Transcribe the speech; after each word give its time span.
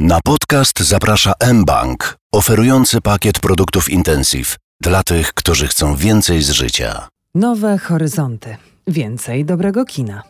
Na 0.00 0.18
podcast 0.24 0.80
zaprasza 0.80 1.32
mBank, 1.52 2.16
oferujący 2.32 3.00
pakiet 3.00 3.40
produktów 3.40 3.90
Intensive 3.90 4.56
dla 4.80 5.02
tych, 5.02 5.34
którzy 5.34 5.66
chcą 5.68 5.96
więcej 5.96 6.42
z 6.42 6.50
życia. 6.50 7.08
Nowe 7.34 7.78
horyzonty. 7.78 8.56
Więcej 8.86 9.44
dobrego 9.44 9.84
kina. 9.84 10.22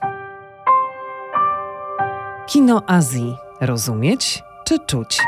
Kino 2.47 2.83
Azji. 2.87 3.35
Rozumieć 3.61 4.43
czy 4.65 4.79
czuć? 4.87 5.19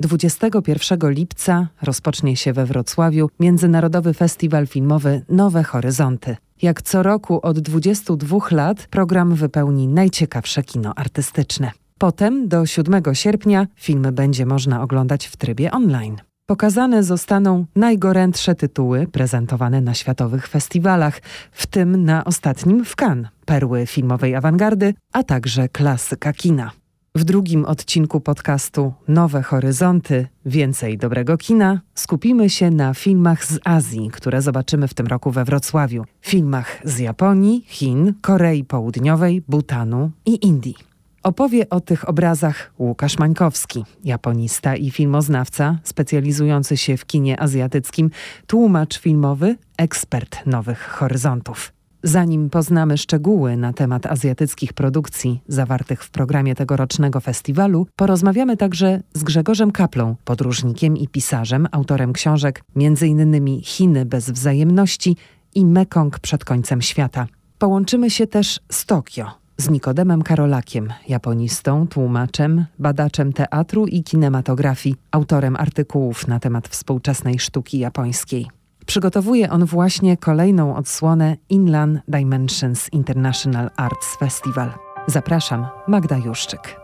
Dwudziestego 0.00 0.62
pierwszego 0.62 1.10
lipca 1.10 1.68
rozpocznie 1.82 2.36
się 2.36 2.52
we 2.52 2.66
Wrocławiu 2.66 3.30
Międzynarodowy 3.40 4.14
Festiwal 4.14 4.66
Filmowy 4.66 5.24
Nowe 5.28 5.64
Horyzonty. 5.64 6.36
Jak 6.62 6.82
co 6.82 7.02
roku 7.02 7.40
od 7.42 7.58
22 7.58 8.38
lat 8.50 8.86
program 8.90 9.34
wypełni 9.34 9.88
najciekawsze 9.88 10.62
kino 10.62 10.92
artystyczne. 10.96 11.70
Potem 11.98 12.48
do 12.48 12.66
7 12.66 13.02
sierpnia 13.12 13.66
filmy 13.74 14.12
będzie 14.12 14.46
można 14.46 14.82
oglądać 14.82 15.26
w 15.26 15.36
trybie 15.36 15.70
online. 15.70 16.16
Pokazane 16.46 17.02
zostaną 17.02 17.64
najgorętsze 17.76 18.54
tytuły 18.54 19.06
prezentowane 19.06 19.80
na 19.80 19.94
światowych 19.94 20.46
festiwalach, 20.46 21.20
w 21.52 21.66
tym 21.66 22.04
na 22.04 22.24
ostatnim 22.24 22.84
w 22.84 22.96
Cannes, 22.96 23.30
perły 23.44 23.86
filmowej 23.86 24.34
awangardy, 24.34 24.94
a 25.12 25.22
także 25.22 25.68
klasyka 25.68 26.32
kina. 26.32 26.70
W 27.14 27.24
drugim 27.24 27.64
odcinku 27.64 28.20
podcastu 28.20 28.92
Nowe 29.08 29.42
Horyzonty 29.42 30.26
Więcej 30.46 30.98
dobrego 30.98 31.36
kina 31.36 31.80
skupimy 31.94 32.50
się 32.50 32.70
na 32.70 32.94
filmach 32.94 33.44
z 33.44 33.58
Azji, 33.64 34.10
które 34.12 34.42
zobaczymy 34.42 34.88
w 34.88 34.94
tym 34.94 35.06
roku 35.06 35.30
we 35.30 35.44
Wrocławiu. 35.44 36.04
Filmach 36.20 36.80
z 36.84 36.98
Japonii, 36.98 37.64
Chin, 37.66 38.14
Korei 38.20 38.64
Południowej, 38.64 39.42
Butanu 39.48 40.10
i 40.26 40.46
Indii. 40.46 40.74
Opowie 41.22 41.70
o 41.70 41.80
tych 41.80 42.08
obrazach 42.08 42.72
Łukasz 42.78 43.18
Mańkowski, 43.18 43.84
japonista 44.04 44.76
i 44.76 44.90
filmoznawca 44.90 45.78
specjalizujący 45.84 46.76
się 46.76 46.96
w 46.96 47.06
kinie 47.06 47.40
azjatyckim, 47.40 48.10
tłumacz 48.46 48.98
filmowy, 48.98 49.56
ekspert 49.78 50.46
nowych 50.46 50.80
horyzontów. 50.88 51.77
Zanim 52.02 52.50
poznamy 52.50 52.98
szczegóły 52.98 53.56
na 53.56 53.72
temat 53.72 54.06
azjatyckich 54.06 54.72
produkcji 54.72 55.40
zawartych 55.48 56.04
w 56.04 56.10
programie 56.10 56.54
tegorocznego 56.54 57.20
festiwalu, 57.20 57.86
porozmawiamy 57.96 58.56
także 58.56 59.00
z 59.14 59.24
Grzegorzem 59.24 59.70
Kaplą, 59.70 60.16
podróżnikiem 60.24 60.96
i 60.96 61.08
pisarzem, 61.08 61.68
autorem 61.72 62.12
książek 62.12 62.62
m.in. 62.76 63.60
Chiny 63.62 64.04
bez 64.04 64.30
wzajemności 64.30 65.16
i 65.54 65.66
Mekong 65.66 66.18
przed 66.18 66.44
końcem 66.44 66.82
świata. 66.82 67.26
Połączymy 67.58 68.10
się 68.10 68.26
też 68.26 68.60
z 68.72 68.86
Tokio, 68.86 69.26
z 69.56 69.70
Nikodemem 69.70 70.22
Karolakiem, 70.22 70.92
japonistą, 71.08 71.86
tłumaczem, 71.86 72.64
badaczem 72.78 73.32
teatru 73.32 73.86
i 73.86 74.02
kinematografii, 74.02 74.96
autorem 75.10 75.56
artykułów 75.56 76.28
na 76.28 76.40
temat 76.40 76.68
współczesnej 76.68 77.38
sztuki 77.38 77.78
japońskiej. 77.78 78.57
Przygotowuje 78.88 79.50
on 79.50 79.64
właśnie 79.64 80.16
kolejną 80.16 80.76
odsłonę 80.76 81.36
Inland 81.48 82.00
Dimensions 82.08 82.88
International 82.92 83.70
Arts 83.76 84.16
Festival. 84.16 84.70
Zapraszam, 85.06 85.66
Magda 85.88 86.16
Juszczyk. 86.16 86.80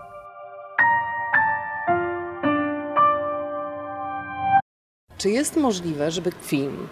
Czy 5.19 5.30
jest 5.30 5.56
możliwe, 5.56 6.10
żeby 6.10 6.32
film 6.42 6.88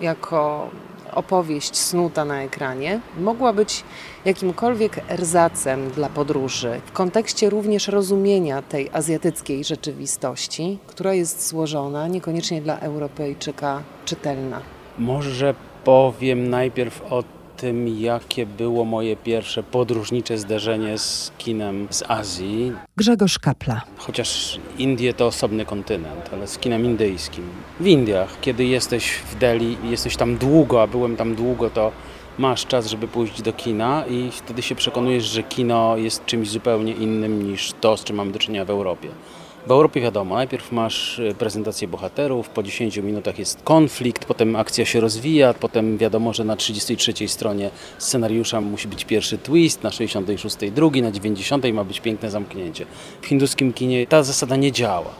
jako 0.00 0.70
opowieść 1.14 1.76
snuta 1.76 2.24
na 2.24 2.42
ekranie 2.42 3.00
mogła 3.18 3.52
być 3.52 3.84
jakimkolwiek 4.24 5.00
erzacem 5.10 5.90
dla 5.90 6.08
podróży 6.08 6.80
w 6.86 6.92
kontekście 6.92 7.50
również 7.50 7.88
rozumienia 7.88 8.62
tej 8.62 8.90
azjatyckiej 8.92 9.64
rzeczywistości, 9.64 10.78
która 10.86 11.14
jest 11.14 11.48
złożona, 11.48 12.08
niekoniecznie 12.08 12.62
dla 12.62 12.78
Europejczyka 12.78 13.82
czytelna. 14.04 14.60
Może 14.98 15.54
powiem 15.84 16.50
najpierw 16.50 17.12
o 17.12 17.24
tym, 17.60 18.00
jakie 18.00 18.46
było 18.46 18.84
moje 18.84 19.16
pierwsze 19.16 19.62
podróżnicze 19.62 20.38
zderzenie 20.38 20.98
z 20.98 21.32
kinem 21.38 21.86
z 21.90 22.02
Azji. 22.08 22.72
Grzegorz 22.96 23.38
Kapla. 23.38 23.82
Chociaż 23.96 24.60
Indie 24.78 25.14
to 25.14 25.26
osobny 25.26 25.64
kontynent, 25.64 26.30
ale 26.32 26.48
z 26.48 26.58
kinem 26.58 26.84
indyjskim. 26.84 27.44
W 27.80 27.86
Indiach, 27.86 28.40
kiedy 28.40 28.64
jesteś 28.64 29.10
w 29.10 29.38
Delhi 29.38 29.76
jesteś 29.84 30.16
tam 30.16 30.36
długo, 30.36 30.82
a 30.82 30.86
byłem 30.86 31.16
tam 31.16 31.34
długo, 31.34 31.70
to 31.70 31.92
masz 32.38 32.66
czas, 32.66 32.86
żeby 32.86 33.08
pójść 33.08 33.42
do 33.42 33.52
kina 33.52 34.04
i 34.06 34.30
wtedy 34.30 34.62
się 34.62 34.74
przekonujesz, 34.74 35.24
że 35.24 35.42
kino 35.42 35.96
jest 35.96 36.26
czymś 36.26 36.50
zupełnie 36.50 36.92
innym 36.92 37.50
niż 37.50 37.72
to, 37.80 37.96
z 37.96 38.04
czym 38.04 38.16
mamy 38.16 38.32
do 38.32 38.38
czynienia 38.38 38.64
w 38.64 38.70
Europie. 38.70 39.08
W 39.66 39.70
Europie 39.70 40.00
wiadomo, 40.00 40.34
najpierw 40.34 40.72
masz 40.72 41.18
y, 41.18 41.34
prezentację 41.38 41.88
bohaterów, 41.88 42.48
po 42.48 42.62
10 42.62 42.96
minutach 42.96 43.38
jest 43.38 43.62
konflikt, 43.62 44.24
potem 44.24 44.56
akcja 44.56 44.84
się 44.84 45.00
rozwija, 45.00 45.54
potem 45.54 45.98
wiadomo, 45.98 46.32
że 46.32 46.44
na 46.44 46.56
33 46.56 47.28
stronie 47.28 47.70
scenariusza 47.98 48.60
musi 48.60 48.88
być 48.88 49.04
pierwszy 49.04 49.38
twist, 49.38 49.82
na 49.82 49.90
66 49.90 50.56
drugi, 50.72 51.02
na 51.02 51.10
90 51.10 51.64
ma 51.72 51.84
być 51.84 52.00
piękne 52.00 52.30
zamknięcie. 52.30 52.86
W 53.22 53.26
hinduskim 53.26 53.72
kinie 53.72 54.06
ta 54.06 54.22
zasada 54.22 54.56
nie 54.56 54.72
działa. 54.72 55.10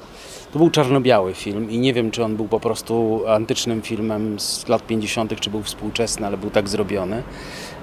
To 0.52 0.58
był 0.58 0.70
czarno-biały 0.70 1.34
film 1.34 1.70
i 1.70 1.78
nie 1.78 1.94
wiem, 1.94 2.10
czy 2.10 2.24
on 2.24 2.36
był 2.36 2.48
po 2.48 2.60
prostu 2.60 3.22
antycznym 3.28 3.82
filmem 3.82 4.40
z 4.40 4.68
lat 4.68 4.86
50., 4.86 5.40
czy 5.40 5.50
był 5.50 5.62
współczesny, 5.62 6.26
ale 6.26 6.36
był 6.36 6.50
tak 6.50 6.68
zrobiony. 6.68 7.22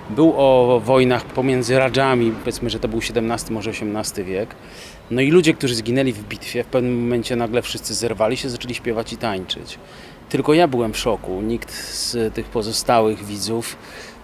Był 0.10 0.34
o 0.38 0.82
wojnach 0.86 1.26
pomiędzy 1.26 1.80
Radżami, 1.80 2.32
powiedzmy, 2.40 2.70
że 2.70 2.80
to 2.80 2.88
był 2.88 3.00
XVII, 3.00 3.54
może 3.54 3.70
XVIII 3.70 4.26
wiek. 4.26 4.56
No 5.12 5.22
i 5.22 5.32
ludzie, 5.32 5.54
którzy 5.54 5.76
zginęli 5.76 6.14
w 6.14 6.24
bitwie, 6.24 6.64
w 6.64 6.68
pewnym 6.68 7.02
momencie 7.04 7.36
nagle 7.36 7.62
wszyscy 7.62 7.94
zerwali 7.94 8.38
się, 8.38 8.50
zaczęli 8.50 8.74
śpiewać 8.74 9.14
i 9.14 9.18
tańczyć. 9.18 9.80
Tylko 10.30 10.54
ja 10.54 10.68
byłem 10.68 10.94
w 10.94 10.98
szoku. 10.98 11.42
Nikt 11.42 11.74
z 11.74 12.34
tych 12.34 12.46
pozostałych 12.46 13.26
widzów 13.26 13.78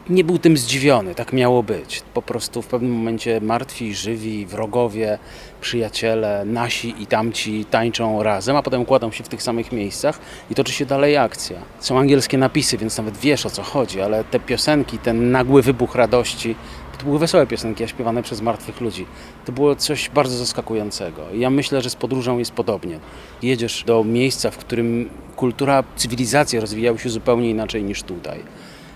nie 0.09 0.23
był 0.23 0.37
tym 0.37 0.57
zdziwiony, 0.57 1.15
tak 1.15 1.33
miało 1.33 1.63
być. 1.63 2.01
Po 2.13 2.21
prostu 2.21 2.61
w 2.61 2.67
pewnym 2.67 2.91
momencie 2.91 3.41
martwi, 3.41 3.95
żywi, 3.95 4.45
wrogowie, 4.45 5.19
przyjaciele, 5.61 6.45
nasi 6.45 6.95
i 6.99 7.05
tamci 7.05 7.65
tańczą 7.65 8.23
razem, 8.23 8.55
a 8.55 8.63
potem 8.63 8.81
układą 8.81 9.11
się 9.11 9.23
w 9.23 9.29
tych 9.29 9.43
samych 9.43 9.71
miejscach 9.71 10.19
i 10.51 10.55
toczy 10.55 10.73
się 10.73 10.85
dalej 10.85 11.17
akcja. 11.17 11.57
Są 11.79 11.99
angielskie 11.99 12.37
napisy, 12.37 12.77
więc 12.77 12.97
nawet 12.97 13.17
wiesz 13.17 13.45
o 13.45 13.49
co 13.49 13.63
chodzi, 13.63 14.01
ale 14.01 14.23
te 14.23 14.39
piosenki, 14.39 14.97
ten 14.97 15.31
nagły 15.31 15.61
wybuch 15.61 15.95
radości, 15.95 16.55
to 16.97 17.05
były 17.05 17.19
wesołe 17.19 17.47
piosenki, 17.47 17.87
śpiewane 17.87 18.23
przez 18.23 18.41
martwych 18.41 18.81
ludzi. 18.81 19.05
To 19.45 19.51
było 19.51 19.75
coś 19.75 20.09
bardzo 20.09 20.37
zaskakującego. 20.37 21.21
Ja 21.33 21.49
myślę, 21.49 21.81
że 21.81 21.89
z 21.89 21.95
podróżą 21.95 22.37
jest 22.37 22.51
podobnie. 22.51 22.99
Jedziesz 23.41 23.83
do 23.83 24.03
miejsca, 24.03 24.51
w 24.51 24.57
którym 24.57 25.09
kultura, 25.35 25.83
cywilizacja 25.95 26.61
rozwijały 26.61 26.99
się 26.99 27.09
zupełnie 27.09 27.49
inaczej 27.49 27.83
niż 27.83 28.03
tutaj 28.03 28.39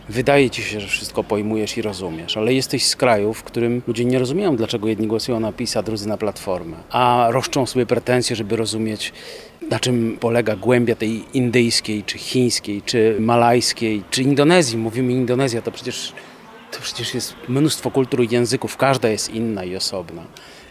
wydaje 0.10 0.50
ci 0.50 0.62
się, 0.62 0.80
że 0.80 0.88
wszystko 0.88 1.24
pojmujesz 1.24 1.78
i 1.78 1.82
rozumiesz, 1.82 2.38
ale 2.38 2.54
jesteś 2.54 2.86
z 2.86 2.96
kraju, 2.96 3.34
w 3.34 3.44
którym 3.44 3.82
ludzie 3.88 4.06
nie 4.06 4.20
rozumieją, 4.20 4.56
dlaczego 4.56 4.88
jedni 4.88 5.08
głosują 5.08 5.40
na 5.40 5.52
PiS, 5.52 5.78
a 5.78 5.84
drudzy 5.84 6.08
na 6.08 6.18
Platformę, 6.18 6.78
a 6.90 7.28
roszczą 7.30 7.66
sobie 7.66 7.86
pretensje, 7.86 8.36
żeby 8.36 8.56
rozumieć, 8.56 9.14
na 9.70 9.80
czym 9.80 10.18
polega 10.20 10.56
głębia 10.56 10.96
tej 10.96 11.24
indyjskiej, 11.34 12.04
czy 12.04 12.18
chińskiej, 12.18 12.82
czy 12.82 13.16
malajskiej, 13.20 14.04
czy 14.12 14.24
Indonezji. 14.24 14.78
Mówimy 14.78 15.12
Indonezja, 15.12 15.62
to 15.62 15.72
przecież, 15.72 16.14
to 16.78 16.84
przecież 16.84 17.14
jest 17.14 17.36
mnóstwo 17.48 17.92
kultur 17.92 18.24
i 18.24 18.28
języków, 18.32 18.78
każda 18.78 19.10
jest 19.10 19.30
inna 19.30 19.64
i 19.64 19.76
osobna 19.76 20.24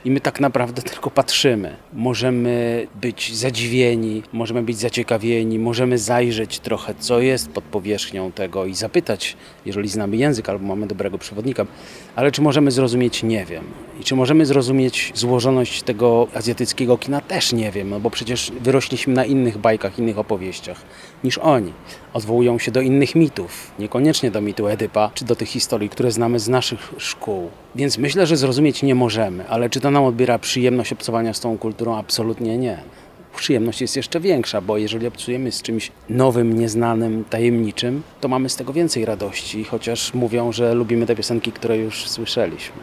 i 0.06 0.10
my 0.10 0.20
tak 0.20 0.40
naprawdę 0.40 0.82
tylko 0.92 1.10
patrzymy. 1.10 1.76
Możemy 1.92 2.86
być 2.94 3.36
zadziwieni, 3.36 4.22
możemy 4.32 4.62
być 4.62 4.78
zaciekawieni, 4.78 5.58
możemy 5.58 5.98
zajrzeć 5.98 6.58
trochę, 6.58 6.94
co 6.98 7.20
jest 7.20 7.48
pod 7.48 7.64
powierzchnią 7.64 8.32
tego 8.32 8.66
i 8.66 8.74
zapytać, 8.74 9.36
jeżeli 9.66 9.88
znamy 9.88 10.16
język 10.16 10.48
albo 10.48 10.66
mamy 10.66 10.86
dobrego 10.86 11.18
przewodnika, 11.18 11.66
ale 12.16 12.32
czy 12.32 12.42
możemy 12.42 12.70
zrozumieć, 12.70 13.22
nie 13.22 13.44
wiem. 13.44 13.64
I 14.00 14.04
czy 14.04 14.16
możemy 14.16 14.46
zrozumieć 14.46 15.12
złożoność 15.14 15.82
tego 15.82 16.28
azjatyckiego 16.34 16.98
kina, 16.98 17.20
też 17.20 17.52
nie 17.52 17.72
wiem, 17.72 17.90
no 17.90 18.00
bo 18.00 18.10
przecież 18.10 18.52
wyrośliśmy 18.60 19.14
na 19.14 19.24
innych 19.24 19.58
bajkach, 19.58 19.98
innych 19.98 20.18
opowieściach 20.18 20.82
niż 21.24 21.38
oni. 21.38 21.72
Odwołują 22.12 22.58
się 22.58 22.70
do 22.70 22.80
innych 22.80 23.14
mitów, 23.14 23.70
niekoniecznie 23.78 24.30
do 24.30 24.40
mitu 24.40 24.68
Edypa, 24.68 25.10
czy 25.14 25.24
do 25.24 25.36
tych 25.36 25.48
historii, 25.48 25.88
które 25.88 26.12
znamy 26.12 26.38
z 26.38 26.48
naszych 26.48 26.92
szkół. 26.98 27.50
Więc 27.74 27.98
myślę, 27.98 28.26
że 28.26 28.36
zrozumieć 28.36 28.82
nie 28.82 28.94
możemy, 28.94 29.48
ale 29.48 29.70
czy 29.70 29.80
to 29.80 29.90
nam 29.90 30.04
odbiera 30.04 30.38
przyjemność 30.38 30.92
obcowania 30.92 31.34
z 31.34 31.40
tą 31.40 31.58
kulturą? 31.58 31.96
Absolutnie 31.96 32.58
nie. 32.58 32.78
Przyjemność 33.36 33.80
jest 33.80 33.96
jeszcze 33.96 34.20
większa, 34.20 34.60
bo 34.60 34.78
jeżeli 34.78 35.06
obcujemy 35.06 35.52
z 35.52 35.62
czymś 35.62 35.92
nowym, 36.08 36.58
nieznanym, 36.58 37.24
tajemniczym, 37.30 38.02
to 38.20 38.28
mamy 38.28 38.48
z 38.48 38.56
tego 38.56 38.72
więcej 38.72 39.04
radości, 39.04 39.64
chociaż 39.64 40.14
mówią, 40.14 40.52
że 40.52 40.74
lubimy 40.74 41.06
te 41.06 41.16
piosenki, 41.16 41.52
które 41.52 41.78
już 41.78 42.08
słyszeliśmy. 42.08 42.82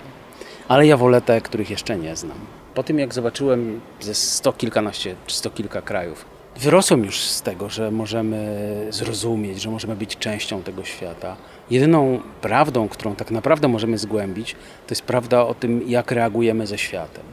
Ale 0.67 0.87
ja 0.87 0.97
wolę 0.97 1.21
te, 1.21 1.41
których 1.41 1.69
jeszcze 1.69 1.97
nie 1.97 2.15
znam. 2.15 2.37
Po 2.73 2.83
tym 2.83 2.99
jak 2.99 3.13
zobaczyłem 3.13 3.81
ze 3.99 4.13
sto 4.13 4.53
kilkanaście 4.53 5.15
czy 5.27 5.35
sto 5.35 5.49
kilka 5.49 5.81
krajów, 5.81 6.25
wyrosłem 6.59 7.05
już 7.05 7.19
z 7.19 7.41
tego, 7.41 7.69
że 7.69 7.91
możemy 7.91 8.87
zrozumieć, 8.89 9.61
że 9.61 9.69
możemy 9.69 9.95
być 9.95 10.17
częścią 10.17 10.63
tego 10.63 10.83
świata. 10.83 11.35
Jedyną 11.71 12.19
prawdą, 12.41 12.89
którą 12.89 13.15
tak 13.15 13.31
naprawdę 13.31 13.67
możemy 13.67 13.97
zgłębić, 13.97 14.51
to 14.87 14.91
jest 14.91 15.01
prawda 15.01 15.45
o 15.45 15.53
tym, 15.53 15.83
jak 15.87 16.11
reagujemy 16.11 16.67
ze 16.67 16.77
światem. 16.77 17.23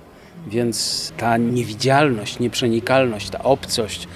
Więc 0.47 1.13
ta 1.17 1.37
niewidzialność, 1.37 2.39
nieprzenikalność, 2.39 3.31
ta 3.31 3.43
obcość 3.43 4.09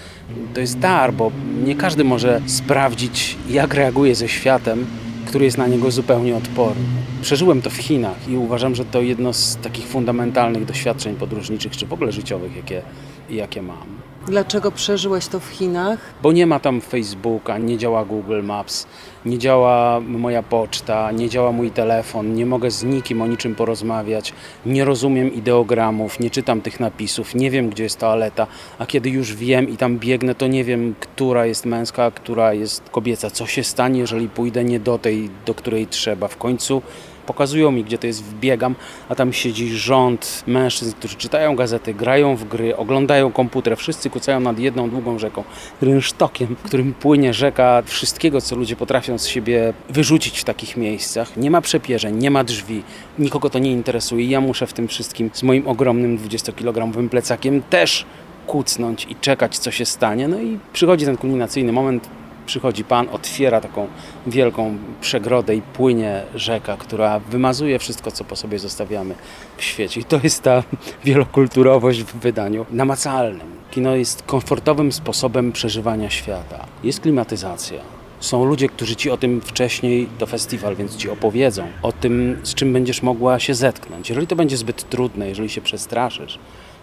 to 0.54 0.60
jest 0.60 0.78
dar, 0.78 1.12
bo 1.12 1.30
nie 1.64 1.74
każdy 1.74 2.04
może 2.04 2.40
sprawdzić, 2.46 3.36
jak 3.48 3.74
reaguje 3.74 4.14
ze 4.14 4.28
światem, 4.28 4.86
który 5.26 5.44
jest 5.44 5.58
na 5.58 5.66
niego 5.66 5.90
zupełnie 5.90 6.36
odporny. 6.36 6.84
Przeżyłem 7.22 7.62
to 7.62 7.70
w 7.70 7.76
Chinach 7.76 8.28
i 8.28 8.36
uważam, 8.36 8.74
że 8.74 8.84
to 8.84 9.02
jedno 9.02 9.32
z 9.32 9.56
takich 9.56 9.86
fundamentalnych 9.86 10.64
doświadczeń 10.64 11.16
podróżniczych, 11.16 11.76
czy 11.76 11.86
w 11.86 11.92
ogóle 11.92 12.12
życiowych, 12.12 12.56
jakie, 12.56 12.82
jakie 13.30 13.62
mam. 13.62 14.13
Dlaczego 14.26 14.72
przeżyłeś 14.72 15.26
to 15.26 15.40
w 15.40 15.46
Chinach? 15.46 15.98
Bo 16.22 16.32
nie 16.32 16.46
ma 16.46 16.60
tam 16.60 16.80
Facebooka, 16.80 17.58
nie 17.58 17.78
działa 17.78 18.04
Google 18.04 18.42
Maps, 18.42 18.86
nie 19.24 19.38
działa 19.38 20.00
moja 20.00 20.42
poczta, 20.42 21.12
nie 21.12 21.28
działa 21.28 21.52
mój 21.52 21.70
telefon, 21.70 22.34
nie 22.34 22.46
mogę 22.46 22.70
z 22.70 22.84
nikim 22.84 23.22
o 23.22 23.26
niczym 23.26 23.54
porozmawiać, 23.54 24.32
nie 24.66 24.84
rozumiem 24.84 25.34
ideogramów, 25.34 26.20
nie 26.20 26.30
czytam 26.30 26.60
tych 26.60 26.80
napisów, 26.80 27.34
nie 27.34 27.50
wiem 27.50 27.70
gdzie 27.70 27.82
jest 27.82 27.98
toaleta, 27.98 28.46
a 28.78 28.86
kiedy 28.86 29.10
już 29.10 29.34
wiem 29.34 29.68
i 29.68 29.76
tam 29.76 29.98
biegnę, 29.98 30.34
to 30.34 30.46
nie 30.46 30.64
wiem, 30.64 30.94
która 31.00 31.46
jest 31.46 31.66
męska, 31.66 32.04
a 32.04 32.10
która 32.10 32.54
jest 32.54 32.90
kobieca. 32.90 33.30
Co 33.30 33.46
się 33.46 33.64
stanie, 33.64 34.00
jeżeli 34.00 34.28
pójdę 34.28 34.64
nie 34.64 34.80
do 34.80 34.98
tej, 34.98 35.30
do 35.46 35.54
której 35.54 35.86
trzeba? 35.86 36.28
W 36.28 36.36
końcu 36.36 36.82
pokazują 37.26 37.70
mi, 37.70 37.84
gdzie 37.84 37.98
to 37.98 38.06
jest, 38.06 38.24
wbiegam, 38.24 38.74
a 39.08 39.14
tam 39.14 39.32
siedzi 39.32 39.76
rząd 39.76 40.44
mężczyzn, 40.46 40.92
którzy 40.92 41.16
czytają 41.16 41.56
gazety, 41.56 41.94
grają 41.94 42.36
w 42.36 42.44
gry, 42.44 42.76
oglądają 42.76 43.32
komputer, 43.32 43.76
wszyscy 43.76 44.10
kucają 44.10 44.40
nad 44.40 44.58
jedną 44.58 44.90
długą 44.90 45.18
rzeką, 45.18 45.44
rynsztokiem, 45.82 46.56
którym 46.62 46.94
płynie 46.94 47.34
rzeka 47.34 47.82
wszystkiego, 47.86 48.40
co 48.40 48.56
ludzie 48.56 48.76
potrafią 48.76 49.18
z 49.18 49.26
siebie 49.26 49.72
wyrzucić 49.88 50.38
w 50.38 50.44
takich 50.44 50.76
miejscach. 50.76 51.36
Nie 51.36 51.50
ma 51.50 51.60
przepierzeń, 51.60 52.16
nie 52.16 52.30
ma 52.30 52.44
drzwi, 52.44 52.82
nikogo 53.18 53.50
to 53.50 53.58
nie 53.58 53.72
interesuje. 53.72 54.26
Ja 54.26 54.40
muszę 54.40 54.66
w 54.66 54.72
tym 54.72 54.88
wszystkim 54.88 55.30
z 55.32 55.42
moim 55.42 55.68
ogromnym 55.68 56.18
20-kilogramowym 56.18 57.08
plecakiem 57.08 57.62
też 57.62 58.06
kucnąć 58.46 59.06
i 59.10 59.16
czekać, 59.16 59.58
co 59.58 59.70
się 59.70 59.84
stanie. 59.84 60.28
No 60.28 60.40
i 60.40 60.58
przychodzi 60.72 61.04
ten 61.04 61.16
kulminacyjny 61.16 61.72
moment, 61.72 62.08
przychodzi 62.46 62.84
Pan, 62.84 63.08
otwiera 63.12 63.60
taką 63.60 63.88
wielką 64.26 64.76
przegrodę 65.00 65.54
i 65.54 65.62
płynie 65.62 66.22
rzeka, 66.34 66.76
która 66.76 67.18
wymazuje 67.18 67.78
wszystko, 67.78 68.10
co 68.10 68.24
po 68.24 68.36
sobie 68.36 68.58
zostawiamy 68.58 69.14
w 69.56 69.62
świecie. 69.64 70.00
I 70.00 70.04
to 70.04 70.20
jest 70.22 70.42
ta 70.42 70.62
wielokulturowość 71.04 72.02
w 72.02 72.16
wydaniu 72.16 72.66
namacalnym. 72.70 73.54
Kino 73.70 73.96
jest 73.96 74.22
komfortowym 74.22 74.92
sposobem 74.92 75.52
przeżywania 75.52 76.10
świata. 76.10 76.66
Jest 76.84 77.00
klimatyzacja. 77.00 77.78
Są 78.20 78.44
ludzie, 78.44 78.68
którzy 78.68 78.96
ci 78.96 79.10
o 79.10 79.16
tym 79.16 79.40
wcześniej 79.40 80.08
do 80.18 80.26
festiwal, 80.26 80.76
więc 80.76 80.96
ci 80.96 81.10
opowiedzą 81.10 81.66
o 81.82 81.92
tym, 81.92 82.38
z 82.42 82.54
czym 82.54 82.72
będziesz 82.72 83.02
mogła 83.02 83.38
się 83.38 83.54
zetknąć. 83.54 84.08
Jeżeli 84.08 84.26
to 84.26 84.36
będzie 84.36 84.56
zbyt 84.56 84.88
trudne, 84.88 85.28
jeżeli 85.28 85.48
się 85.48 85.60
przestraszysz, 85.60 86.38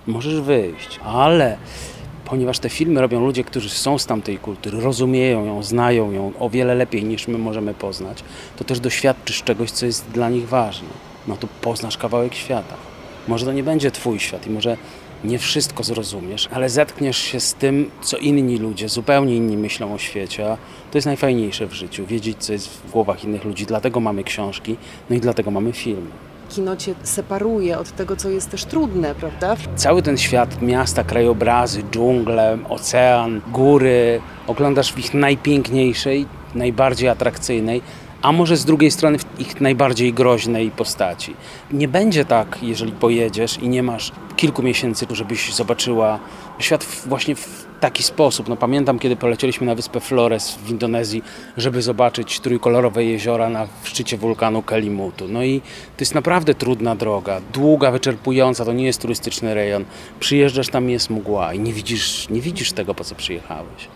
możesz 0.07 0.41
wyjść, 0.41 0.99
ale 1.03 1.57
ponieważ 2.31 2.59
te 2.59 2.69
filmy 2.69 3.01
robią 3.01 3.25
ludzie, 3.25 3.43
którzy 3.43 3.69
są 3.69 3.97
z 3.97 4.05
tamtej 4.05 4.37
kultury, 4.37 4.81
rozumieją 4.81 5.45
ją, 5.45 5.63
znają 5.63 6.11
ją 6.11 6.31
o 6.39 6.49
wiele 6.49 6.75
lepiej 6.75 7.03
niż 7.03 7.27
my 7.27 7.37
możemy 7.37 7.73
poznać, 7.73 8.23
to 8.57 8.63
też 8.63 8.79
doświadczysz 8.79 9.43
czegoś, 9.43 9.71
co 9.71 9.85
jest 9.85 10.09
dla 10.09 10.29
nich 10.29 10.47
ważne. 10.47 10.87
No 11.27 11.37
to 11.37 11.47
poznasz 11.61 11.97
kawałek 11.97 12.33
świata. 12.33 12.75
Może 13.27 13.45
to 13.45 13.53
nie 13.53 13.63
będzie 13.63 13.91
Twój 13.91 14.19
świat 14.19 14.47
i 14.47 14.49
może 14.49 14.77
nie 15.23 15.39
wszystko 15.39 15.83
zrozumiesz, 15.83 16.49
ale 16.51 16.69
zetkniesz 16.69 17.17
się 17.17 17.39
z 17.39 17.53
tym, 17.53 17.91
co 18.01 18.17
inni 18.17 18.57
ludzie, 18.57 18.89
zupełnie 18.89 19.35
inni 19.35 19.57
myślą 19.57 19.93
o 19.93 19.97
świecie. 19.97 20.57
To 20.91 20.97
jest 20.97 21.05
najfajniejsze 21.05 21.67
w 21.67 21.73
życiu, 21.73 22.05
wiedzieć, 22.05 22.37
co 22.39 22.53
jest 22.53 22.69
w 22.69 22.91
głowach 22.91 23.23
innych 23.23 23.45
ludzi. 23.45 23.65
Dlatego 23.65 23.99
mamy 23.99 24.23
książki, 24.23 24.75
no 25.09 25.15
i 25.15 25.19
dlatego 25.19 25.51
mamy 25.51 25.73
filmy 25.73 26.30
kino 26.51 26.75
cię 26.75 26.95
separuje 27.03 27.77
od 27.77 27.91
tego, 27.91 28.15
co 28.15 28.29
jest 28.29 28.49
też 28.49 28.65
trudne, 28.65 29.15
prawda? 29.15 29.55
Cały 29.75 30.01
ten 30.01 30.17
świat, 30.17 30.61
miasta, 30.61 31.03
krajobrazy, 31.03 31.83
dżungle, 31.91 32.57
ocean, 32.69 33.41
góry, 33.51 34.21
oglądasz 34.47 34.93
w 34.93 34.99
ich 34.99 35.13
najpiękniejszej, 35.13 36.25
najbardziej 36.55 37.09
atrakcyjnej, 37.09 37.81
a 38.21 38.31
może 38.31 38.57
z 38.57 38.65
drugiej 38.65 38.91
strony 38.91 39.17
w 39.17 39.25
ich 39.39 39.61
najbardziej 39.61 40.13
groźnej 40.13 40.71
postaci. 40.71 41.35
Nie 41.71 41.87
będzie 41.87 42.25
tak, 42.25 42.57
jeżeli 42.61 42.91
pojedziesz 42.91 43.57
i 43.57 43.69
nie 43.69 43.83
masz 43.83 44.11
kilku 44.35 44.63
miesięcy, 44.63 45.05
żebyś 45.11 45.53
zobaczyła 45.53 46.19
świat 46.59 46.85
właśnie 47.05 47.35
w 47.35 47.65
taki 47.79 48.03
sposób. 48.03 48.49
No, 48.49 48.57
pamiętam, 48.57 48.99
kiedy 48.99 49.15
polecieliśmy 49.15 49.67
na 49.67 49.75
wyspę 49.75 49.99
Flores 49.99 50.55
w 50.55 50.69
Indonezji, 50.69 51.23
żeby 51.57 51.81
zobaczyć 51.81 52.39
trójkolorowe 52.39 53.03
jeziora 53.03 53.49
na 53.49 53.67
szczycie 53.83 54.17
wulkanu 54.17 54.61
Kelimutu. 54.61 55.27
No 55.27 55.43
i 55.43 55.61
to 55.61 55.99
jest 55.99 56.15
naprawdę 56.15 56.55
trudna 56.55 56.95
droga, 56.95 57.41
długa, 57.53 57.91
wyczerpująca, 57.91 58.65
to 58.65 58.73
nie 58.73 58.85
jest 58.85 59.01
turystyczny 59.01 59.53
rejon. 59.53 59.85
Przyjeżdżasz, 60.19 60.69
tam 60.69 60.89
jest 60.89 61.09
mgła 61.09 61.53
i 61.53 61.59
nie 61.59 61.73
widzisz, 61.73 62.29
nie 62.29 62.41
widzisz 62.41 62.71
tego, 62.71 62.95
po 62.95 63.03
co 63.03 63.15
przyjechałeś. 63.15 63.87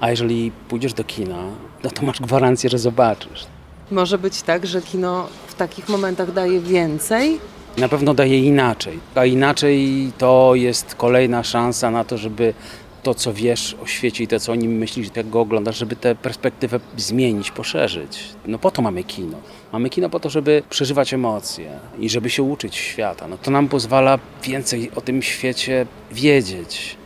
A 0.00 0.10
jeżeli 0.10 0.52
pójdziesz 0.68 0.92
do 0.92 1.04
kina, 1.04 1.44
no 1.84 1.90
to 1.90 2.06
masz 2.06 2.20
gwarancję, 2.20 2.70
że 2.70 2.78
zobaczysz. 2.78 3.46
Może 3.90 4.18
być 4.18 4.42
tak, 4.42 4.66
że 4.66 4.82
kino 4.82 5.28
w 5.46 5.54
takich 5.54 5.88
momentach 5.88 6.32
daje 6.32 6.60
więcej? 6.60 7.40
Na 7.76 7.88
pewno 7.88 8.14
daje 8.14 8.38
inaczej. 8.38 8.98
A 9.14 9.24
inaczej 9.24 10.12
to 10.18 10.52
jest 10.54 10.94
kolejna 10.94 11.42
szansa 11.42 11.90
na 11.90 12.04
to, 12.04 12.18
żeby 12.18 12.54
to, 13.02 13.14
co 13.14 13.32
wiesz 13.32 13.76
o 13.82 13.86
świecie 13.86 14.24
i 14.24 14.28
to, 14.28 14.40
co 14.40 14.52
o 14.52 14.54
nim 14.54 14.72
myślisz, 14.72 15.08
jak 15.16 15.30
go 15.30 15.40
oglądasz, 15.40 15.78
żeby 15.78 15.96
tę 15.96 16.14
perspektywę 16.14 16.80
zmienić, 16.96 17.50
poszerzyć. 17.50 18.18
No 18.46 18.58
po 18.58 18.70
to 18.70 18.82
mamy 18.82 19.04
kino. 19.04 19.38
Mamy 19.72 19.90
kino 19.90 20.10
po 20.10 20.20
to, 20.20 20.30
żeby 20.30 20.62
przeżywać 20.70 21.14
emocje 21.14 21.70
i 21.98 22.08
żeby 22.08 22.30
się 22.30 22.42
uczyć 22.42 22.76
świata. 22.76 23.28
No 23.28 23.38
to 23.38 23.50
nam 23.50 23.68
pozwala 23.68 24.18
więcej 24.42 24.90
o 24.96 25.00
tym 25.00 25.22
świecie 25.22 25.86
wiedzieć. 26.12 26.96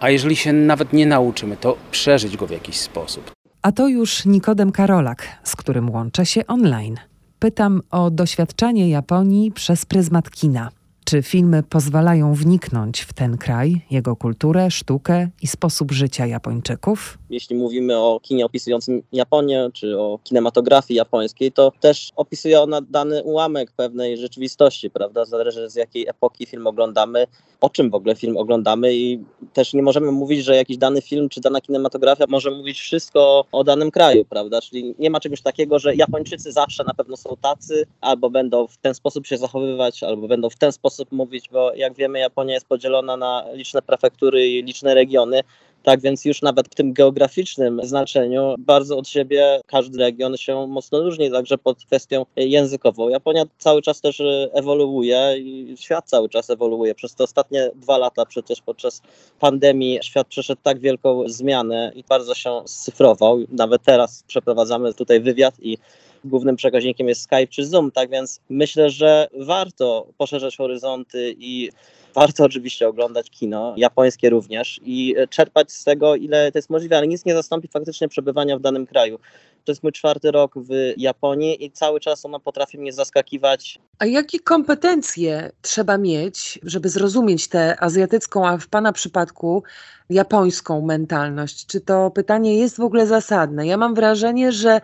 A 0.00 0.10
jeżeli 0.10 0.36
się 0.36 0.52
nawet 0.52 0.92
nie 0.92 1.06
nauczymy, 1.06 1.56
to 1.56 1.76
przeżyć 1.90 2.36
go 2.36 2.46
w 2.46 2.50
jakiś 2.50 2.76
sposób. 2.76 3.41
A 3.62 3.72
to 3.72 3.88
już 3.88 4.26
Nikodem 4.26 4.72
Karolak, 4.72 5.40
z 5.44 5.56
którym 5.56 5.90
łączę 5.90 6.26
się 6.26 6.46
online. 6.46 6.96
Pytam 7.38 7.80
o 7.90 8.10
doświadczanie 8.10 8.88
Japonii 8.88 9.52
przez 9.52 9.86
pryzmat 9.86 10.30
kina. 10.30 10.70
Czy 11.04 11.22
filmy 11.22 11.62
pozwalają 11.62 12.34
wniknąć 12.34 13.00
w 13.00 13.12
ten 13.12 13.38
kraj, 13.38 13.86
jego 13.90 14.16
kulturę, 14.16 14.70
sztukę 14.70 15.28
i 15.42 15.46
sposób 15.46 15.92
życia 15.92 16.26
Japończyków? 16.26 17.18
Jeśli 17.30 17.56
mówimy 17.56 17.96
o 17.96 18.20
kinie 18.22 18.46
opisującym 18.46 19.02
Japonię, 19.12 19.68
czy 19.72 19.98
o 19.98 20.18
kinematografii 20.24 20.98
japońskiej, 20.98 21.52
to 21.52 21.72
też 21.80 22.10
opisuje 22.16 22.60
ona 22.60 22.80
dany 22.80 23.22
ułamek 23.22 23.72
pewnej 23.72 24.18
rzeczywistości, 24.18 24.90
prawda? 24.90 25.24
Zależy 25.24 25.70
z 25.70 25.74
jakiej 25.74 26.08
epoki 26.08 26.46
film 26.46 26.66
oglądamy, 26.66 27.26
o 27.62 27.70
czym 27.70 27.90
w 27.90 27.94
ogóle 27.94 28.14
film 28.14 28.36
oglądamy 28.36 28.94
i 28.94 29.18
też 29.52 29.74
nie 29.74 29.82
możemy 29.82 30.12
mówić, 30.12 30.44
że 30.44 30.56
jakiś 30.56 30.76
dany 30.76 31.02
film 31.02 31.28
czy 31.28 31.40
dana 31.40 31.60
kinematografia 31.60 32.24
może 32.28 32.50
mówić 32.50 32.80
wszystko 32.80 33.44
o 33.52 33.64
danym 33.64 33.90
kraju, 33.90 34.24
prawda? 34.24 34.60
Czyli 34.60 34.94
nie 34.98 35.10
ma 35.10 35.20
czegoś 35.20 35.42
takiego, 35.42 35.78
że 35.78 35.94
Japończycy 35.94 36.52
zawsze 36.52 36.84
na 36.84 36.94
pewno 36.94 37.16
są 37.16 37.36
tacy, 37.40 37.86
albo 38.00 38.30
będą 38.30 38.66
w 38.66 38.76
ten 38.76 38.94
sposób 38.94 39.26
się 39.26 39.36
zachowywać, 39.36 40.02
albo 40.02 40.28
będą 40.28 40.50
w 40.50 40.56
ten 40.56 40.72
sposób 40.72 41.12
mówić, 41.12 41.48
bo 41.52 41.74
jak 41.74 41.94
wiemy, 41.94 42.18
Japonia 42.18 42.54
jest 42.54 42.66
podzielona 42.66 43.16
na 43.16 43.44
liczne 43.52 43.82
prefektury 43.82 44.48
i 44.48 44.62
liczne 44.62 44.94
regiony. 44.94 45.40
Tak 45.82 46.00
więc 46.00 46.24
już 46.24 46.42
nawet 46.42 46.68
w 46.68 46.74
tym 46.74 46.92
geograficznym 46.92 47.80
znaczeniu 47.84 48.54
bardzo 48.58 48.98
od 48.98 49.08
siebie 49.08 49.60
każdy 49.66 49.98
region 49.98 50.36
się 50.36 50.66
mocno 50.66 51.00
różni, 51.00 51.30
także 51.30 51.58
pod 51.58 51.84
kwestią 51.84 52.26
językową. 52.36 53.08
Japonia 53.08 53.44
cały 53.58 53.82
czas 53.82 54.00
też 54.00 54.22
ewoluuje 54.52 55.34
i 55.38 55.74
świat 55.76 56.04
cały 56.08 56.28
czas 56.28 56.50
ewoluuje. 56.50 56.94
Przez 56.94 57.14
te 57.14 57.24
ostatnie 57.24 57.70
dwa 57.74 57.98
lata 57.98 58.26
przecież 58.26 58.60
podczas 58.60 59.02
pandemii 59.40 59.98
świat 60.02 60.26
przeszedł 60.26 60.60
tak 60.62 60.78
wielką 60.78 61.24
zmianę 61.26 61.92
i 61.94 62.04
bardzo 62.08 62.34
się 62.34 62.62
scyfrował. 62.66 63.38
Nawet 63.48 63.82
teraz 63.82 64.24
przeprowadzamy 64.26 64.94
tutaj 64.94 65.20
wywiad 65.20 65.54
i 65.60 65.78
głównym 66.24 66.56
przekaźnikiem 66.56 67.08
jest 67.08 67.22
Skype 67.22 67.46
czy 67.46 67.66
Zoom, 67.66 67.90
tak 67.90 68.10
więc 68.10 68.40
myślę, 68.48 68.90
że 68.90 69.28
warto 69.38 70.06
poszerzać 70.18 70.56
horyzonty 70.56 71.34
i 71.38 71.70
warto 72.14 72.44
oczywiście 72.44 72.88
oglądać 72.88 73.30
kino, 73.30 73.74
japońskie 73.76 74.30
również 74.30 74.80
i 74.84 75.14
czerpać 75.30 75.72
z 75.72 75.84
tego, 75.84 76.16
ile 76.16 76.52
to 76.52 76.58
jest 76.58 76.70
możliwe, 76.70 76.96
ale 76.96 77.06
nic 77.06 77.24
nie 77.24 77.34
zastąpi 77.34 77.68
faktycznie 77.68 78.08
przebywania 78.08 78.58
w 78.58 78.60
danym 78.60 78.86
kraju. 78.86 79.18
To 79.64 79.72
jest 79.72 79.82
mój 79.82 79.92
czwarty 79.92 80.30
rok 80.30 80.54
w 80.56 80.92
Japonii 80.96 81.64
i 81.64 81.70
cały 81.70 82.00
czas 82.00 82.24
ona 82.24 82.38
potrafi 82.38 82.78
mnie 82.78 82.92
zaskakiwać. 82.92 83.78
A 83.98 84.06
jakie 84.06 84.40
kompetencje 84.40 85.50
trzeba 85.62 85.98
mieć, 85.98 86.58
żeby 86.62 86.88
zrozumieć 86.88 87.48
tę 87.48 87.80
azjatycką, 87.80 88.46
a 88.46 88.58
w 88.58 88.68
Pana 88.68 88.92
przypadku 88.92 89.62
japońską 90.10 90.80
mentalność? 90.80 91.66
Czy 91.66 91.80
to 91.80 92.10
pytanie 92.10 92.58
jest 92.58 92.76
w 92.76 92.80
ogóle 92.80 93.06
zasadne? 93.06 93.66
Ja 93.66 93.76
mam 93.76 93.94
wrażenie, 93.94 94.52
że 94.52 94.80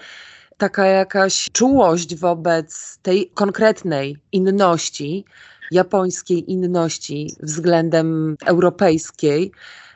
taka 0.57 0.87
jakaś 0.87 1.49
czułość 1.53 2.17
wobec 2.17 2.99
tej 3.03 3.31
konkretnej 3.31 4.17
inności, 4.33 5.25
japońskiej 5.71 6.53
inności 6.53 7.35
względem 7.43 8.37
europejskiej, 8.47 9.53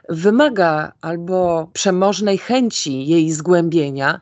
wymaga 0.09 0.93
albo 1.01 1.71
przemożnej 1.73 2.39
chęci 2.39 3.07
jej 3.07 3.33
zgłębienia, 3.33 4.21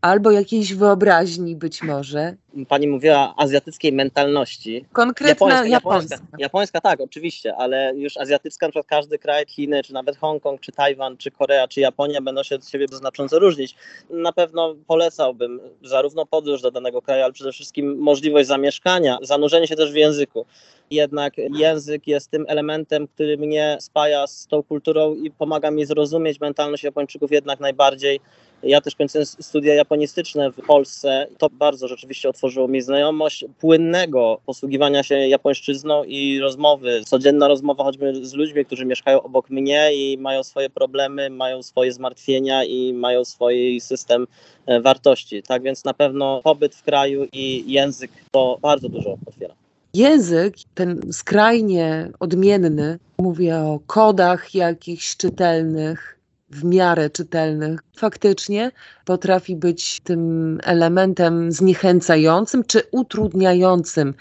albo 0.00 0.30
jakiejś 0.30 0.74
wyobraźni 0.74 1.56
być 1.56 1.82
może. 1.82 2.34
Pani 2.68 2.88
mówiła 2.88 3.34
azjatyckiej 3.36 3.92
mentalności. 3.92 4.84
Konkretna 4.92 5.46
japońska. 5.46 5.68
Japońska, 5.68 6.14
japońska. 6.14 6.38
japońska 6.38 6.80
tak, 6.80 7.00
oczywiście, 7.00 7.56
ale 7.56 7.92
już 7.96 8.16
azjatycka, 8.16 8.66
na 8.66 8.70
przykład 8.70 8.86
każdy 8.86 9.18
kraj, 9.18 9.44
Chiny, 9.46 9.82
czy 9.82 9.92
nawet 9.92 10.16
Hongkong, 10.16 10.60
czy 10.60 10.72
Tajwan, 10.72 11.16
czy 11.16 11.30
Korea, 11.30 11.68
czy 11.68 11.80
Japonia 11.80 12.20
będą 12.20 12.42
się 12.42 12.54
od 12.54 12.68
siebie 12.68 12.86
znacząco 12.92 13.38
różnić. 13.38 13.74
Na 14.10 14.32
pewno 14.32 14.74
polecałbym 14.86 15.60
zarówno 15.82 16.26
podróż 16.26 16.62
do 16.62 16.70
danego 16.70 17.02
kraju, 17.02 17.24
ale 17.24 17.32
przede 17.32 17.52
wszystkim 17.52 17.98
możliwość 17.98 18.48
zamieszkania, 18.48 19.18
zanurzenie 19.22 19.66
się 19.66 19.76
też 19.76 19.92
w 19.92 19.96
języku 19.96 20.46
jednak 20.90 21.34
język 21.38 22.06
jest 22.06 22.30
tym 22.30 22.44
elementem, 22.48 23.08
który 23.08 23.38
mnie 23.38 23.76
spaja 23.80 24.26
z 24.26 24.46
tą 24.46 24.62
kulturą 24.62 25.14
i 25.14 25.30
pomaga 25.30 25.70
mi 25.70 25.86
zrozumieć 25.86 26.40
mentalność 26.40 26.84
Japończyków 26.84 27.30
jednak 27.32 27.60
najbardziej. 27.60 28.20
Ja 28.62 28.80
też 28.80 28.96
kończyłem 28.96 29.26
studia 29.26 29.74
japonistyczne 29.74 30.52
w 30.52 30.66
Polsce. 30.66 31.26
To 31.38 31.50
bardzo 31.50 31.88
rzeczywiście 31.88 32.28
otworzyło 32.28 32.68
mi 32.68 32.80
znajomość 32.80 33.44
płynnego 33.60 34.40
posługiwania 34.46 35.02
się 35.02 35.14
japońszczyzną 35.14 36.04
i 36.04 36.40
rozmowy. 36.40 37.00
Codzienna 37.04 37.48
rozmowa 37.48 37.84
choćby 37.84 38.26
z 38.26 38.34
ludźmi, 38.34 38.64
którzy 38.64 38.86
mieszkają 38.86 39.22
obok 39.22 39.50
mnie 39.50 39.90
i 39.94 40.18
mają 40.18 40.44
swoje 40.44 40.70
problemy, 40.70 41.30
mają 41.30 41.62
swoje 41.62 41.92
zmartwienia 41.92 42.64
i 42.64 42.92
mają 42.94 43.24
swój 43.24 43.80
system 43.80 44.26
e, 44.66 44.80
wartości. 44.80 45.42
Tak 45.42 45.62
więc 45.62 45.84
na 45.84 45.94
pewno 45.94 46.40
pobyt 46.44 46.74
w 46.74 46.82
kraju 46.82 47.26
i 47.32 47.72
język 47.72 48.10
to 48.30 48.58
bardzo 48.62 48.88
dużo 48.88 49.16
otwiera. 49.26 49.54
Język, 49.94 50.54
ten 50.74 51.12
skrajnie 51.12 52.10
odmienny, 52.20 52.98
mówię 53.18 53.56
o 53.56 53.80
kodach 53.86 54.54
jakichś 54.54 55.16
czytelnych, 55.16 56.19
w 56.50 56.64
miarę 56.64 57.10
czytelnych, 57.10 57.80
faktycznie 57.96 58.70
potrafi 59.04 59.56
być 59.56 60.00
tym 60.00 60.58
elementem 60.64 61.52
zniechęcającym 61.52 62.64
czy 62.64 62.82
utrudniającym 62.90 64.14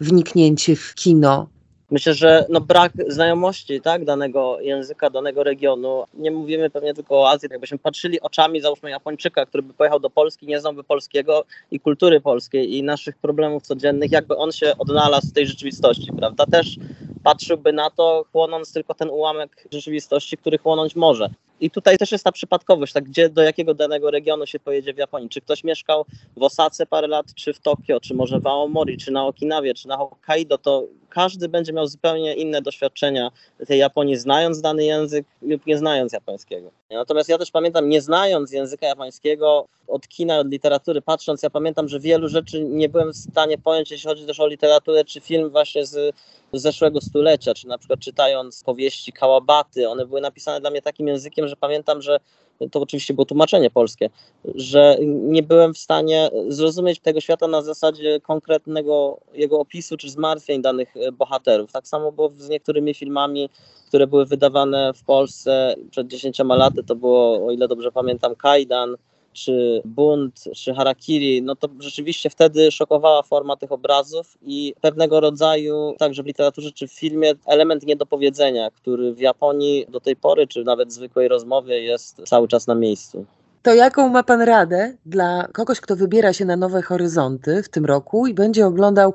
wniknięcie 0.00 0.76
w 0.76 0.94
kino 0.94 1.54
Myślę, 1.90 2.14
że 2.14 2.46
no 2.48 2.60
brak 2.60 2.92
znajomości 3.08 3.80
tak, 3.80 4.04
danego 4.04 4.60
języka, 4.60 5.10
danego 5.10 5.42
regionu. 5.42 6.04
Nie 6.14 6.30
mówimy 6.30 6.70
pewnie 6.70 6.94
tylko 6.94 7.20
o 7.20 7.30
Azji. 7.30 7.48
Jakbyśmy 7.50 7.78
patrzyli 7.78 8.20
oczami, 8.20 8.60
załóżmy 8.60 8.90
Japończyka, 8.90 9.46
który 9.46 9.62
by 9.62 9.74
pojechał 9.74 10.00
do 10.00 10.10
Polski, 10.10 10.46
nie 10.46 10.60
znałby 10.60 10.84
polskiego 10.84 11.44
i 11.70 11.80
kultury 11.80 12.20
polskiej 12.20 12.76
i 12.76 12.82
naszych 12.82 13.18
problemów 13.18 13.62
codziennych, 13.62 14.12
jakby 14.12 14.36
on 14.36 14.52
się 14.52 14.78
odnalazł 14.78 15.26
w 15.26 15.32
tej 15.32 15.46
rzeczywistości, 15.46 16.12
prawda? 16.18 16.46
Też 16.46 16.76
patrzyłby 17.24 17.72
na 17.72 17.90
to, 17.90 18.24
chłonąc 18.32 18.72
tylko 18.72 18.94
ten 18.94 19.10
ułamek 19.10 19.68
rzeczywistości, 19.72 20.36
który 20.36 20.58
chłonąć 20.58 20.96
może. 20.96 21.30
I 21.60 21.70
tutaj 21.70 21.98
też 21.98 22.12
jest 22.12 22.24
ta 22.24 22.32
przypadkowość, 22.32 22.92
tak, 22.92 23.04
gdzie 23.04 23.28
do 23.28 23.42
jakiego 23.42 23.74
danego 23.74 24.10
regionu 24.10 24.46
się 24.46 24.60
pojedzie 24.60 24.94
w 24.94 24.98
Japonii. 24.98 25.28
Czy 25.28 25.40
ktoś 25.40 25.64
mieszkał 25.64 26.04
w 26.36 26.42
Osace 26.42 26.86
parę 26.86 27.06
lat, 27.06 27.34
czy 27.34 27.52
w 27.52 27.60
Tokio, 27.60 28.00
czy 28.00 28.14
może 28.14 28.40
w 28.40 28.46
Aomori, 28.46 28.98
czy 28.98 29.10
na 29.10 29.26
Okinawie, 29.26 29.74
czy 29.74 29.88
na 29.88 29.96
Hokkaido, 29.96 30.58
to 30.58 30.84
każdy 31.14 31.48
będzie 31.48 31.72
miał 31.72 31.86
zupełnie 31.86 32.34
inne 32.34 32.62
doświadczenia 32.62 33.30
tej 33.66 33.78
Japonii, 33.78 34.16
znając 34.16 34.60
dany 34.60 34.84
język 34.84 35.26
lub 35.42 35.66
nie 35.66 35.78
znając 35.78 36.12
japońskiego. 36.12 36.70
Natomiast 36.90 37.28
ja 37.28 37.38
też 37.38 37.50
pamiętam, 37.50 37.88
nie 37.88 38.00
znając 38.00 38.52
języka 38.52 38.86
japońskiego, 38.86 39.66
od 39.88 40.08
kina, 40.08 40.38
od 40.38 40.50
literatury 40.50 41.02
patrząc, 41.02 41.42
ja 41.42 41.50
pamiętam, 41.50 41.88
że 41.88 42.00
wielu 42.00 42.28
rzeczy 42.28 42.64
nie 42.64 42.88
byłem 42.88 43.12
w 43.12 43.16
stanie 43.16 43.58
pojąć, 43.58 43.90
jeśli 43.90 44.08
chodzi 44.08 44.26
też 44.26 44.40
o 44.40 44.46
literaturę, 44.46 45.04
czy 45.04 45.20
film 45.20 45.50
właśnie 45.50 45.86
z 45.86 46.14
zeszłego 46.52 47.00
stulecia, 47.00 47.54
czy 47.54 47.68
na 47.68 47.78
przykład 47.78 48.00
czytając 48.00 48.64
powieści 48.64 49.12
Kałabaty, 49.12 49.88
one 49.88 50.06
były 50.06 50.20
napisane 50.20 50.60
dla 50.60 50.70
mnie 50.70 50.82
takim 50.82 51.08
językiem, 51.08 51.48
że 51.48 51.56
pamiętam, 51.56 52.02
że 52.02 52.20
to 52.70 52.80
oczywiście 52.80 53.14
było 53.14 53.24
tłumaczenie 53.24 53.70
polskie, 53.70 54.10
że 54.54 54.96
nie 55.02 55.42
byłem 55.42 55.74
w 55.74 55.78
stanie 55.78 56.30
zrozumieć 56.48 57.00
tego 57.00 57.20
świata 57.20 57.48
na 57.48 57.62
zasadzie 57.62 58.20
konkretnego 58.20 59.20
jego 59.34 59.60
opisu 59.60 59.96
czy 59.96 60.10
zmartwień 60.10 60.62
danych 60.62 60.96
e, 60.96 61.12
bohaterów. 61.12 61.72
Tak 61.72 61.88
samo 61.88 62.12
było 62.12 62.32
z 62.36 62.48
niektórymi 62.48 62.94
filmami, 62.94 63.48
które 63.88 64.06
były 64.06 64.26
wydawane 64.26 64.92
w 64.94 65.04
Polsce 65.04 65.74
przed 65.90 66.06
10 66.06 66.38
laty, 66.38 66.84
to 66.84 66.96
było, 66.96 67.46
o 67.46 67.50
ile 67.50 67.68
dobrze 67.68 67.92
pamiętam, 67.92 68.36
Kajdan, 68.36 68.96
czy 69.34 69.82
bunt, 69.84 70.44
czy 70.56 70.74
harakiri, 70.74 71.42
no 71.42 71.56
to 71.56 71.68
rzeczywiście 71.78 72.30
wtedy 72.30 72.70
szokowała 72.70 73.22
forma 73.22 73.56
tych 73.56 73.72
obrazów 73.72 74.38
i 74.42 74.74
pewnego 74.80 75.20
rodzaju, 75.20 75.94
także 75.98 76.22
w 76.22 76.26
literaturze 76.26 76.72
czy 76.72 76.88
w 76.88 76.92
filmie, 76.92 77.32
element 77.46 77.86
niedopowiedzenia, 77.86 78.70
który 78.70 79.14
w 79.14 79.20
Japonii 79.20 79.86
do 79.88 80.00
tej 80.00 80.16
pory, 80.16 80.46
czy 80.46 80.64
nawet 80.64 80.92
zwykłej 80.92 81.28
rozmowie 81.28 81.82
jest 81.82 82.22
cały 82.26 82.48
czas 82.48 82.66
na 82.66 82.74
miejscu. 82.74 83.24
To 83.62 83.74
jaką 83.74 84.08
ma 84.08 84.22
Pan 84.22 84.40
radę 84.40 84.96
dla 85.06 85.48
kogoś, 85.52 85.80
kto 85.80 85.96
wybiera 85.96 86.32
się 86.32 86.44
na 86.44 86.56
nowe 86.56 86.82
horyzonty 86.82 87.62
w 87.62 87.68
tym 87.68 87.84
roku 87.84 88.26
i 88.26 88.34
będzie 88.34 88.66
oglądał 88.66 89.14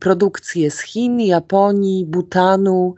produkcje 0.00 0.70
z 0.70 0.80
Chin, 0.80 1.20
Japonii, 1.20 2.06
Butanu, 2.06 2.94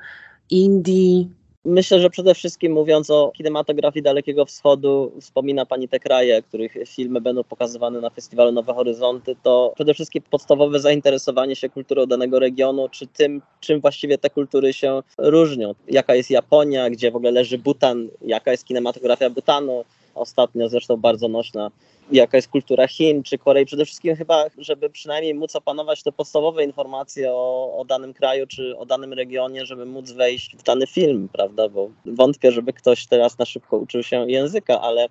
Indii, 0.50 1.30
Myślę, 1.68 2.00
że 2.00 2.10
przede 2.10 2.34
wszystkim 2.34 2.72
mówiąc 2.72 3.10
o 3.10 3.32
kinematografii 3.36 4.02
Dalekiego 4.02 4.44
Wschodu, 4.44 5.12
wspomina 5.20 5.66
Pani 5.66 5.88
te 5.88 6.00
kraje, 6.00 6.42
których 6.42 6.74
filmy 6.86 7.20
będą 7.20 7.44
pokazywane 7.44 8.00
na 8.00 8.10
festiwalu 8.10 8.52
Nowe 8.52 8.74
Horyzonty, 8.74 9.36
to 9.42 9.72
przede 9.74 9.94
wszystkim 9.94 10.22
podstawowe 10.30 10.80
zainteresowanie 10.80 11.56
się 11.56 11.68
kulturą 11.68 12.06
danego 12.06 12.38
regionu, 12.38 12.88
czy 12.88 13.06
tym, 13.06 13.42
czym 13.60 13.80
właściwie 13.80 14.18
te 14.18 14.30
kultury 14.30 14.72
się 14.72 15.02
różnią. 15.18 15.74
Jaka 15.88 16.14
jest 16.14 16.30
Japonia, 16.30 16.90
gdzie 16.90 17.10
w 17.10 17.16
ogóle 17.16 17.30
leży 17.30 17.58
Butan, 17.58 18.08
jaka 18.22 18.50
jest 18.50 18.64
kinematografia 18.64 19.30
Butanu, 19.30 19.84
ostatnio 20.18 20.68
zresztą 20.68 20.96
bardzo 20.96 21.28
nośna 21.28 21.70
jaka 22.12 22.38
jest 22.38 22.48
kultura 22.48 22.88
Chin 22.88 23.22
czy 23.22 23.38
Korei. 23.38 23.66
Przede 23.66 23.84
wszystkim 23.84 24.16
chyba, 24.16 24.44
żeby 24.58 24.90
przynajmniej 24.90 25.34
móc 25.34 25.56
opanować 25.56 26.02
te 26.02 26.12
podstawowe 26.12 26.64
informacje 26.64 27.32
o, 27.32 27.76
o 27.78 27.84
danym 27.84 28.14
kraju 28.14 28.46
czy 28.46 28.76
o 28.78 28.86
danym 28.86 29.12
regionie, 29.12 29.66
żeby 29.66 29.86
móc 29.86 30.10
wejść 30.10 30.56
w 30.56 30.62
dany 30.62 30.86
film, 30.86 31.28
prawda? 31.32 31.68
Bo 31.68 31.90
wątpię, 32.06 32.52
żeby 32.52 32.72
ktoś 32.72 33.06
teraz 33.06 33.38
na 33.38 33.44
szybko 33.44 33.76
uczył 33.76 34.02
się 34.02 34.30
języka, 34.30 34.80
ale 34.80 35.08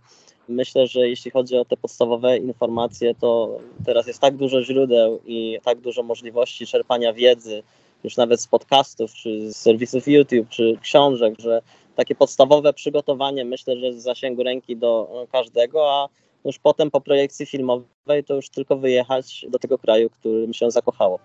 myślę, 0.50 0.88
że 0.88 1.10
jeśli 1.10 1.32
chodzi 1.32 1.58
o 1.58 1.66
te 1.66 1.78
podstawowe 1.78 2.38
informacje, 2.38 3.16
to 3.16 3.60
teraz 3.86 4.08
jest 4.08 4.20
tak 4.20 4.36
dużo 4.36 4.64
źródeł 4.64 5.20
i 5.26 5.60
tak 5.64 5.80
dużo 5.80 6.04
możliwości 6.04 6.68
czerpania 6.68 7.14
wiedzy, 7.14 7.64
już 8.04 8.18
nawet 8.18 8.42
z 8.42 8.48
podcastów, 8.48 9.14
czy 9.14 9.54
z 9.54 9.58
serwisów 9.58 10.08
YouTube, 10.08 10.50
czy 10.50 10.78
książek, 10.82 11.34
że 11.40 11.62
takie 11.98 12.16
podstawowe 12.16 12.74
przygotowanie 12.74 13.46
myślę, 13.46 13.78
że 13.80 13.92
w 13.92 14.00
zasięgu 14.00 14.44
ręki 14.44 14.78
do 14.78 15.26
każdego, 15.32 15.92
a 15.92 16.10
już 16.46 16.60
potem 16.60 16.92
po 16.92 17.02
projekcji 17.02 17.46
filmowej 17.46 18.24
to 18.28 18.36
już 18.36 18.50
tylko 18.50 18.78
wyjechać 18.78 19.46
do 19.50 19.60
tego 19.60 19.78
kraju, 19.78 20.10
którym 20.10 20.54
się 20.54 20.72
zakochało. 20.72 21.20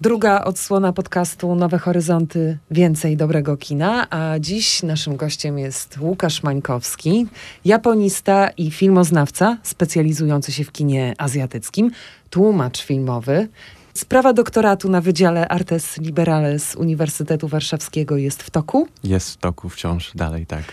Druga 0.00 0.44
odsłona 0.44 0.92
podcastu 0.92 1.54
Nowe 1.54 1.78
Horyzonty 1.78 2.58
Więcej 2.70 3.16
dobrego 3.16 3.56
kina, 3.56 4.06
a 4.10 4.38
dziś 4.38 4.82
naszym 4.82 5.16
gościem 5.16 5.58
jest 5.58 5.98
Łukasz 6.00 6.42
Mańkowski, 6.42 7.26
japonista 7.64 8.50
i 8.50 8.70
filmoznawca 8.70 9.58
specjalizujący 9.62 10.52
się 10.52 10.64
w 10.64 10.72
kinie 10.72 11.14
azjatyckim, 11.18 11.90
tłumacz 12.30 12.82
filmowy. 12.82 13.48
Sprawa 13.94 14.32
doktoratu 14.32 14.88
na 14.88 15.00
Wydziale 15.00 15.48
Artes 15.48 15.98
Liberales 15.98 16.76
Uniwersytetu 16.76 17.48
Warszawskiego 17.48 18.16
jest 18.16 18.42
w 18.42 18.50
toku? 18.50 18.88
Jest 19.04 19.30
w 19.30 19.36
toku 19.36 19.68
wciąż, 19.68 20.12
dalej 20.14 20.46
tak. 20.46 20.64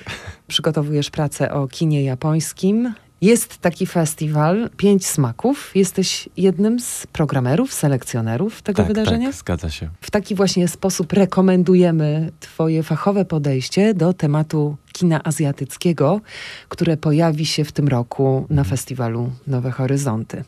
Przygotowujesz 0.47 1.09
pracę 1.09 1.53
o 1.53 1.67
kinie 1.67 2.03
japońskim. 2.03 2.93
Jest 3.21 3.57
taki 3.57 3.85
festiwal, 3.85 4.69
Pięć 4.77 5.07
Smaków. 5.07 5.71
Jesteś 5.75 6.29
jednym 6.37 6.79
z 6.79 7.07
programerów, 7.07 7.73
selekcjonerów 7.73 8.61
tego 8.61 8.77
tak, 8.77 8.87
wydarzenia? 8.87 9.27
Tak, 9.27 9.35
zgadza 9.35 9.69
się. 9.69 9.89
W 10.01 10.11
taki 10.11 10.35
właśnie 10.35 10.67
sposób 10.67 11.13
rekomendujemy 11.13 12.31
Twoje 12.39 12.83
fachowe 12.83 13.25
podejście 13.25 13.93
do 13.93 14.13
tematu 14.13 14.77
kina 14.93 15.23
azjatyckiego, 15.23 16.21
które 16.69 16.97
pojawi 16.97 17.45
się 17.45 17.65
w 17.65 17.71
tym 17.71 17.87
roku 17.87 18.45
na 18.49 18.63
festiwalu 18.63 19.31
Nowe 19.47 19.71
Horyzonty. 19.71 20.43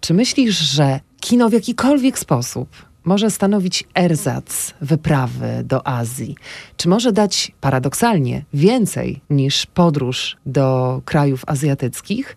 Czy 0.00 0.14
myślisz, 0.14 0.58
że 0.58 1.00
kino 1.20 1.48
w 1.48 1.52
jakikolwiek 1.52 2.18
sposób 2.18 2.68
może 3.04 3.30
stanowić 3.30 3.84
erzac 3.94 4.74
wyprawy 4.80 5.62
do 5.64 5.86
Azji? 5.86 6.36
Czy 6.76 6.88
może 6.88 7.12
dać 7.12 7.52
paradoksalnie 7.60 8.44
więcej 8.54 9.20
niż 9.30 9.66
podróż 9.66 10.36
do 10.46 11.00
krajów 11.04 11.42
azjatyckich? 11.46 12.36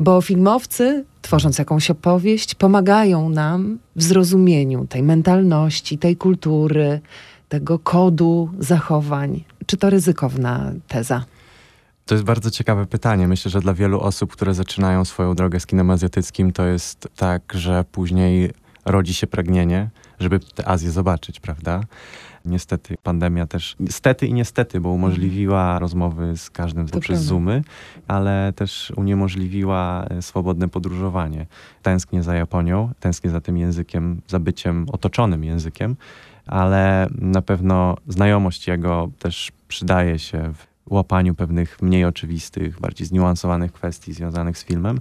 Bo 0.00 0.20
filmowcy, 0.20 1.04
tworząc 1.22 1.58
jakąś 1.58 1.90
opowieść, 1.90 2.54
pomagają 2.54 3.28
nam 3.28 3.78
w 3.96 4.02
zrozumieniu 4.02 4.86
tej 4.86 5.02
mentalności, 5.02 5.98
tej 5.98 6.16
kultury, 6.16 7.00
tego 7.48 7.78
kodu 7.78 8.50
zachowań. 8.58 9.44
Czy 9.66 9.76
to 9.76 9.90
ryzykowna 9.90 10.72
teza? 10.88 11.24
To 12.06 12.14
jest 12.14 12.24
bardzo 12.24 12.50
ciekawe 12.50 12.86
pytanie. 12.86 13.28
Myślę, 13.28 13.50
że 13.50 13.60
dla 13.60 13.74
wielu 13.74 14.00
osób, 14.00 14.32
które 14.32 14.54
zaczynają 14.54 15.04
swoją 15.04 15.34
drogę 15.34 15.60
z 15.60 15.66
kinem 15.66 15.90
azjatyckim, 15.90 16.52
to 16.52 16.66
jest 16.66 17.08
tak, 17.16 17.42
że 17.54 17.84
później 17.92 18.50
rodzi 18.84 19.14
się 19.14 19.26
pragnienie, 19.26 19.90
żeby 20.20 20.40
tę 20.40 20.68
Azję 20.68 20.90
zobaczyć, 20.90 21.40
prawda? 21.40 21.80
Niestety 22.44 22.94
pandemia 23.02 23.46
też, 23.46 23.76
niestety 23.80 24.26
i 24.26 24.32
niestety, 24.32 24.80
bo 24.80 24.90
umożliwiła 24.90 25.78
rozmowy 25.78 26.36
z 26.36 26.50
każdym 26.50 26.86
To 26.86 26.92
poprzez 26.92 27.16
prawda. 27.16 27.28
Zoomy, 27.28 27.62
ale 28.08 28.52
też 28.56 28.92
uniemożliwiła 28.96 30.04
e, 30.10 30.22
swobodne 30.22 30.68
podróżowanie. 30.68 31.46
Tęsknię 31.82 32.22
za 32.22 32.34
Japonią, 32.34 32.92
tęsknię 33.00 33.30
za 33.30 33.40
tym 33.40 33.58
językiem, 33.58 34.20
za 34.28 34.38
byciem 34.38 34.86
otoczonym 34.92 35.44
językiem, 35.44 35.96
ale 36.46 37.08
na 37.18 37.42
pewno 37.42 37.96
znajomość 38.08 38.68
jego 38.68 39.10
też 39.18 39.52
przydaje 39.68 40.18
się 40.18 40.52
w 40.54 40.92
łapaniu 40.92 41.34
pewnych 41.34 41.82
mniej 41.82 42.04
oczywistych, 42.04 42.80
bardziej 42.80 43.06
zniuansowanych 43.06 43.72
kwestii 43.72 44.12
związanych 44.12 44.58
z 44.58 44.64
filmem. 44.64 45.00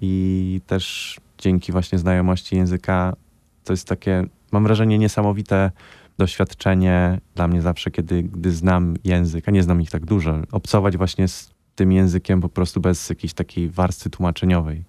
I 0.00 0.60
też 0.66 1.16
dzięki 1.38 1.72
właśnie 1.72 1.98
znajomości 1.98 2.56
języka 2.56 3.16
to 3.64 3.72
jest 3.72 3.88
takie, 3.88 4.24
mam 4.52 4.62
wrażenie, 4.64 4.98
niesamowite 4.98 5.70
doświadczenie 6.18 7.20
dla 7.34 7.48
mnie 7.48 7.62
zawsze, 7.62 7.90
kiedy 7.90 8.22
gdy 8.22 8.52
znam 8.52 8.94
język, 9.04 9.48
a 9.48 9.50
nie 9.50 9.62
znam 9.62 9.80
ich 9.80 9.90
tak 9.90 10.04
dużo, 10.04 10.38
obcować 10.52 10.96
właśnie 10.96 11.28
z 11.28 11.50
tym 11.74 11.92
językiem 11.92 12.40
po 12.40 12.48
prostu 12.48 12.80
bez 12.80 13.10
jakiejś 13.10 13.34
takiej 13.34 13.70
warstwy 13.70 14.10
tłumaczeniowej. 14.10 14.84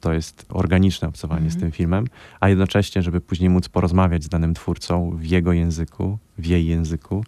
To 0.00 0.12
jest 0.12 0.46
organiczne 0.48 1.08
obcowanie 1.08 1.50
z 1.50 1.54
Mhm. 1.54 1.60
tym 1.60 1.72
filmem, 1.72 2.04
a 2.40 2.48
jednocześnie, 2.48 3.02
żeby 3.02 3.20
później 3.20 3.50
móc 3.50 3.68
porozmawiać 3.68 4.24
z 4.24 4.28
danym 4.28 4.54
twórcą 4.54 5.10
w 5.16 5.24
jego 5.24 5.52
języku, 5.52 6.18
w 6.38 6.46
jej 6.46 6.66
języku, 6.66 7.24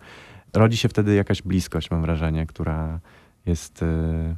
rodzi 0.52 0.76
się 0.76 0.88
wtedy 0.88 1.14
jakaś 1.14 1.42
bliskość, 1.42 1.90
mam 1.90 2.02
wrażenie, 2.02 2.46
która 2.46 3.00
jest 3.46 3.82
e, 3.82 4.36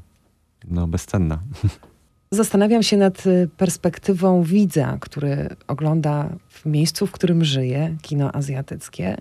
no, 0.69 0.88
bezcenna. 0.88 1.38
Zastanawiam 2.30 2.82
się 2.82 2.97
nad 2.97 3.26
y, 3.26 3.49
perspektywą 3.56 4.42
widza, 4.42 4.99
który 5.00 5.49
ogląda 5.66 6.28
w 6.49 6.66
miejscu, 6.66 7.06
w 7.06 7.12
którym 7.12 7.44
żyje, 7.44 7.97
kino 8.02 8.32
azjatyckie. 8.35 9.16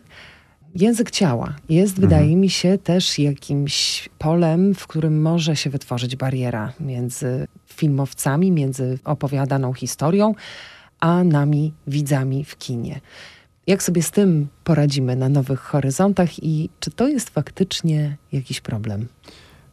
Język 0.76 1.12
ciała 1.12 1.56
jest, 1.70 1.94
Mhm. 1.98 2.10
wydaje 2.10 2.36
mi 2.36 2.50
się, 2.50 2.78
też 2.78 3.20
jakimś 3.20 4.10
polem, 4.20 4.76
w 4.76 4.88
którym 4.88 5.22
może 5.22 5.56
się 5.56 5.70
wytworzyć 5.70 6.16
bariera 6.16 6.74
między 6.80 7.48
filmowcami, 7.66 8.52
między 8.52 9.00
opowiadaną 9.04 9.74
historią, 9.74 10.36
a 11.00 11.24
nami, 11.24 11.74
widzami 11.88 12.44
w 12.44 12.58
kinie. 12.58 13.02
Jak 13.68 13.84
sobie 13.84 14.04
z 14.04 14.12
tym 14.12 14.48
poradzimy 14.64 15.16
na 15.16 15.30
nowych 15.30 15.60
horyzontach 15.60 16.44
i 16.44 16.70
czy 16.80 16.92
to 16.92 17.08
jest 17.08 17.30
faktycznie 17.30 18.18
jakiś 18.32 18.62
problem? 18.62 19.08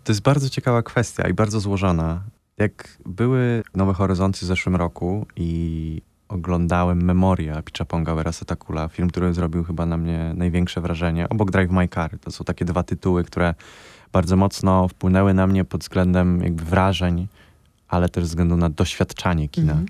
To 0.05 0.13
jest 0.13 0.23
bardzo 0.23 0.51
ciekawa 0.51 0.83
kwestia 0.83 1.29
i 1.29 1.35
bardzo 1.35 1.61
złożona. 1.61 2.23
Jak 2.59 2.99
były 3.07 3.63
Nowe 3.75 3.95
Horyzonty 3.95 4.39
w 4.39 4.43
zeszłym 4.43 4.77
roku 4.77 5.27
i 5.37 6.03
oglądałem 6.29 7.03
Memoria 7.03 7.63
Pichaponga 7.63 8.15
Werasetakula, 8.15 8.89
film, 8.89 9.11
który 9.11 9.35
zrobił 9.35 9.65
chyba 9.65 9.87
na 9.87 9.97
mnie 9.97 10.33
największe 10.37 10.81
wrażenie, 10.81 11.29
obok 11.29 11.51
Drive 11.51 11.71
My 11.71 11.89
Car. 11.89 12.19
To 12.19 12.31
są 12.31 12.45
takie 12.45 12.65
dwa 12.65 12.83
tytuły, 12.83 13.25
które 13.25 13.55
bardzo 14.13 14.37
mocno 14.37 14.89
wpłynęły 14.89 15.35
na 15.35 15.47
mnie 15.47 15.65
pod 15.65 15.81
względem 15.81 16.41
jakby 16.41 16.65
wrażeń, 16.65 17.27
ale 17.89 18.09
też 18.09 18.25
względu 18.25 18.57
na 18.57 18.71
doświadczanie 18.71 19.49
kina. 19.49 19.73
Mhm. 19.73 19.89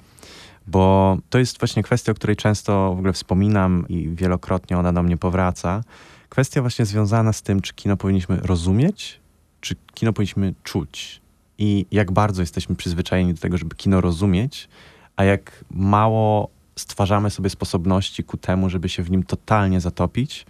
Bo 0.66 1.16
to 1.30 1.38
jest 1.38 1.58
właśnie 1.58 1.82
kwestia, 1.82 2.12
o 2.12 2.14
której 2.14 2.36
często 2.36 2.94
w 2.94 2.98
ogóle 2.98 3.12
wspominam 3.12 3.88
i 3.88 4.08
wielokrotnie 4.08 4.78
ona 4.78 4.92
do 4.92 5.02
mnie 5.02 5.16
powraca. 5.16 5.82
Kwestia 6.28 6.60
właśnie 6.60 6.86
związana 6.86 7.32
z 7.32 7.42
tym, 7.42 7.60
czy 7.60 7.74
kino 7.74 7.96
powinniśmy 7.96 8.36
rozumieć, 8.36 9.20
czy 9.60 9.74
kino 9.94 10.12
powinniśmy 10.12 10.54
czuć. 10.62 11.23
I 11.58 11.86
jak 11.90 12.12
bardzo 12.12 12.42
jesteśmy 12.42 12.76
przyzwyczajeni 12.76 13.34
do 13.34 13.40
tego, 13.40 13.58
żeby 13.58 13.76
kino 13.76 14.00
rozumieć, 14.00 14.68
a 15.16 15.24
jak 15.24 15.64
mało 15.70 16.50
stwarzamy 16.76 17.30
sobie 17.30 17.50
sposobności 17.50 18.24
ku 18.24 18.36
temu, 18.36 18.70
żeby 18.70 18.88
się 18.88 19.02
w 19.02 19.10
nim 19.10 19.22
totalnie 19.22 19.80
zatopić 19.80 20.46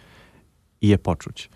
i 0.80 0.88
je 0.88 0.98
poczuć. 0.98 1.50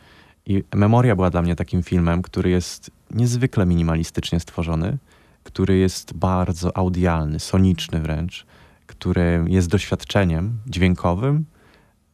I 0.46 0.64
Memoria 0.74 1.16
była 1.16 1.30
dla 1.30 1.42
mnie 1.42 1.56
takim 1.56 1.82
filmem, 1.82 2.22
który 2.22 2.50
jest 2.50 2.90
niezwykle 3.10 3.66
minimalistycznie 3.66 4.40
stworzony, 4.40 4.98
który 5.42 5.78
jest 5.78 6.12
bardzo 6.12 6.76
audialny, 6.76 7.40
soniczny 7.40 8.00
wręcz, 8.00 8.46
który 8.86 9.44
jest 9.46 9.68
doświadczeniem 9.68 10.58
dźwiękowym, 10.66 11.44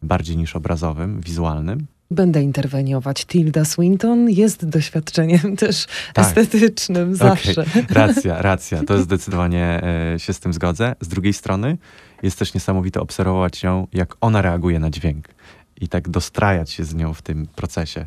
bardziej 0.02 0.36
niż 0.36 0.56
obrazowym, 0.56 1.20
wizualnym. 1.20 1.86
Będę 2.14 2.42
interweniować. 2.42 3.26
Tilda 3.26 3.64
Swinton 3.64 4.30
jest 4.30 4.68
doświadczeniem 4.68 5.56
też 5.56 5.86
Tak. 6.14 6.26
estetycznym 6.26 7.14
zawsze. 7.14 7.62
Okej, 7.62 7.84
Racja, 7.90 8.42
racja. 8.52 8.82
To 8.84 9.02
zdecydowanie 9.02 9.82
e, 10.14 10.18
się 10.18 10.32
z 10.32 10.40
tym 10.40 10.52
zgodzę. 10.52 10.94
Z 11.00 11.08
drugiej 11.08 11.32
strony 11.32 11.78
jest 12.22 12.38
też 12.38 12.54
niesamowite 12.54 13.00
obserwować 13.00 13.62
ją, 13.62 13.86
jak 13.92 14.16
ona 14.20 14.42
reaguje 14.42 14.78
na 14.78 14.90
dźwięk 14.90 15.28
i 15.80 15.88
tak 15.88 16.08
dostrajać 16.08 16.70
się 16.70 16.84
z 16.84 16.94
nią 16.94 17.14
w 17.14 17.22
tym 17.22 17.46
procesie. 17.46 18.06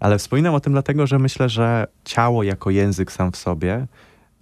Ale 0.00 0.18
wspominam 0.18 0.54
o 0.54 0.60
tym 0.60 0.72
dlatego, 0.72 1.06
że 1.06 1.18
myślę, 1.18 1.48
że 1.48 1.86
ciało 2.04 2.42
jako 2.42 2.70
język 2.70 3.12
sam 3.12 3.32
w 3.32 3.36
sobie 3.36 3.86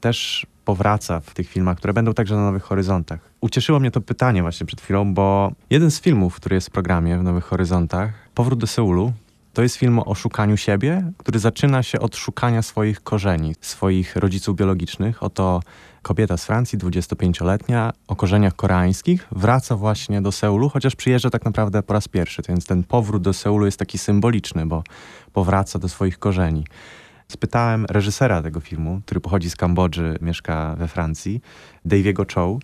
też 0.00 0.46
powraca 0.64 1.20
w 1.20 1.34
tych 1.34 1.48
filmach, 1.48 1.76
które 1.76 1.92
będą 1.92 2.14
także 2.14 2.36
na 2.36 2.42
Nowych 2.42 2.62
Horyzontach. 2.62 3.20
Ucieszyło 3.40 3.80
mnie 3.80 3.90
to 3.90 4.00
pytanie 4.00 4.42
właśnie 4.42 4.66
przed 4.66 4.80
chwilą, 4.80 5.14
bo 5.14 5.52
jeden 5.70 5.90
z 5.90 6.00
filmów, 6.00 6.36
który 6.36 6.54
jest 6.54 6.66
w 6.66 6.70
programie 6.70 7.18
w 7.18 7.22
Nowych 7.22 7.44
Horyzontach, 7.44 8.12
Powrót 8.34 8.58
do 8.58 8.66
Seulu, 8.66 9.12
to 9.54 9.62
jest 9.62 9.76
film 9.76 9.98
o 9.98 10.14
szukaniu 10.14 10.56
siebie, 10.56 11.12
który 11.18 11.38
zaczyna 11.38 11.82
się 11.82 12.00
od 12.00 12.16
szukania 12.16 12.62
swoich 12.62 13.02
korzeni, 13.02 13.54
swoich 13.60 14.16
rodziców 14.16 14.56
biologicznych. 14.56 15.22
Oto 15.22 15.60
kobieta 16.02 16.36
z 16.36 16.44
Francji, 16.44 16.78
25-letnia, 16.78 17.92
o 18.08 18.16
korzeniach 18.16 18.56
koreańskich, 18.56 19.28
wraca 19.32 19.76
właśnie 19.76 20.22
do 20.22 20.32
Seulu, 20.32 20.68
chociaż 20.68 20.96
przyjeżdża 20.96 21.30
tak 21.30 21.44
naprawdę 21.44 21.82
po 21.82 21.92
raz 21.92 22.08
pierwszy. 22.08 22.42
Więc 22.48 22.66
ten 22.66 22.84
powrót 22.84 23.22
do 23.22 23.32
Seulu 23.32 23.66
jest 23.66 23.78
taki 23.78 23.98
symboliczny, 23.98 24.66
bo 24.66 24.82
powraca 25.32 25.78
do 25.78 25.88
swoich 25.88 26.18
korzeni. 26.18 26.64
Spytałem 27.28 27.86
reżysera 27.90 28.42
tego 28.42 28.60
filmu, 28.60 29.00
który 29.06 29.20
pochodzi 29.20 29.50
z 29.50 29.56
Kambodży, 29.56 30.18
mieszka 30.20 30.76
we 30.78 30.88
Francji, 30.88 31.40
Daviego 31.84 32.26
Chow, 32.34 32.58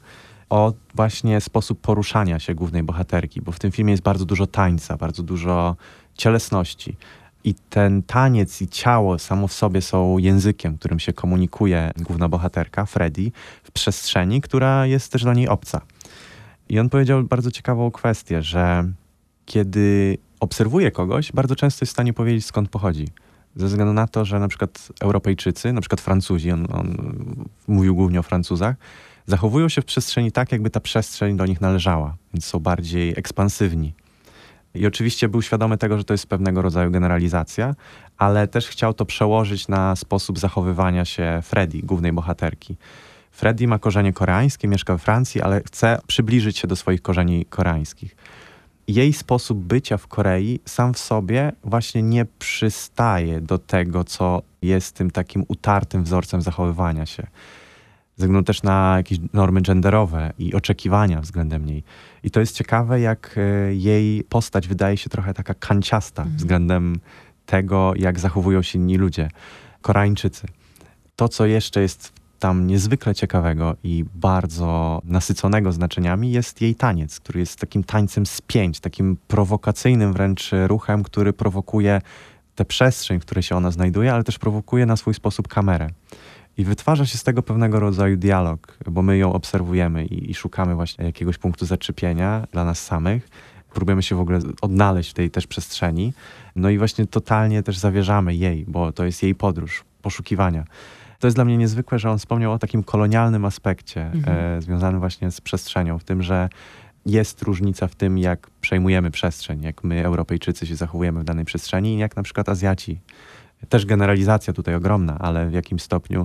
o 0.51 0.73
właśnie 0.94 1.40
sposób 1.40 1.81
poruszania 1.81 2.38
się 2.38 2.55
głównej 2.55 2.83
bohaterki, 2.83 3.42
bo 3.42 3.53
w 3.53 3.59
tym 3.59 3.73
filmie 3.73 3.90
jest 3.90 4.03
bardzo 4.03 4.25
dużo 4.25 4.46
tańca, 4.46 4.96
bardzo 4.96 5.23
dużo 5.23 5.77
cielesności. 6.14 6.96
I 7.44 7.55
ten 7.55 8.03
taniec 8.03 8.62
i 8.62 8.68
ciało 8.68 9.18
samo 9.18 9.49
w 9.49 9.53
sobie 9.53 9.83
są 9.83 10.18
językiem, 10.18 10.79
którym 10.79 10.99
się 10.99 11.12
komunikuje 11.12 11.90
główna 11.96 12.29
bohaterka, 12.29 12.87
Freddy, 12.87 13.33
w 13.62 13.70
przestrzeni, 13.70 14.40
która 14.40 14.87
jest 14.87 15.12
też 15.12 15.23
dla 15.23 15.35
niej 15.35 15.49
obca. 15.49 15.81
I 16.68 16.79
on 16.79 16.88
powiedział 16.88 17.23
bardzo 17.23 17.51
ciekawą 17.51 17.90
kwestię, 17.90 18.42
że 18.42 18.92
kiedy 19.46 20.18
obserwuje 20.40 20.90
kogoś, 20.90 21.33
bardzo 21.33 21.57
często 21.57 21.83
jest 21.83 21.92
w 21.92 21.96
stanie 21.96 22.12
powiedzieć, 22.12 22.46
skąd 22.46 22.68
pochodzi. 22.68 23.09
Ze 23.56 23.66
względu 23.66 23.92
na 23.92 24.06
to, 24.06 24.24
że 24.24 24.38
na 24.38 24.48
przykład 24.48 24.88
Europejczycy, 25.00 25.72
na 25.72 25.80
przykład 25.80 26.00
Francuzi, 26.00 26.50
on, 26.50 26.66
on 26.72 26.96
mówił 27.68 27.94
głównie 27.94 28.20
o 28.20 28.22
Francuzach, 28.22 28.76
zachowują 29.26 29.68
się 29.68 29.82
w 29.82 29.84
przestrzeni 29.84 30.32
tak, 30.32 30.52
jakby 30.52 30.70
ta 30.70 30.80
przestrzeń 30.80 31.36
do 31.36 31.46
nich 31.46 31.60
należała, 31.60 32.16
więc 32.34 32.44
są 32.44 32.58
bardziej 32.58 33.14
ekspansywni. 33.16 33.94
I 34.74 34.86
oczywiście 34.86 35.28
był 35.28 35.42
świadomy 35.42 35.78
tego, 35.78 35.98
że 35.98 36.04
to 36.04 36.14
jest 36.14 36.26
pewnego 36.26 36.62
rodzaju 36.62 36.90
generalizacja, 36.90 37.74
ale 38.18 38.48
też 38.48 38.68
chciał 38.68 38.94
to 38.94 39.04
przełożyć 39.04 39.68
na 39.68 39.96
sposób 39.96 40.38
zachowywania 40.38 41.04
się 41.04 41.40
Freddy, 41.42 41.82
głównej 41.82 42.12
bohaterki. 42.12 42.76
Freddy 43.30 43.66
ma 43.66 43.78
korzenie 43.78 44.12
koreańskie, 44.12 44.68
mieszka 44.68 44.92
we 44.92 44.98
Francji, 44.98 45.42
ale 45.42 45.62
chce 45.66 45.98
przybliżyć 46.06 46.58
się 46.58 46.68
do 46.68 46.76
swoich 46.76 47.02
korzeni 47.02 47.44
koreańskich. 47.44 48.16
Jej 48.90 49.12
sposób 49.12 49.59
bycia 49.59 49.96
w 49.96 50.07
Korei 50.07 50.61
sam 50.64 50.94
w 50.94 50.98
sobie 50.98 51.53
właśnie 51.64 52.03
nie 52.03 52.24
przystaje 52.38 53.40
do 53.40 53.59
tego, 53.59 54.05
co 54.05 54.42
jest 54.62 54.94
tym 54.94 55.11
takim 55.11 55.44
utartym 55.48 56.05
wzorcem 56.05 56.42
zachowywania 56.42 57.07
się 57.07 57.26
ze 58.16 58.26
względu 58.26 58.46
też 58.46 58.62
na 58.62 58.94
jakieś 58.96 59.18
normy 59.33 59.61
genderowe 59.62 60.33
i 60.38 60.55
oczekiwania 60.55 61.20
względem 61.20 61.66
niej. 61.66 61.85
I 62.22 62.31
to 62.31 62.40
jest 62.40 62.57
ciekawe, 62.57 63.00
jak 63.00 63.35
e, 63.37 63.74
jej 63.74 64.24
postać 64.24 64.68
wydaje 64.68 64.96
się 64.96 65.11
trochę 65.11 65.35
taka 65.35 65.55
kanciasta 65.55 66.24
względem 66.37 67.00
tego, 67.46 67.92
jak 67.96 68.20
zachowują 68.20 68.62
się 68.62 68.79
inni 68.79 68.96
ludzie, 68.96 69.29
Koreańczycy. 69.83 70.46
To, 71.16 71.29
co 71.29 71.46
jeszcze 71.46 71.81
jest 71.81 72.19
tam 72.40 72.66
niezwykle 72.66 73.14
ciekawego 73.14 73.76
i 73.83 74.05
bardzo 74.14 75.00
nasyconego 75.05 75.72
znaczeniami, 75.72 76.33
jest 76.33 76.61
jej 76.62 76.74
taniec, 76.74 77.20
który 77.20 77.40
jest 77.40 77.61
takim 77.61 77.85
tańcem 77.85 78.26
spięć, 78.26 78.81
takim 78.81 79.16
prowokacyjnym 79.29 80.12
wręcz 80.12 80.50
ruchem, 80.66 81.03
który 81.03 81.33
prowokuje 81.33 82.00
tę 82.55 82.64
przestrzeń, 82.64 83.20
w 83.20 83.22
której 83.22 83.42
się 83.42 83.57
ona 83.57 83.70
znajduje, 83.70 84.14
ale 84.14 84.24
też 84.24 84.38
prowokuje 84.38 84.87
na 84.87 84.96
swój 84.96 85.14
sposób 85.14 85.48
kamerę. 85.48 85.90
I 86.57 86.64
wytwarza 86.64 87.07
się 87.07 87.18
z 87.18 87.22
tego 87.22 87.42
pewnego 87.42 87.81
rodzaju 87.81 88.16
dialog, 88.16 88.79
bo 88.87 89.03
my 89.03 89.18
ją 89.18 89.33
obserwujemy 89.33 90.07
i, 90.07 90.31
i 90.31 90.35
szukamy 90.35 90.74
właśnie 90.74 91.05
jakiegoś 91.05 91.38
punktu 91.38 91.66
zaczepienia 91.66 92.46
dla 92.53 92.64
nas 92.64 92.85
samych. 92.85 93.29
Próbujemy 93.74 94.03
się 94.03 94.16
w 94.16 94.20
ogóle 94.20 94.40
odnaleźć 94.62 95.11
w 95.11 95.14
tej 95.14 95.31
też 95.31 95.46
przestrzeni. 95.46 96.12
No 96.57 96.70
i 96.70 96.79
właśnie 96.79 97.07
totalnie 97.07 97.62
też 97.62 97.79
zawierzamy 97.79 98.35
jej, 98.35 98.64
bo 98.68 98.92
to 98.92 99.05
jest 99.05 99.22
jej 99.22 99.35
podróż. 99.35 99.85
poszukiwania. 100.03 100.64
To 101.20 101.26
jest 101.26 101.37
dla 101.37 101.44
mnie 101.44 101.56
niezwykłe, 101.56 101.98
że 101.98 102.11
on 102.11 102.18
wspomniał 102.18 102.52
o 102.52 102.59
takim 102.59 102.83
kolonialnym 102.83 103.44
aspekcie 103.44 104.06
Mhm. 104.06 104.38
e, 104.38 104.62
związanym 104.62 105.00
właśnie 105.00 105.30
z 105.30 105.40
przestrzenią, 105.40 105.98
w 105.98 106.04
tym, 106.04 106.22
że 106.22 106.48
jest 107.06 107.42
różnica 107.42 107.88
w 107.88 107.94
tym, 107.94 108.18
jak 108.18 108.50
przejmujemy 108.61 109.11
przestrzeń, 109.11 109.62
jak 109.62 109.85
my, 109.85 110.04
Europejczycy, 110.04 110.66
się 110.66 110.76
zachowujemy 110.76 111.20
w 111.20 111.24
danej 111.24 111.44
przestrzeni 111.44 111.94
i 111.94 111.98
jak 111.98 112.16
na 112.16 112.22
przykład 112.22 112.48
Azjaci. 112.48 113.00
Też 113.68 113.87
generalizacja 113.87 114.52
tutaj 114.52 114.74
ogromna, 114.74 115.18
ale 115.18 115.50
w 115.50 115.52
jakim 115.52 115.78
stopniu 115.78 116.24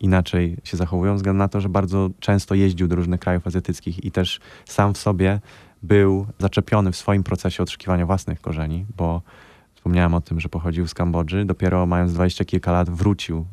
inaczej 0.00 0.56
się 0.64 0.76
zachowują, 0.76 1.16
względu 1.16 1.38
na 1.38 1.48
to, 1.48 1.60
że 1.60 1.68
bardzo 1.68 2.10
często 2.20 2.54
jeździł 2.54 2.88
do 2.88 2.96
różnych 2.96 3.20
krajów 3.20 3.46
azjatyckich 3.46 4.04
i 4.04 4.10
też 4.10 4.40
sam 4.64 4.94
w 4.94 4.98
sobie 4.98 5.40
był 5.82 6.26
zaczepiony 6.38 6.92
w 6.92 6.96
swoim 6.96 7.22
procesie 7.22 7.62
odszukiwania 7.62 8.06
własnych 8.06 8.40
korzeni, 8.40 8.86
bo 8.96 9.22
wspomniałem 9.74 10.14
o 10.14 10.20
tym, 10.20 10.40
że 10.40 10.48
pochodził 10.48 10.86
z 10.88 10.94
Kambodży, 10.94 11.44
dopiero 11.44 11.86
mając 11.86 12.12
dwadzieścia 12.12 12.44
kilka 12.44 12.72
lat 12.72 12.90
wrócił, 12.90 13.46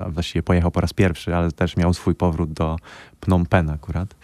a 0.00 0.08
właściwie 0.08 0.42
pojechał 0.42 0.70
po 0.70 0.80
raz 0.80 0.92
pierwszy, 0.92 1.36
ale 1.36 1.52
też 1.52 1.76
miał 1.76 1.94
swój 1.94 2.14
powrót 2.14 2.52
do 2.52 2.76
Phnom 3.20 3.46
Penh 3.46 3.72
akurat. 3.72 4.14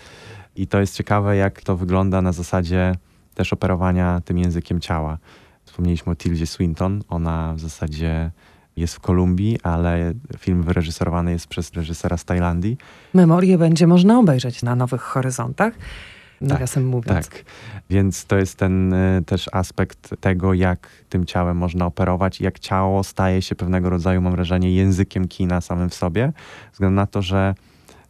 I 0.56 0.66
to 0.66 0.80
jest 0.80 0.96
ciekawe, 0.96 1.36
jak 1.36 1.62
to 1.62 1.76
wygląda 1.76 2.22
na 2.22 2.32
zasadzie 2.32 2.94
też 3.34 3.52
operowania 3.52 4.20
tym 4.24 4.38
językiem 4.38 4.80
ciała. 4.80 5.18
Wspomnieliśmy 5.64 6.12
o 6.12 6.16
Tildzie 6.16 6.46
Swinton, 6.46 7.02
ona 7.08 7.54
w 7.54 7.60
zasadzie 7.60 8.30
jest 8.76 8.94
w 8.94 9.00
Kolumbii, 9.00 9.58
ale 9.62 10.12
film 10.38 10.62
wyreżyserowany 10.62 11.32
jest 11.32 11.46
przez 11.46 11.72
reżysera 11.72 12.16
z 12.16 12.24
Tajlandii. 12.24 12.76
Memorię 13.14 13.58
będzie 13.58 13.86
można 13.86 14.18
obejrzeć 14.18 14.62
na 14.62 14.76
Nowych 14.76 15.02
Horyzontach. 15.02 15.74
Nawiasem 16.48 16.86
mówiąc. 16.86 17.28
Tak, 17.28 17.44
więc 17.90 18.24
to 18.24 18.36
jest 18.36 18.58
ten 18.58 18.92
y, 18.92 19.22
też 19.26 19.48
aspekt 19.52 20.14
tego, 20.20 20.54
jak 20.54 20.88
tym 21.08 21.24
ciałem 21.24 21.56
można 21.56 21.86
operować 21.86 22.40
i 22.40 22.44
jak 22.44 22.58
ciało 22.58 23.04
staje 23.04 23.42
się 23.42 23.54
pewnego 23.54 23.90
rodzaju, 23.90 24.22
mam 24.22 24.32
wrażenie, 24.32 24.74
językiem 24.74 25.28
kina 25.28 25.60
samym 25.60 25.90
w 25.90 25.94
sobie, 25.94 26.32
ze 26.66 26.72
względu 26.72 26.96
na 26.96 27.06
to, 27.06 27.22
że 27.22 27.54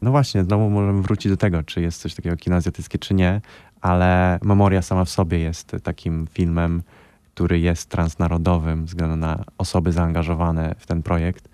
no 0.03 0.11
właśnie, 0.11 0.45
znowu 0.45 0.71
możemy 0.71 1.03
wrócić 1.03 1.33
do 1.33 1.37
tego, 1.37 1.63
czy 1.63 1.81
jest 1.81 2.01
coś 2.01 2.15
takiego 2.15 2.37
kino 2.37 2.57
azjatyckie, 2.57 2.99
czy 2.99 3.15
nie, 3.15 3.41
ale 3.81 4.39
Memoria 4.43 4.83
sama 4.83 5.05
w 5.05 5.11
sobie 5.11 5.39
jest 5.39 5.77
takim 5.83 6.27
filmem, 6.33 6.83
który 7.35 7.61
jest 7.61 7.89
transnarodowym 7.89 8.85
względu 8.85 9.17
na 9.17 9.45
osoby 9.59 9.93
zaangażowane 9.93 10.75
w 10.79 10.87
ten 10.87 11.03
projekt. 11.03 11.49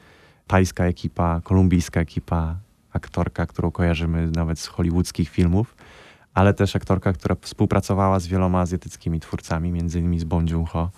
Tajska 0.47 0.85
ekipa, 0.85 1.41
kolumbijska 1.45 2.01
ekipa, 2.01 2.57
aktorka, 2.93 3.47
którą 3.47 3.71
kojarzymy 3.71 4.31
nawet 4.31 4.59
z 4.59 4.67
hollywoodzkich 4.67 5.29
filmów, 5.29 5.77
ale 6.35 6.55
też 6.55 6.77
aktorka, 6.77 7.13
która 7.13 7.37
współpracowała 7.41 8.21
z 8.21 8.27
wieloma 8.27 8.61
azjatyckimi 8.61 9.21
twórcami, 9.21 9.73
między 9.73 9.99
innymi 9.99 10.21
z 10.21 10.25
Bong 10.25 10.51
Joon-ho. 10.51 10.91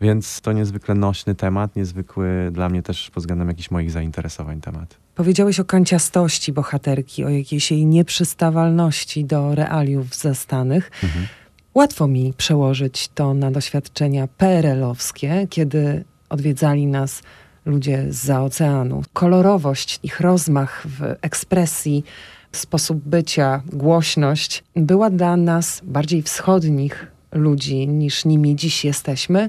Więc 0.00 0.40
to 0.40 0.52
niezwykle 0.52 0.94
nośny 0.94 1.34
temat, 1.34 1.76
niezwykły 1.76 2.50
dla 2.52 2.68
mnie 2.68 2.82
też 2.82 3.10
pod 3.10 3.22
względem 3.22 3.48
jakichś 3.48 3.70
moich 3.70 3.90
zainteresowań 3.90 4.60
temat. 4.60 4.96
Powiedziałeś 5.14 5.60
o 5.60 5.64
kanciastości 5.64 6.52
bohaterki, 6.52 7.24
o 7.24 7.28
jakiejś 7.28 7.70
jej 7.70 7.86
nieprzystawalności 7.86 9.24
do 9.24 9.54
realiów 9.54 10.14
zastanych. 10.14 10.90
Mhm. 11.02 11.26
Łatwo 11.74 12.08
mi 12.08 12.32
przełożyć 12.36 13.08
to 13.08 13.34
na 13.34 13.50
doświadczenia 13.50 14.28
PRL-owskie, 14.38 15.46
kiedy 15.50 16.04
odwiedzali 16.28 16.86
nas 16.86 17.22
ludzie 17.64 18.06
zza 18.10 18.42
oceanu. 18.42 19.02
Kolorowość, 19.12 20.00
ich 20.02 20.20
rozmach 20.20 20.86
w 20.86 21.14
ekspresji, 21.22 22.04
sposób 22.52 22.98
bycia, 22.98 23.62
głośność 23.72 24.64
była 24.76 25.10
dla 25.10 25.36
nas, 25.36 25.80
bardziej 25.84 26.22
wschodnich 26.22 27.06
ludzi 27.32 27.88
niż 27.88 28.24
nimi 28.24 28.56
dziś 28.56 28.84
jesteśmy, 28.84 29.48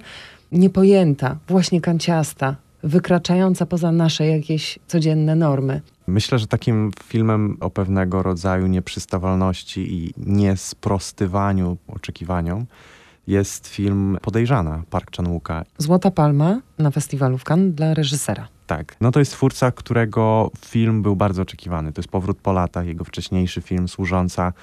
niepojęta, 0.51 1.37
właśnie 1.47 1.81
kanciasta, 1.81 2.55
wykraczająca 2.83 3.65
poza 3.65 3.91
nasze 3.91 4.27
jakieś 4.27 4.79
codzienne 4.87 5.35
normy. 5.35 5.81
Myślę, 6.07 6.39
że 6.39 6.47
takim 6.47 6.91
filmem 7.03 7.57
o 7.59 7.69
pewnego 7.69 8.23
rodzaju 8.23 8.67
nieprzystawalności 8.67 9.93
i 9.93 10.13
niesprostywaniu 10.17 11.77
oczekiwaniom 11.87 12.65
jest 13.27 13.67
film 13.67 14.17
Podejrzana 14.21 14.83
Park 14.89 15.17
Chan-wooka. 15.17 15.63
Złota 15.77 16.11
Palma 16.11 16.61
na 16.77 16.91
festiwalu 16.91 17.37
w 17.37 17.43
Cannes 17.43 17.75
dla 17.75 17.93
reżysera. 17.93 18.47
Tak. 18.67 18.95
No 19.01 19.11
to 19.11 19.19
jest 19.19 19.31
twórca, 19.31 19.71
którego 19.71 20.51
film 20.65 21.01
był 21.01 21.15
bardzo 21.15 21.41
oczekiwany. 21.41 21.93
To 21.93 21.99
jest 22.01 22.09
Powrót 22.09 22.37
po 22.37 22.53
latach, 22.53 22.85
jego 22.85 23.03
wcześniejszy 23.03 23.61
film 23.61 23.87
Służąca 23.87 24.53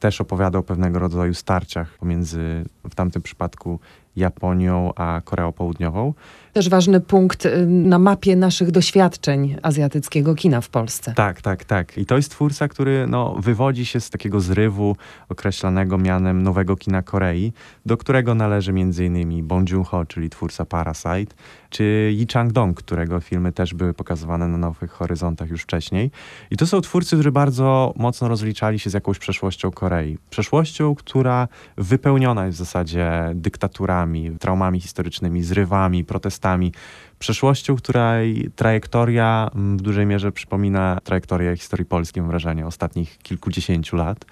też 0.00 0.20
opowiadał 0.20 0.60
o 0.60 0.64
pewnego 0.64 0.98
rodzaju 0.98 1.34
starciach 1.34 1.98
pomiędzy 1.98 2.64
w 2.90 2.94
tamtym 2.94 3.22
przypadku 3.22 3.80
Japonią 4.18 4.92
a 4.96 5.20
Koreą 5.24 5.52
Południową. 5.52 6.14
Też 6.52 6.68
ważny 6.68 7.00
punkt 7.00 7.46
y, 7.46 7.66
na 7.66 7.98
mapie 7.98 8.36
naszych 8.36 8.70
doświadczeń 8.70 9.56
azjatyckiego 9.62 10.34
kina 10.34 10.60
w 10.60 10.68
Polsce. 10.68 11.12
Tak, 11.16 11.42
tak, 11.42 11.64
tak. 11.64 11.98
I 11.98 12.06
to 12.06 12.16
jest 12.16 12.30
twórca, 12.30 12.68
który 12.68 13.06
no, 13.06 13.34
wywodzi 13.38 13.86
się 13.86 14.00
z 14.00 14.10
takiego 14.10 14.40
zrywu 14.40 14.96
określanego 15.28 15.98
mianem 15.98 16.42
nowego 16.42 16.76
kina 16.76 17.02
Korei, 17.02 17.52
do 17.86 17.96
którego 17.96 18.34
należy 18.34 18.70
m.in. 18.70 19.46
Bong 19.46 19.70
Joon-ho, 19.70 20.06
czyli 20.06 20.30
twórca 20.30 20.64
Parasite, 20.64 21.34
czy 21.70 22.10
Yi 22.14 22.26
Chang-dong, 22.26 22.74
którego 22.74 23.20
filmy 23.20 23.52
też 23.52 23.74
były 23.74 23.94
pokazywane 23.94 24.48
na 24.48 24.58
Nowych 24.58 24.90
Horyzontach 24.90 25.50
już 25.50 25.62
wcześniej. 25.62 26.10
I 26.50 26.56
to 26.56 26.66
są 26.66 26.80
twórcy, 26.80 27.16
którzy 27.16 27.32
bardzo 27.32 27.94
mocno 27.96 28.28
rozliczali 28.28 28.78
się 28.78 28.90
z 28.90 28.94
jakąś 28.94 29.18
przeszłością 29.18 29.70
Korei. 29.70 30.18
Przeszłością, 30.30 30.94
która 30.94 31.48
wypełniona 31.76 32.46
jest 32.46 32.58
w 32.58 32.58
zasadzie 32.58 33.10
dyktaturami, 33.34 34.07
traumami 34.40 34.80
historycznymi, 34.80 35.42
zrywami, 35.42 36.04
protestami. 36.04 36.72
Przeszłością, 37.18 37.76
której 37.76 38.50
trajektoria 38.56 39.50
mm, 39.54 39.78
w 39.78 39.82
dużej 39.82 40.06
mierze 40.06 40.32
przypomina 40.32 40.98
trajektorię 41.04 41.56
historii 41.56 41.86
polskiej, 41.86 42.22
mam 42.22 42.30
wrażenie, 42.30 42.66
ostatnich 42.66 43.18
kilkudziesięciu 43.18 43.96
lat. 43.96 44.24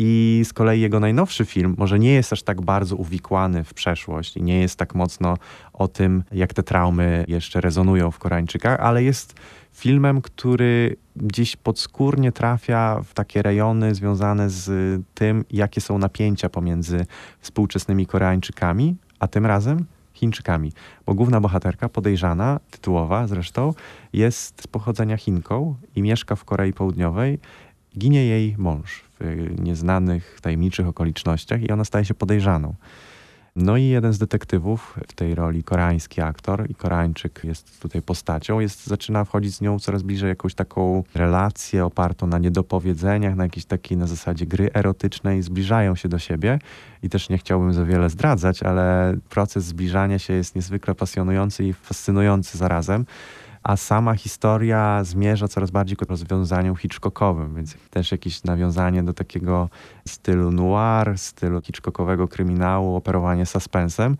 I 0.00 0.42
z 0.44 0.52
kolei 0.52 0.80
jego 0.80 1.00
najnowszy 1.00 1.44
film 1.44 1.74
może 1.78 1.98
nie 1.98 2.12
jest 2.12 2.32
aż 2.32 2.42
tak 2.42 2.62
bardzo 2.62 2.96
uwikłany 2.96 3.64
w 3.64 3.74
przeszłość 3.74 4.36
i 4.36 4.42
nie 4.42 4.60
jest 4.60 4.78
tak 4.78 4.94
mocno 4.94 5.36
o 5.72 5.88
tym, 5.88 6.24
jak 6.32 6.54
te 6.54 6.62
traumy 6.62 7.24
jeszcze 7.28 7.60
rezonują 7.60 8.10
w 8.10 8.18
Koreańczykach, 8.18 8.80
ale 8.80 9.02
jest 9.02 9.34
filmem, 9.72 10.20
który 10.20 10.96
gdzieś 11.16 11.56
podskórnie 11.56 12.32
trafia 12.32 13.00
w 13.04 13.14
takie 13.14 13.42
rejony 13.42 13.94
związane 13.94 14.50
z 14.50 14.70
tym, 15.14 15.44
jakie 15.50 15.80
są 15.80 15.98
napięcia 15.98 16.48
pomiędzy 16.48 17.06
współczesnymi 17.40 18.06
Koreańczykami, 18.06 18.96
a 19.18 19.28
tym 19.28 19.46
razem 19.46 19.84
Chińczykami. 20.14 20.72
Bo 21.06 21.14
główna 21.14 21.40
bohaterka, 21.40 21.88
podejrzana, 21.88 22.60
tytułowa 22.70 23.26
zresztą, 23.26 23.74
jest 24.12 24.62
z 24.62 24.66
pochodzenia 24.66 25.16
Chinką 25.16 25.74
i 25.96 26.02
mieszka 26.02 26.36
w 26.36 26.44
Korei 26.44 26.72
Południowej. 26.72 27.38
Ginie 27.98 28.24
jej 28.24 28.54
mąż 28.58 29.04
w 29.20 29.54
nieznanych, 29.58 30.38
tajemniczych 30.42 30.86
okolicznościach 30.86 31.62
i 31.62 31.70
ona 31.70 31.84
staje 31.84 32.04
się 32.04 32.14
podejrzaną. 32.14 32.74
No 33.60 33.76
i 33.76 33.84
jeden 33.84 34.12
z 34.12 34.18
detektywów 34.18 34.98
w 35.08 35.12
tej 35.12 35.34
roli, 35.34 35.64
koreański 35.64 36.20
aktor 36.20 36.70
i 36.70 36.74
Koreańczyk 36.74 37.40
jest 37.44 37.80
tutaj 37.80 38.02
postacią, 38.02 38.60
jest, 38.60 38.86
zaczyna 38.86 39.24
wchodzić 39.24 39.54
z 39.54 39.60
nią 39.60 39.78
coraz 39.78 40.02
bliżej 40.02 40.28
jakąś 40.28 40.54
taką 40.54 41.04
relację 41.14 41.84
opartą 41.84 42.26
na 42.26 42.38
niedopowiedzeniach, 42.38 43.36
na 43.36 43.44
jakiejś 43.44 43.66
takiej 43.66 43.98
na 43.98 44.06
zasadzie 44.06 44.46
gry 44.46 44.70
erotycznej, 44.74 45.42
zbliżają 45.42 45.94
się 45.94 46.08
do 46.08 46.18
siebie. 46.18 46.58
I 47.02 47.08
też 47.08 47.28
nie 47.28 47.38
chciałbym 47.38 47.72
za 47.72 47.84
wiele 47.84 48.10
zdradzać, 48.10 48.62
ale 48.62 49.16
proces 49.28 49.64
zbliżania 49.64 50.18
się 50.18 50.34
jest 50.34 50.56
niezwykle 50.56 50.94
pasjonujący 50.94 51.64
i 51.64 51.72
fascynujący 51.72 52.58
zarazem 52.58 53.04
a 53.62 53.76
sama 53.76 54.14
historia 54.14 55.04
zmierza 55.04 55.48
coraz 55.48 55.70
bardziej 55.70 55.96
ku 55.96 56.04
rozwiązaniu 56.04 56.76
Hitchcockowym, 56.76 57.54
więc 57.54 57.76
też 57.90 58.12
jakieś 58.12 58.44
nawiązanie 58.44 59.02
do 59.02 59.14
takiego 59.14 59.68
stylu 60.08 60.50
noir, 60.50 61.18
stylu 61.18 61.60
Hitchcockowego 61.60 62.28
kryminału, 62.28 62.96
operowanie 62.96 63.46
suspensem, 63.46 64.16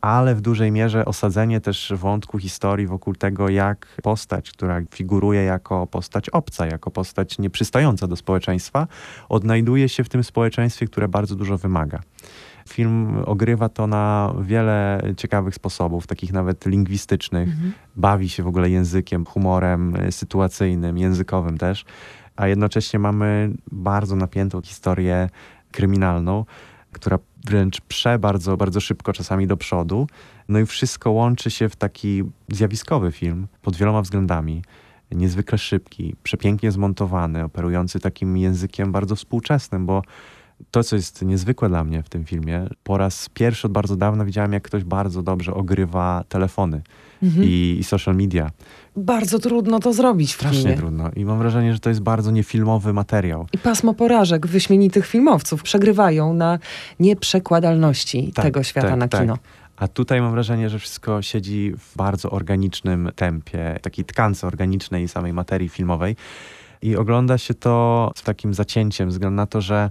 ale 0.00 0.34
w 0.34 0.40
dużej 0.40 0.72
mierze 0.72 1.04
osadzenie 1.04 1.60
też 1.60 1.92
wątku 1.96 2.38
historii 2.38 2.86
wokół 2.86 3.14
tego, 3.14 3.48
jak 3.48 3.86
postać, 4.02 4.50
która 4.50 4.80
figuruje 4.90 5.42
jako 5.42 5.86
postać 5.86 6.28
obca, 6.28 6.66
jako 6.66 6.90
postać 6.90 7.38
nieprzystająca 7.38 8.06
do 8.06 8.16
społeczeństwa, 8.16 8.86
odnajduje 9.28 9.88
się 9.88 10.04
w 10.04 10.08
tym 10.08 10.24
społeczeństwie, 10.24 10.86
które 10.86 11.08
bardzo 11.08 11.34
dużo 11.34 11.58
wymaga. 11.58 12.00
Film 12.72 13.22
ogrywa 13.26 13.68
to 13.68 13.86
na 13.86 14.34
wiele 14.40 15.02
ciekawych 15.16 15.54
sposobów, 15.54 16.06
takich 16.06 16.32
nawet 16.32 16.66
lingwistycznych. 16.66 17.48
Mhm. 17.48 17.72
Bawi 17.96 18.28
się 18.28 18.42
w 18.42 18.46
ogóle 18.46 18.70
językiem, 18.70 19.24
humorem 19.24 19.96
y, 19.96 20.12
sytuacyjnym, 20.12 20.98
językowym 20.98 21.58
też, 21.58 21.84
a 22.36 22.48
jednocześnie 22.48 22.98
mamy 22.98 23.50
bardzo 23.72 24.16
napiętą 24.16 24.62
historię 24.62 25.28
kryminalną, 25.72 26.44
która 26.92 27.18
wręcz 27.44 27.80
prze 27.80 28.18
bardzo, 28.18 28.56
bardzo 28.56 28.80
szybko 28.80 29.12
czasami 29.12 29.46
do 29.46 29.56
przodu. 29.56 30.06
No 30.48 30.58
i 30.58 30.66
wszystko 30.66 31.10
łączy 31.10 31.50
się 31.50 31.68
w 31.68 31.76
taki 31.76 32.22
zjawiskowy 32.48 33.12
film 33.12 33.46
pod 33.62 33.76
wieloma 33.76 34.02
względami. 34.02 34.62
Niezwykle 35.12 35.58
szybki, 35.58 36.16
przepięknie 36.22 36.70
zmontowany, 36.70 37.44
operujący 37.44 38.00
takim 38.00 38.36
językiem 38.36 38.92
bardzo 38.92 39.16
współczesnym, 39.16 39.86
bo 39.86 40.02
to, 40.70 40.84
co 40.84 40.96
jest 40.96 41.22
niezwykłe 41.22 41.68
dla 41.68 41.84
mnie 41.84 42.02
w 42.02 42.08
tym 42.08 42.24
filmie, 42.24 42.66
po 42.82 42.98
raz 42.98 43.28
pierwszy 43.28 43.66
od 43.66 43.72
bardzo 43.72 43.96
dawna 43.96 44.24
widziałem, 44.24 44.52
jak 44.52 44.62
ktoś 44.62 44.84
bardzo 44.84 45.22
dobrze 45.22 45.54
ogrywa 45.54 46.24
telefony 46.28 46.82
Mhm. 47.22 47.44
i, 47.48 47.76
i 47.80 47.84
social 47.84 48.16
media. 48.16 48.50
Bardzo 48.96 49.38
trudno 49.38 49.78
to 49.80 49.92
zrobić 49.92 50.30
w 50.32 50.34
Strasznie 50.36 50.60
filmie. 50.60 50.76
trudno. 50.76 51.10
I 51.16 51.24
mam 51.24 51.38
wrażenie, 51.38 51.72
że 51.72 51.80
to 51.80 51.88
jest 51.88 52.00
bardzo 52.00 52.30
niefilmowy 52.30 52.92
materiał. 52.92 53.46
I 53.52 53.58
pasmo 53.58 53.94
porażek 53.94 54.46
wyśmienitych 54.46 55.06
filmowców 55.06 55.62
przegrywają 55.62 56.34
na 56.34 56.58
nieprzekładalności 57.00 58.32
Tak, 58.34 58.44
tego 58.44 58.62
świata 58.62 58.88
tak, 58.88 58.98
na 58.98 59.08
tak. 59.08 59.20
kino. 59.20 59.38
A 59.76 59.88
tutaj 59.88 60.20
mam 60.20 60.32
wrażenie, 60.32 60.70
że 60.70 60.78
wszystko 60.78 61.22
siedzi 61.22 61.72
w 61.78 61.96
bardzo 61.96 62.30
organicznym 62.30 63.10
tempie, 63.16 63.78
takiej 63.82 64.04
tkance 64.04 64.46
organicznej 64.46 65.08
samej 65.08 65.32
materii 65.32 65.68
filmowej. 65.68 66.16
I 66.82 66.96
ogląda 66.96 67.38
się 67.38 67.54
to 67.54 68.10
z 68.16 68.22
takim 68.22 68.54
zacięciem, 68.54 69.08
względu 69.08 69.36
na 69.36 69.46
to, 69.46 69.60
że 69.60 69.90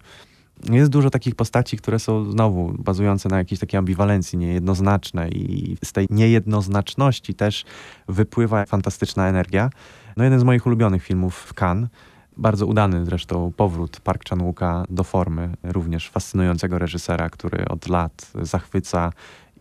jest 0.71 0.91
dużo 0.91 1.09
takich 1.09 1.35
postaci, 1.35 1.77
które 1.77 1.99
są 1.99 2.31
znowu 2.31 2.73
bazujące 2.77 3.29
na 3.29 3.37
jakiejś 3.37 3.59
takiej 3.59 3.77
ambiwalencji, 3.77 4.37
niejednoznaczne 4.37 5.29
i 5.29 5.77
z 5.83 5.91
tej 5.91 6.07
niejednoznaczności 6.09 7.33
też 7.33 7.65
wypływa 8.07 8.65
fantastyczna 8.65 9.27
energia. 9.27 9.69
No 10.17 10.23
jeden 10.23 10.39
z 10.39 10.43
moich 10.43 10.65
ulubionych 10.65 11.03
filmów 11.03 11.35
w 11.35 11.53
Cannes, 11.53 11.89
bardzo 12.37 12.65
udany 12.65 13.05
zresztą 13.05 13.51
powrót 13.57 13.99
Park 13.99 14.29
Chan-wooka 14.29 14.83
do 14.89 15.03
formy, 15.03 15.49
również 15.63 16.09
fascynującego 16.09 16.79
reżysera, 16.79 17.29
który 17.29 17.65
od 17.65 17.87
lat 17.87 18.31
zachwyca 18.41 19.11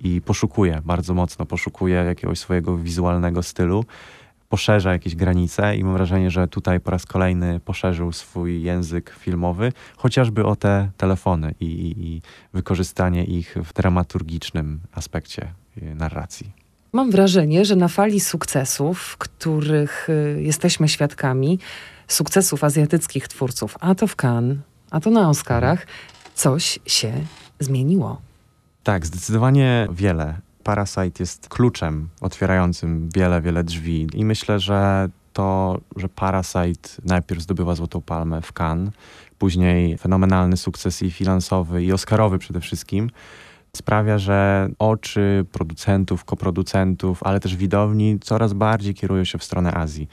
i 0.00 0.20
poszukuje, 0.20 0.82
bardzo 0.84 1.14
mocno 1.14 1.46
poszukuje 1.46 1.94
jakiegoś 1.94 2.38
swojego 2.38 2.78
wizualnego 2.78 3.42
stylu 3.42 3.84
poszerza 4.48 4.92
jakieś 4.92 5.14
granice 5.14 5.76
i 5.76 5.84
mam 5.84 5.92
wrażenie, 5.92 6.30
że 6.30 6.48
tutaj 6.48 6.80
po 6.80 6.90
raz 6.90 7.06
kolejny 7.06 7.61
poszerzył 7.61 8.12
swój 8.12 8.62
język 8.62 9.14
filmowy, 9.18 9.72
chociażby 9.96 10.44
o 10.44 10.56
te 10.56 10.90
telefony 10.96 11.54
i, 11.61 11.64
i, 11.64 12.06
i 12.06 12.22
wykorzystanie 12.54 13.24
ich 13.24 13.56
w 13.64 13.72
dramaturgicznym 13.72 14.80
aspekcie 14.92 15.52
y, 15.82 15.94
narracji. 15.94 16.52
Mam 16.92 17.11
wrażenie, 17.11 17.64
że 17.64 17.76
na 17.76 17.88
fali 17.88 18.20
sukcesów, 18.20 19.16
których 19.18 20.08
y, 20.08 20.42
jesteśmy 20.42 20.88
świadkami, 20.88 21.58
sukcesów 22.08 22.64
azjatyckich 22.64 23.28
twórców, 23.28 23.76
a 23.80 23.94
to 23.94 24.06
w 24.06 24.16
Cannes, 24.16 24.58
a 24.90 25.00
to 25.00 25.11
na 25.11 25.28
Oscarach, 25.28 25.87
coś 26.34 26.78
się 26.87 27.12
zmieniło. 27.61 28.20
Tak, 28.82 29.06
zdecydowanie 29.06 29.88
wiele. 29.92 30.47
Parasite 30.68 31.22
jest 31.22 31.48
kluczem 31.48 32.09
otwierającym 32.20 33.09
wiele, 33.14 33.40
wiele 33.40 33.64
drzwi 33.64 34.07
i 34.14 34.24
myślę, 34.24 34.61
że 34.61 35.09
to, 35.33 35.81
że 35.96 36.09
Parasite 36.09 36.90
najpierw 37.04 37.42
zdobywa 37.42 37.74
Złotą 37.74 38.00
Palmę 38.00 38.42
w 38.42 38.52
Cannes, 38.61 38.94
później 39.38 39.98
fenomenalny 39.98 40.57
sukces 40.57 41.02
i 41.02 41.11
finansowy, 41.11 41.85
i 41.85 41.92
oscarowy 41.92 42.38
przede 42.38 42.61
wszystkim, 42.61 43.11
sprawia, 43.76 44.18
że 44.18 44.68
oczy 44.78 45.46
producentów, 45.52 46.24
koproducentów, 46.24 47.22
ale 47.22 47.40
też 47.40 47.57
widowni 47.57 48.18
coraz 48.20 48.52
bardziej 48.52 48.94
kierują 48.94 49.24
się 49.24 49.38
w 49.38 49.44
stronę 49.44 49.74
Azji. 49.74 50.09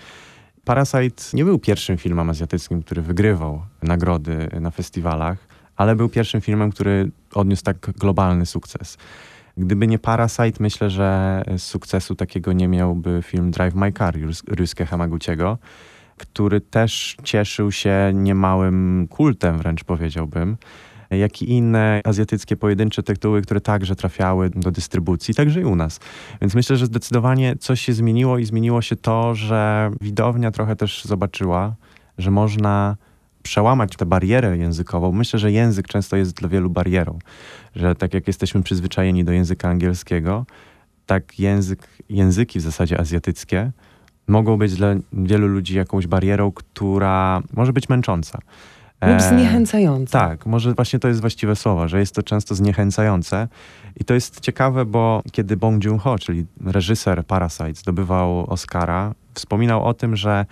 Parasite 0.65 1.23
nie 1.33 1.45
był 1.45 1.59
pierwszym 1.59 1.97
filmem 1.97 2.29
azjatyckim, 2.29 2.83
który 2.83 3.01
wygrywał 3.01 3.61
nagrody 3.83 4.49
na 4.59 4.71
festiwalach, 4.71 5.37
ale 5.75 5.95
był 5.95 6.09
pierwszym 6.09 6.41
filmem, 6.41 6.71
który 6.71 7.11
odniósł 7.33 7.63
tak 7.63 7.77
globalny 7.97 8.45
sukces. 8.45 8.97
Gdyby 9.57 9.87
nie 9.87 9.99
Parasite, 9.99 10.57
myślę, 10.59 10.89
że 10.89 11.43
sukcesu 11.57 12.15
takiego 12.15 12.53
nie 12.53 12.67
miałby 12.67 13.21
film 13.21 13.51
Drive 13.51 13.75
My 13.75 13.91
Car 13.91 14.15
Ryusuke 14.47 14.85
Hamaguchiego, 14.85 15.57
który 16.17 16.61
też 16.61 17.17
cieszył 17.23 17.71
się 17.71 18.11
niemałym 18.13 19.07
kultem, 19.09 19.57
wręcz 19.57 19.83
powiedziałbym, 19.83 20.57
jak 21.09 21.41
i 21.41 21.49
inne 21.49 22.01
azjatyckie 22.03 22.57
pojedyncze 22.57 23.03
tytuły, 23.03 23.41
które 23.41 23.61
także 23.61 23.95
trafiały 23.95 24.49
do 24.49 24.71
dystrybucji, 24.71 25.33
także 25.33 25.61
i 25.61 25.65
u 25.65 25.75
nas. 25.75 25.99
Więc 26.41 26.55
myślę, 26.55 26.77
że 26.77 26.85
zdecydowanie 26.85 27.55
coś 27.55 27.81
się 27.81 27.93
zmieniło 27.93 28.37
i 28.37 28.45
zmieniło 28.45 28.81
się 28.81 28.95
to, 28.95 29.35
że 29.35 29.91
widownia 30.01 30.51
trochę 30.51 30.75
też 30.75 31.05
zobaczyła, 31.05 31.75
że 32.17 32.31
można 32.31 32.95
przełamać 33.45 33.95
tę 33.95 34.05
barierę 34.05 34.57
językową. 34.57 35.11
Myślę, 35.11 35.39
że 35.39 35.51
język 35.51 35.87
często 35.87 36.15
jest 36.15 36.33
dla 36.35 36.49
wielu 36.49 36.69
barierą, 36.69 37.19
że 37.75 37.95
tak 37.95 38.13
jak 38.13 38.27
jesteśmy 38.27 38.63
przyzwyczajeni 38.63 39.23
do 39.23 39.31
języka 39.31 39.69
angielskiego, 39.69 40.45
tak 41.05 41.39
język, 41.39 41.87
języki 42.09 42.59
w 42.59 42.61
zasadzie 42.61 42.99
azjatyckie 42.99 43.71
mogą 44.27 44.57
być 44.57 44.75
dla 44.75 44.87
wielu 45.13 45.47
ludzi 45.47 45.75
jakąś 45.77 46.07
barierą, 46.07 46.51
która 46.51 47.41
może 47.53 47.73
być 47.73 47.89
męcząca. 47.89 48.39
Lub 49.01 49.15
E, 49.17 49.29
zniechęcające. 49.29 50.11
tak, 50.11 50.45
może 50.45 50.73
właśnie 50.73 50.99
to 50.99 51.07
jest 51.07 51.21
właściwe 51.21 51.55
słowo, 51.55 51.87
że 51.87 51.99
jest 51.99 52.15
to 52.15 52.23
często 52.23 52.55
zniechęcające. 52.55 53.47
I 53.99 54.05
to 54.05 54.13
jest 54.13 54.39
ciekawe, 54.39 54.85
bo 54.85 55.21
kiedy 55.31 55.57
Bong 55.57 55.83
Joon-ho, 55.83 56.19
czyli 56.19 56.45
reżyser 56.65 57.25
Parasite, 57.25 57.73
zdobywał 57.73 58.49
Oscara, 58.49 59.13
wspominał 59.33 59.85
o 59.85 59.93
tym, 59.93 60.15
że 60.15 60.45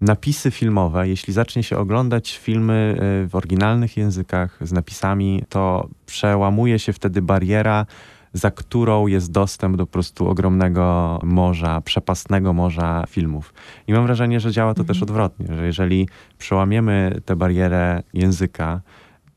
napisy 0.00 0.50
filmowe, 0.50 1.08
jeśli 1.08 1.32
zacznie 1.32 1.62
się 1.62 1.78
oglądać 1.78 2.38
filmy 2.38 2.96
y, 3.24 3.28
w 3.28 3.34
oryginalnych 3.34 3.96
językach 3.96 4.58
z 4.60 4.72
napisami, 4.72 5.42
to 5.48 5.88
przełamuje 6.06 6.78
się 6.78 6.92
wtedy 6.92 7.22
bariera, 7.22 7.86
za 8.32 8.50
którą 8.50 9.06
jest 9.06 9.32
dostęp 9.32 9.76
do 9.76 9.86
po 9.86 9.92
prostu 9.92 10.28
ogromnego 10.28 11.18
morza, 11.22 11.80
przepastnego 11.80 12.52
morza 12.52 13.04
filmów. 13.08 13.54
I 13.86 13.92
mam 13.92 14.06
wrażenie, 14.06 14.40
że 14.40 14.52
działa 14.52 14.74
to 14.74 14.84
też 14.84 15.02
odwrotnie, 15.02 15.46
że 15.56 15.66
jeżeli 15.66 16.08
przełamiemy 16.38 17.20
tę 17.24 17.36
barierę 17.36 18.02
języka, 18.14 18.80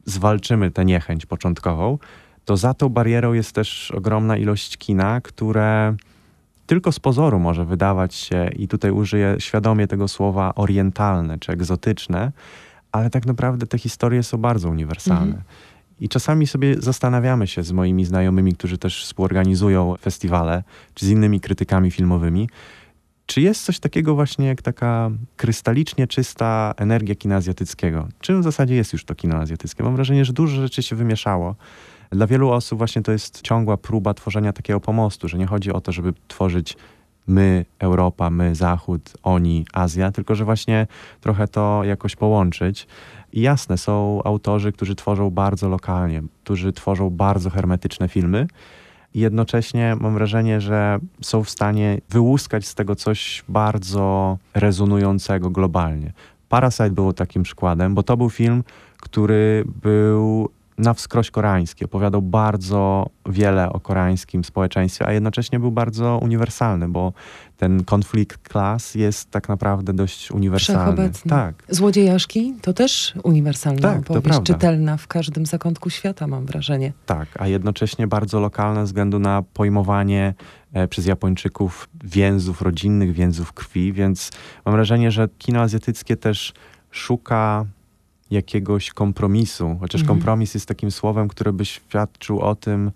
zwalczymy 0.06 0.72
tę 0.72 0.86
niechęć 0.86 1.26
początkową, 1.26 1.98
to 2.46 2.58
za 2.58 2.74
tą 2.74 2.90
barierą 2.90 3.34
jest 3.34 3.56
też 3.56 3.92
ogromna 3.92 4.38
ilość 4.38 4.78
kina, 4.78 5.22
które 5.22 5.96
tylko 6.68 6.92
z 6.92 7.00
pozoru 7.00 7.40
może 7.40 7.66
wydawać 7.66 8.16
się, 8.16 8.50
i 8.56 8.68
tutaj 8.68 8.92
użyję 8.92 9.36
świadomie 9.40 9.88
tego 9.88 10.08
słowa 10.08 10.56
orientalne 10.56 11.40
czy 11.40 11.52
egzotyczne, 11.52 12.32
ale 12.92 13.10
tak 13.10 13.26
naprawdę 13.26 13.68
te 13.68 13.78
historie 13.78 14.24
są 14.24 14.38
bardzo 14.38 14.70
uniwersalne. 14.70 15.26
Mhm. 15.26 15.44
I 16.00 16.10
czasami 16.10 16.48
sobie 16.48 16.76
zastanawiamy 16.82 17.48
się 17.48 17.64
z 17.64 17.72
moimi 17.72 18.06
znajomymi, 18.06 18.54
którzy 18.56 18.78
też 18.78 19.04
współorganizują 19.04 19.96
festiwale, 20.02 20.64
czy 20.94 21.06
z 21.06 21.10
innymi 21.10 21.40
krytykami 21.40 21.92
filmowymi, 21.92 22.50
czy 23.26 23.42
jest 23.42 23.64
coś 23.64 23.80
takiego 23.80 24.16
właśnie 24.16 24.48
jak 24.48 24.62
taka 24.62 25.12
krystalicznie 25.38 26.08
czysta 26.08 26.74
energia 26.78 27.16
kina 27.16 27.36
azjatyckiego? 27.36 28.08
Czym 28.20 28.42
w 28.42 28.44
zasadzie 28.44 28.76
jest 28.76 28.94
już 28.94 29.06
to 29.06 29.16
kino 29.16 29.36
azjatyckie? 29.36 29.84
Mam 29.84 29.96
wrażenie, 29.96 30.26
że 30.26 30.34
dużo 30.34 30.62
rzeczy 30.62 30.84
się 30.84 30.96
wymieszało. 30.96 31.56
Dla 32.12 32.28
wielu 32.28 32.50
osób 32.50 32.78
właśnie 32.78 33.02
to 33.02 33.12
jest 33.12 33.42
ciągła 33.42 33.78
próba 33.78 34.14
tworzenia 34.14 34.54
takiego 34.54 34.80
pomostu, 34.80 35.28
że 35.28 35.38
nie 35.38 35.48
chodzi 35.48 35.72
o 35.72 35.82
to, 35.82 35.92
żeby 35.92 36.14
tworzyć 36.28 36.78
my, 37.28 37.66
Europa, 37.80 38.30
my, 38.30 38.56
Zachód, 38.56 39.14
oni, 39.24 39.66
Azja, 39.74 40.12
tylko 40.12 40.36
że 40.36 40.46
właśnie 40.46 40.88
trochę 41.22 41.48
to 41.48 41.84
jakoś 41.84 42.16
połączyć. 42.16 42.88
I 43.34 43.42
jasne, 43.42 43.78
są 43.78 44.22
autorzy, 44.24 44.72
którzy 44.72 44.96
tworzą 44.96 45.30
bardzo 45.30 45.70
lokalnie, 45.70 46.24
którzy 46.44 46.74
tworzą 46.74 47.10
bardzo 47.10 47.50
hermetyczne 47.50 48.08
filmy 48.08 48.48
i 49.14 49.20
jednocześnie 49.20 49.96
mam 50.00 50.14
wrażenie, 50.14 50.62
że 50.62 51.00
są 51.22 51.44
w 51.44 51.50
stanie 51.50 52.02
wyłuskać 52.10 52.66
z 52.66 52.76
tego 52.76 52.96
coś 52.96 53.44
bardzo 53.50 54.38
rezonującego 54.54 55.50
globalnie. 55.50 56.14
Parasite 56.50 56.90
było 56.90 57.14
takim 57.14 57.44
przykładem, 57.44 57.96
bo 57.96 58.04
to 58.04 58.18
był 58.18 58.30
film, 58.30 58.64
który 59.02 59.64
był 59.84 60.50
na 60.78 60.94
wskroś 60.94 61.32
koreański. 61.32 61.86
Opowiadał 61.86 62.22
bardzo 62.22 63.10
wiele 63.30 63.70
o 63.70 63.80
koreańskim 63.80 64.44
społeczeństwie, 64.44 65.08
a 65.08 65.12
jednocześnie 65.12 65.60
był 65.60 65.72
bardzo 65.72 66.20
uniwersalny, 66.22 66.90
bo 66.90 67.14
ten 67.58 67.84
konflikt 67.84 68.50
klas 68.50 68.96
jest 68.96 69.32
tak 69.32 69.50
naprawdę 69.50 69.94
dość 69.94 70.32
uniwersalny. 70.32 71.12
Tak. 71.30 71.64
Złodziejaszki 71.70 72.54
to 72.62 72.74
też 72.74 73.14
uniwersalna 73.24 73.82
Tak, 73.82 74.12
opowieść, 74.12 74.42
czytelna 74.44 74.98
w 74.98 75.08
każdym 75.08 75.46
zakątku 75.46 75.90
świata, 75.90 76.28
mam 76.28 76.46
wrażenie. 76.46 76.94
Tak, 77.06 77.28
a 77.40 77.48
jednocześnie 77.48 78.08
bardzo 78.08 78.40
lokalne 78.40 78.80
ze 78.80 78.86
względu 78.86 79.20
na 79.20 79.44
pojmowanie 79.54 80.34
e, 80.74 80.88
przez 80.88 81.06
Japończyków 81.06 81.90
więzów 82.04 82.62
rodzinnych, 82.62 83.14
więzów 83.14 83.54
krwi, 83.54 83.94
więc 83.94 84.32
mam 84.66 84.76
wrażenie, 84.76 85.12
że 85.12 85.30
kino 85.38 85.62
azjatyckie 85.62 86.18
też 86.18 86.54
szuka 86.92 87.66
jakiegoś 88.32 88.90
kompromisu, 88.92 89.78
chociaż 89.80 90.02
Mhm. 90.02 90.18
kompromis 90.18 90.54
jest 90.54 90.66
takim 90.68 90.92
słowem, 90.92 91.28
które 91.28 91.54
by 91.54 91.66
świadczył 91.66 92.40
o 92.40 92.56
tym, 92.56 92.92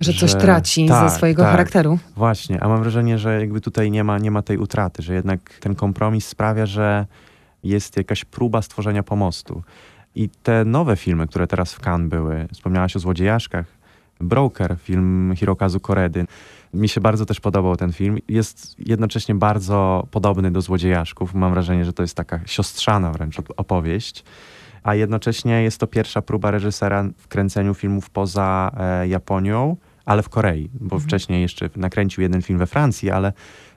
Że 0.00 0.12
coś 0.12 0.30
Że- 0.30 0.38
traci 0.38 0.86
tak, 0.88 1.10
ze 1.10 1.16
swojego 1.16 1.42
tak. 1.42 1.50
charakteru. 1.50 1.98
Właśnie, 2.16 2.62
a 2.62 2.68
mam 2.68 2.80
wrażenie, 2.82 3.18
że 3.18 3.40
jakby 3.40 3.60
tutaj 3.60 3.90
nie 3.90 4.04
ma, 4.04 4.18
nie 4.18 4.30
ma 4.30 4.42
tej 4.42 4.58
utraty, 4.58 5.02
że 5.02 5.14
jednak 5.14 5.40
ten 5.60 5.74
kompromis 5.74 6.26
sprawia, 6.26 6.66
że 6.66 7.06
jest 7.64 7.96
jakaś 7.96 8.24
próba 8.24 8.62
stworzenia 8.62 9.02
pomostu. 9.02 9.62
I 10.14 10.28
te 10.42 10.64
nowe 10.64 10.96
filmy, 10.96 11.26
które 11.26 11.46
teraz 11.46 11.74
w 11.74 11.80
Cannes 11.80 12.10
były, 12.10 12.48
wspomniałaś 12.52 12.96
o 12.96 12.98
Złodziejaszkach, 12.98 13.66
Broker, 14.20 14.76
film 14.82 15.32
Hirokazu 15.36 15.80
Koredy. 15.80 16.26
Mi 16.74 16.88
się 16.88 17.00
bardzo 17.00 17.26
też 17.26 17.40
podobał 17.40 17.76
ten 17.76 17.92
film. 17.92 18.18
Jest 18.28 18.74
jednocześnie 18.78 19.34
bardzo 19.34 20.06
podobny 20.10 20.50
do 20.50 20.60
Złodziejaszków. 20.60 21.34
Mam 21.34 21.52
wrażenie, 21.52 21.84
że 21.84 21.92
to 21.92 22.02
jest 22.02 22.14
taka 22.16 22.40
siostrzana 22.46 23.12
wręcz 23.12 23.36
op- 23.38 23.52
opowieść. 23.56 24.24
A 24.84 24.94
jednocześnie 24.94 25.62
jest 25.62 25.80
to 25.80 25.86
pierwsza 25.86 26.22
próba 26.22 26.50
reżysera 26.50 27.04
w 27.18 27.28
kręceniu 27.28 27.74
filmów 27.74 28.10
poza 28.10 28.70
e, 28.76 29.08
Japonią, 29.08 29.76
ale 30.04 30.22
w 30.22 30.28
Korei, 30.28 30.70
bo 30.74 30.96
mhm. 30.96 31.00
wcześniej 31.00 31.42
jeszcze 31.42 31.70
nakręcił 31.76 32.22
jeden 32.22 32.42
film 32.42 32.58
we 32.58 32.66
Francji, 32.66 33.10
ale 33.10 33.32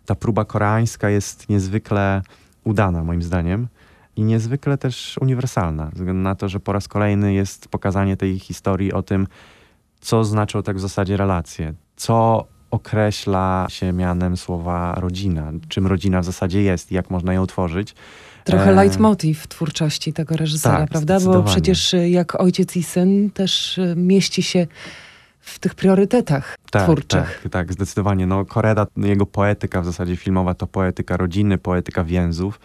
ta 0.05 0.15
próba 0.15 0.45
koreańska 0.45 1.09
jest 1.09 1.49
niezwykle 1.49 2.21
udana 2.63 3.03
moim 3.03 3.23
zdaniem 3.23 3.67
i 4.15 4.23
niezwykle 4.23 4.77
też 4.77 5.17
uniwersalna, 5.21 5.85
ze 5.85 5.95
względu 5.95 6.21
na 6.21 6.35
to, 6.35 6.49
że 6.49 6.59
po 6.59 6.73
raz 6.73 6.87
kolejny 6.87 7.33
jest 7.33 7.67
pokazanie 7.67 8.17
tej 8.17 8.39
historii 8.39 8.93
o 8.93 9.03
tym, 9.03 9.27
co 10.01 10.23
znaczą 10.23 10.63
tak 10.63 10.77
w 10.77 10.79
zasadzie 10.79 11.17
relacje, 11.17 11.73
co 11.95 12.47
określa 12.71 13.67
się 13.69 13.93
mianem 13.93 14.37
słowa 14.37 14.95
rodzina, 14.97 15.51
czym 15.67 15.87
rodzina 15.87 16.21
w 16.21 16.25
zasadzie 16.25 16.61
jest 16.61 16.91
i 16.91 16.95
jak 16.95 17.09
można 17.09 17.33
ją 17.33 17.45
tworzyć. 17.45 17.95
Trochę 18.47 18.71
leitmotiv 18.71 19.47
twórczości 19.47 20.13
tego 20.13 20.37
reżysera, 20.37 20.77
tak, 20.77 20.89
prawda? 20.89 21.19
Bo 21.19 21.43
przecież 21.43 21.93
y, 21.93 22.09
jak 22.09 22.41
ojciec 22.41 22.75
i 22.75 22.83
syn 22.83 23.29
też 23.29 23.77
y, 23.77 23.93
mieści 23.97 24.43
się 24.43 24.67
w 25.39 25.59
tych 25.59 25.75
priorytetach 25.75 26.55
tak, 26.71 26.83
twórczych. 26.83 27.39
Tak, 27.43 27.51
tak, 27.51 27.73
zdecydowanie. 27.73 28.27
No, 28.27 28.45
Koreda, 28.45 28.87
jego 28.97 29.25
poetyka 29.25 29.81
w 29.81 29.85
zasadzie 29.85 30.15
filmowa 30.15 30.53
to 30.53 30.67
poetyka 30.67 31.17
rodziny, 31.17 31.57
poetyka 31.57 32.03
więzów. 32.03 32.59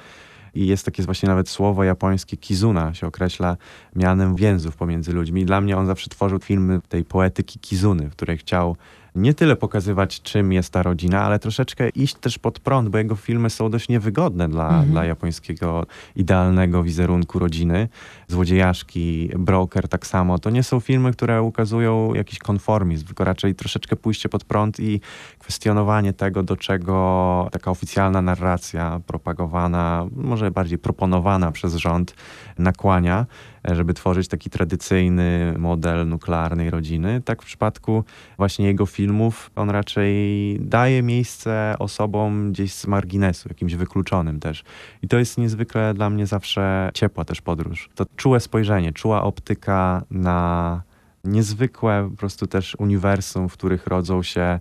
I 0.54 0.66
jest 0.66 0.84
takie 0.84 1.02
właśnie 1.02 1.28
nawet 1.28 1.48
słowo 1.48 1.84
japońskie 1.84 2.36
kizuna 2.36 2.94
się 2.94 3.06
określa 3.06 3.56
mianem 3.96 4.36
więzów 4.36 4.76
pomiędzy 4.76 5.12
ludźmi. 5.12 5.44
Dla 5.44 5.60
mnie 5.60 5.76
on 5.76 5.86
zawsze 5.86 6.10
tworzył 6.10 6.38
filmy 6.38 6.80
tej 6.88 7.04
poetyki 7.04 7.58
kizuny, 7.58 8.10
w 8.10 8.12
której 8.12 8.38
chciał 8.38 8.76
nie 9.14 9.34
tyle 9.34 9.56
pokazywać, 9.56 10.22
czym 10.22 10.52
jest 10.52 10.72
ta 10.72 10.82
rodzina, 10.82 11.22
ale 11.22 11.38
troszeczkę 11.38 11.88
iść 11.88 12.14
też 12.14 12.38
pod 12.38 12.60
prąd, 12.60 12.88
bo 12.88 12.98
jego 12.98 13.16
filmy 13.16 13.50
są 13.50 13.70
dość 13.70 13.88
niewygodne 13.88 14.48
dla, 14.48 14.68
mhm. 14.68 14.90
dla 14.90 15.04
japońskiego 15.04 15.86
idealnego 16.16 16.82
wizerunku 16.82 17.38
rodziny. 17.38 17.88
Złodziejaszki, 18.32 19.30
Broker 19.38 19.88
tak 19.88 20.06
samo. 20.06 20.38
To 20.38 20.50
nie 20.50 20.62
są 20.62 20.80
filmy, 20.80 21.12
które 21.12 21.42
ukazują 21.42 22.14
jakiś 22.14 22.38
konformizm, 22.38 23.06
tylko 23.06 23.24
raczej 23.24 23.54
troszeczkę 23.54 23.96
pójście 23.96 24.28
pod 24.28 24.44
prąd 24.44 24.80
i 24.80 25.00
kwestionowanie 25.38 26.12
tego, 26.12 26.42
do 26.42 26.56
czego 26.56 27.48
taka 27.52 27.70
oficjalna 27.70 28.22
narracja 28.22 29.00
propagowana, 29.06 30.06
może 30.16 30.50
bardziej 30.50 30.78
proponowana 30.78 31.52
przez 31.52 31.74
rząd 31.74 32.14
nakłania 32.58 33.26
żeby 33.64 33.94
tworzyć 33.94 34.28
taki 34.28 34.50
tradycyjny 34.50 35.54
model 35.58 36.08
nuklearnej 36.08 36.70
rodziny. 36.70 37.20
Tak 37.24 37.42
w 37.42 37.46
przypadku 37.46 38.04
właśnie 38.36 38.66
jego 38.66 38.86
filmów 38.86 39.50
on 39.56 39.70
raczej 39.70 40.56
daje 40.60 41.02
miejsce 41.02 41.74
osobom 41.78 42.52
gdzieś 42.52 42.74
z 42.74 42.86
marginesu, 42.86 43.48
jakimś 43.48 43.74
wykluczonym 43.74 44.40
też. 44.40 44.64
I 45.02 45.08
to 45.08 45.18
jest 45.18 45.38
niezwykle 45.38 45.94
dla 45.94 46.10
mnie 46.10 46.26
zawsze 46.26 46.90
ciepła 46.94 47.24
też 47.24 47.40
podróż. 47.40 47.90
To 47.94 48.06
czułe 48.22 48.40
spojrzenie, 48.40 48.92
czuła 48.92 49.22
optyka 49.22 50.02
na 50.10 50.82
niezwykłe 51.24 52.08
po 52.10 52.16
prostu 52.16 52.46
też 52.46 52.76
uniwersum, 52.78 53.48
w 53.48 53.52
których 53.52 53.86
rodzą 53.86 54.22
się 54.22 54.60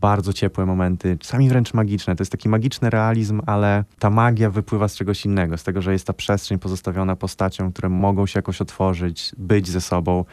bardzo 0.00 0.32
ciepłe 0.32 0.66
momenty, 0.66 1.18
czasami 1.18 1.48
wręcz 1.48 1.74
magiczne. 1.74 2.16
To 2.16 2.22
jest 2.22 2.32
taki 2.32 2.48
magiczny 2.48 2.90
realizm, 2.90 3.42
ale 3.46 3.84
ta 3.98 4.10
magia 4.10 4.50
wypływa 4.50 4.88
z 4.88 4.96
czegoś 4.96 5.24
innego, 5.24 5.58
z 5.58 5.62
tego, 5.62 5.82
że 5.82 5.92
jest 5.92 6.06
ta 6.06 6.12
przestrzeń 6.12 6.58
pozostawiona 6.58 7.16
postaciom, 7.16 7.72
które 7.72 7.88
mogą 7.88 8.26
się 8.26 8.38
jakoś 8.38 8.60
otworzyć, 8.60 9.32
być 9.38 9.68
ze 9.68 9.80
sobą. 9.80 10.24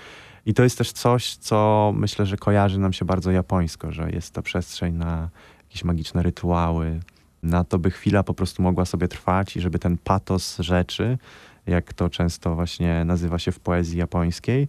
I 0.46 0.54
to 0.54 0.64
jest 0.64 0.78
też 0.78 0.92
coś, 0.92 1.36
co 1.36 1.92
myślę, 1.96 2.26
że 2.26 2.38
kojarzy 2.38 2.80
nam 2.80 2.94
się 2.94 3.06
bardzo 3.06 3.32
japońsko, 3.32 3.92
że 3.92 4.12
jest 4.12 4.34
ta 4.34 4.42
przestrzeń 4.42 4.94
na 4.94 5.30
jakieś 5.64 5.84
magiczne 5.84 6.24
rytuały, 6.24 7.00
na 7.44 7.64
to, 7.64 7.80
by 7.80 7.92
chwila 7.92 8.24
po 8.24 8.34
prostu 8.34 8.64
mogła 8.64 8.86
sobie 8.86 9.08
trwać 9.08 9.58
i 9.58 9.62
żeby 9.62 9.80
ten 9.80 9.98
patos 9.98 10.58
rzeczy, 10.60 11.18
jak 11.70 11.94
to 11.94 12.10
często 12.10 12.56
właśnie 12.56 13.06
nazywa 13.06 13.40
się 13.40 13.52
w 13.52 13.60
poezji 13.60 14.00
japońskiej, 14.00 14.68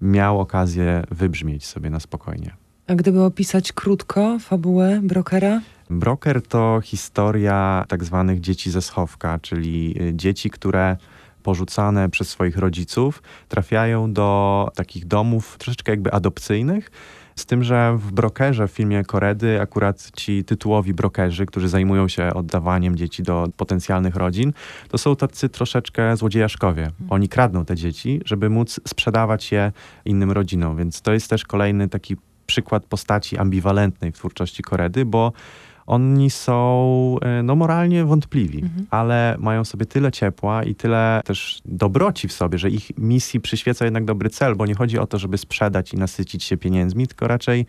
miał 0.00 0.40
okazję 0.40 1.04
wybrzmieć 1.10 1.66
sobie 1.66 1.90
na 1.90 2.00
spokojnie. 2.00 2.54
A 2.86 2.94
gdyby 2.94 3.22
opisać 3.22 3.72
krótko 3.72 4.38
fabułę 4.38 5.00
Brokera? 5.02 5.60
Broker 5.90 6.42
to 6.42 6.80
historia 6.84 7.84
tak 7.88 8.04
zwanych 8.04 8.40
dzieci 8.40 8.70
ze 8.70 8.82
schowka, 8.82 9.38
czyli 9.38 10.02
y, 10.02 10.14
dzieci, 10.14 10.50
które 10.50 10.96
porzucane 11.42 12.08
przez 12.08 12.28
swoich 12.28 12.56
rodziców 12.56 13.22
trafiają 13.48 14.12
do 14.12 14.70
takich 14.74 15.06
domów 15.06 15.56
troszeczkę 15.58 15.92
jakby 15.92 16.12
adopcyjnych. 16.12 16.90
Z 17.36 17.46
tym, 17.46 17.64
że 17.64 17.96
w 17.98 18.12
brokerze, 18.12 18.68
w 18.68 18.70
filmie 18.70 19.04
Koredy, 19.04 19.60
akurat 19.60 20.10
ci 20.16 20.44
tytułowi 20.44 20.94
brokerzy, 20.94 21.46
którzy 21.46 21.68
zajmują 21.68 22.08
się 22.08 22.34
oddawaniem 22.34 22.96
dzieci 22.96 23.22
do 23.22 23.48
potencjalnych 23.56 24.16
rodzin, 24.16 24.52
to 24.88 24.98
są 24.98 25.16
tacy 25.16 25.48
troszeczkę 25.48 26.16
złodziejaszkowie. 26.16 26.90
Oni 27.10 27.28
kradną 27.28 27.64
te 27.64 27.76
dzieci, 27.76 28.20
żeby 28.24 28.50
móc 28.50 28.80
sprzedawać 28.88 29.52
je 29.52 29.72
innym 30.04 30.32
rodzinom, 30.32 30.76
więc 30.76 31.02
to 31.02 31.12
jest 31.12 31.30
też 31.30 31.44
kolejny 31.44 31.88
taki 31.88 32.16
przykład 32.46 32.84
postaci 32.86 33.38
ambiwalentnej 33.38 34.12
w 34.12 34.14
twórczości 34.14 34.62
Koredy, 34.62 35.04
bo 35.04 35.32
oni 35.86 36.30
są 36.30 37.16
e, 37.22 37.42
no, 37.42 37.56
moralnie 37.56 38.04
wątpliwi, 38.04 38.58
mhm. 38.62 38.86
ale 38.90 39.36
mają 39.38 39.64
sobie 39.64 39.86
tyle 39.86 40.12
ciepła 40.12 40.64
i 40.64 40.74
tyle 40.74 41.20
też 41.24 41.62
dobroci 41.64 42.28
w 42.28 42.32
sobie, 42.32 42.58
że 42.58 42.70
ich 42.70 42.98
misji 42.98 43.40
przyświeca 43.40 43.84
jednak 43.84 44.04
dobry 44.04 44.30
cel, 44.30 44.56
bo 44.56 44.66
nie 44.66 44.74
chodzi 44.74 44.98
o 44.98 45.06
to, 45.06 45.18
żeby 45.18 45.38
sprzedać 45.38 45.94
i 45.94 45.96
nasycić 45.96 46.44
się 46.44 46.56
pieniędzmi, 46.56 47.06
tylko 47.06 47.28
raczej 47.28 47.66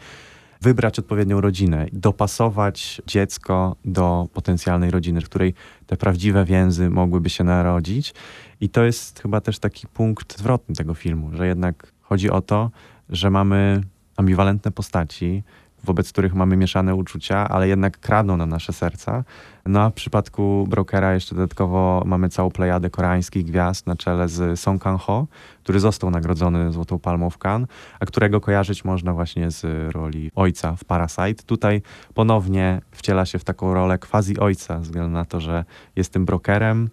wybrać 0.62 0.99
odpowiednią 0.99 1.41
rodzinę, 1.41 1.86
dopasować 1.93 3.02
dziecko 3.08 3.76
do 3.86 4.28
potencjalnej 4.34 4.91
rodziny, 4.91 5.21
w 5.21 5.26
której 5.26 5.54
te 5.88 5.97
prawdziwe 5.97 6.45
więzy 6.45 6.89
mogłyby 6.89 7.30
się 7.30 7.43
narodzić. 7.43 8.13
I 8.62 8.69
to 8.69 8.84
jest 8.84 9.19
chyba 9.19 9.41
też 9.41 9.60
taki 9.60 9.88
punkt 9.88 10.39
zwrotny 10.39 10.76
tego 10.76 10.93
filmu, 10.93 11.32
że 11.34 11.47
jednak 11.47 11.93
chodzi 12.02 12.30
o 12.30 12.41
to, 12.41 12.71
że 13.10 13.30
mamy 13.30 13.82
ambiwalentne 14.17 14.71
postaci, 14.71 15.43
wobec 15.84 16.12
których 16.12 16.34
mamy 16.34 16.58
mieszane 16.58 16.96
uczucia, 16.96 17.50
ale 17.50 17.67
jednak 17.67 18.00
kradną 18.00 18.38
nam 18.38 18.50
nasze 18.50 18.74
serca. 18.74 19.24
No 19.65 19.82
a 19.82 19.89
w 19.89 19.93
przypadku 19.93 20.67
Brokera 20.69 21.13
jeszcze 21.13 21.36
dodatkowo 21.36 22.04
mamy 22.06 22.30
całą 22.30 22.52
plejadę 22.52 22.89
koreańskich 22.89 23.46
gwiazd 23.46 23.88
na 23.88 23.96
czele 23.96 24.30
z 24.30 24.60
Song 24.60 24.84
Kang-ho, 24.84 25.28
który 25.63 25.80
został 25.80 26.10
nagrodzony 26.10 26.72
Złotą 26.72 27.00
Palmą 27.00 27.30
w 27.30 27.38
Cannes, 27.38 27.69
a 28.00 28.06
którego 28.06 28.41
kojarzyć 28.41 28.86
można 28.86 29.13
właśnie 29.13 29.52
z 29.52 29.93
roli 29.93 30.32
ojca 30.36 30.76
w 30.76 30.86
Parasite. 30.86 31.43
Tutaj 31.46 31.82
ponownie 32.13 32.82
wciela 32.91 33.26
się 33.26 33.39
w 33.39 33.43
taką 33.43 33.74
rolę 33.74 33.98
quasi 33.98 34.39
ojca, 34.39 34.78
ze 34.78 34.84
względu 34.84 35.12
na 35.12 35.26
to, 35.26 35.39
że 35.39 35.65
jest 35.96 36.13
tym 36.13 36.26
brokerem, 36.26 36.89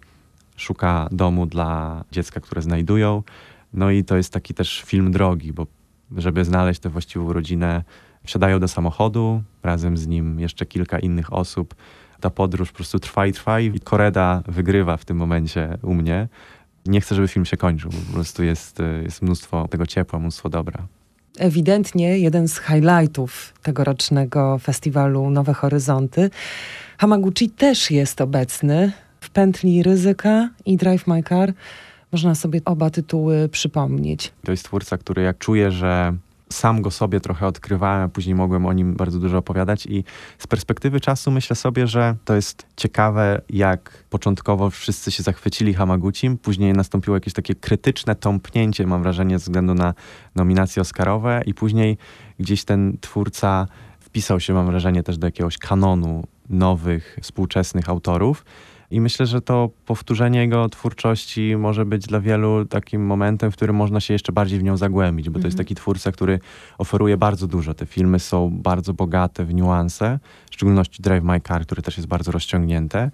szuka 0.55 1.07
domu 1.11 1.45
dla 1.45 2.03
dziecka, 2.11 2.39
które 2.39 2.61
znajdują. 2.61 3.23
No 3.73 3.91
i 3.91 4.03
to 4.03 4.17
jest 4.17 4.33
taki 4.33 4.53
też 4.53 4.83
film 4.85 5.11
drogi, 5.11 5.53
bo 5.53 5.67
żeby 6.17 6.45
znaleźć 6.45 6.79
tę 6.79 6.89
właściwą 6.89 7.33
rodzinę, 7.33 7.83
wsiadają 8.23 8.59
do 8.59 8.67
samochodu, 8.67 9.43
razem 9.63 9.97
z 9.97 10.07
nim 10.07 10.39
jeszcze 10.39 10.65
kilka 10.65 10.99
innych 10.99 11.33
osób. 11.33 11.75
Ta 12.19 12.29
podróż 12.29 12.71
po 12.71 12.75
prostu 12.75 12.99
trwa 12.99 13.27
i 13.27 13.31
trwa 13.33 13.59
i 13.59 13.79
Koreda 13.79 14.43
wygrywa 14.47 14.97
w 14.97 15.05
tym 15.05 15.17
momencie 15.17 15.77
u 15.81 15.93
mnie. 15.93 16.27
Nie 16.85 17.01
chcę, 17.01 17.15
żeby 17.15 17.27
film 17.27 17.45
się 17.45 17.57
kończył, 17.57 17.91
po 18.07 18.13
prostu 18.13 18.43
jest, 18.43 18.77
jest 19.03 19.21
mnóstwo 19.21 19.67
tego 19.67 19.85
ciepła, 19.85 20.19
mnóstwo 20.19 20.49
dobra. 20.49 20.87
Ewidentnie 21.37 22.19
jeden 22.19 22.47
z 22.47 22.59
highlightów 22.59 23.53
tegorocznego 23.61 24.57
festiwalu 24.59 25.29
Nowe 25.29 25.53
Horyzonty. 25.53 26.29
Hamaguchi 26.97 27.49
też 27.49 27.91
jest 27.91 28.21
obecny 28.21 28.91
w 29.21 29.29
pętli 29.29 29.83
ryzyka 29.83 30.49
i 30.65 30.77
Drive 30.77 31.07
My 31.07 31.23
Car 31.23 31.53
można 32.11 32.35
sobie 32.35 32.61
oba 32.65 32.89
tytuły 32.89 33.49
przypomnieć. 33.49 34.31
To 34.43 34.51
jest 34.51 34.65
twórca, 34.65 34.97
który 34.97 35.21
jak 35.21 35.37
czuję, 35.37 35.71
że 35.71 36.13
sam 36.51 36.81
go 36.81 36.91
sobie 36.91 37.19
trochę 37.19 37.47
odkrywałem, 37.47 38.09
później 38.09 38.35
mogłem 38.35 38.65
o 38.65 38.73
nim 38.73 38.95
bardzo 38.95 39.19
dużo 39.19 39.37
opowiadać 39.37 39.85
i 39.85 40.03
z 40.37 40.47
perspektywy 40.47 40.99
czasu 40.99 41.31
myślę 41.31 41.55
sobie, 41.55 41.87
że 41.87 42.15
to 42.25 42.35
jest 42.35 42.65
ciekawe, 42.77 43.41
jak 43.49 44.03
początkowo 44.09 44.69
wszyscy 44.69 45.11
się 45.11 45.23
zachwycili 45.23 45.73
Hamaguchim, 45.73 46.37
później 46.37 46.73
nastąpiło 46.73 47.17
jakieś 47.17 47.33
takie 47.33 47.55
krytyczne 47.55 48.15
tąpnięcie, 48.15 48.87
mam 48.87 49.03
wrażenie, 49.03 49.39
ze 49.39 49.43
względu 49.43 49.73
na 49.73 49.93
nominacje 50.35 50.81
oscarowe 50.81 51.41
i 51.45 51.53
później 51.53 51.97
gdzieś 52.39 52.63
ten 52.63 52.97
twórca 53.01 53.67
wpisał 53.99 54.39
się, 54.39 54.53
mam 54.53 54.65
wrażenie, 54.65 55.03
też 55.03 55.17
do 55.17 55.27
jakiegoś 55.27 55.57
kanonu 55.57 56.23
nowych, 56.49 57.17
współczesnych 57.21 57.89
autorów. 57.89 58.45
I 58.91 59.01
myślę, 59.01 59.25
że 59.25 59.41
to 59.41 59.69
powtórzenie 59.85 60.39
jego 60.39 60.69
twórczości 60.69 61.55
może 61.57 61.85
być 61.85 62.07
dla 62.07 62.19
wielu 62.19 62.65
takim 62.65 63.05
momentem, 63.05 63.51
w 63.51 63.55
którym 63.55 63.75
można 63.75 63.99
się 63.99 64.13
jeszcze 64.13 64.31
bardziej 64.31 64.59
w 64.59 64.63
nią 64.63 64.77
zagłębić, 64.77 65.29
bo 65.29 65.39
to 65.39 65.47
jest 65.47 65.55
mhm. 65.55 65.65
taki 65.65 65.75
twórca, 65.75 66.11
który 66.11 66.39
oferuje 66.77 67.17
bardzo 67.17 67.47
dużo. 67.47 67.73
Te 67.73 67.85
filmy 67.85 68.19
są 68.19 68.49
bardzo 68.49 68.93
bogate 68.93 69.45
w 69.45 69.53
niuanse, 69.53 70.19
w 70.49 70.53
szczególności 70.53 71.01
Drive 71.01 71.23
My 71.23 71.39
Car, 71.39 71.65
który 71.65 71.81
też 71.81 71.97
jest 71.97 72.07
bardzo 72.07 72.31
rozciągnięte. 72.31 73.11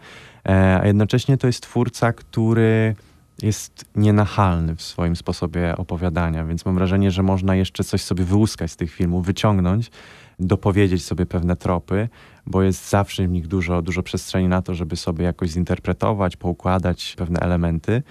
E, 0.49 0.79
a 0.81 0.87
jednocześnie 0.87 1.37
to 1.37 1.47
jest 1.47 1.61
twórca, 1.61 2.13
który 2.13 2.95
jest 3.41 3.85
nienachalny 3.95 4.75
w 4.75 4.81
swoim 4.81 5.15
sposobie 5.15 5.77
opowiadania, 5.77 6.45
więc 6.45 6.65
mam 6.65 6.75
wrażenie, 6.75 7.11
że 7.11 7.23
można 7.23 7.55
jeszcze 7.55 7.83
coś 7.83 8.01
sobie 8.01 8.23
wyłuskać 8.23 8.71
z 8.71 8.75
tych 8.75 8.91
filmów, 8.91 9.25
wyciągnąć, 9.25 9.91
dopowiedzieć 10.39 11.05
sobie 11.05 11.25
pewne 11.25 11.55
tropy, 11.55 12.09
bo 12.45 12.63
jest 12.63 12.89
zawsze 12.89 13.27
w 13.27 13.29
nich 13.29 13.47
dużo, 13.47 13.81
dużo 13.81 14.03
przestrzeni 14.03 14.47
na 14.47 14.61
to, 14.61 14.73
żeby 14.73 14.95
sobie 14.95 15.25
jakoś 15.25 15.49
zinterpretować, 15.49 16.37
poukładać 16.37 17.15
pewne 17.17 17.39
elementy. 17.39 18.03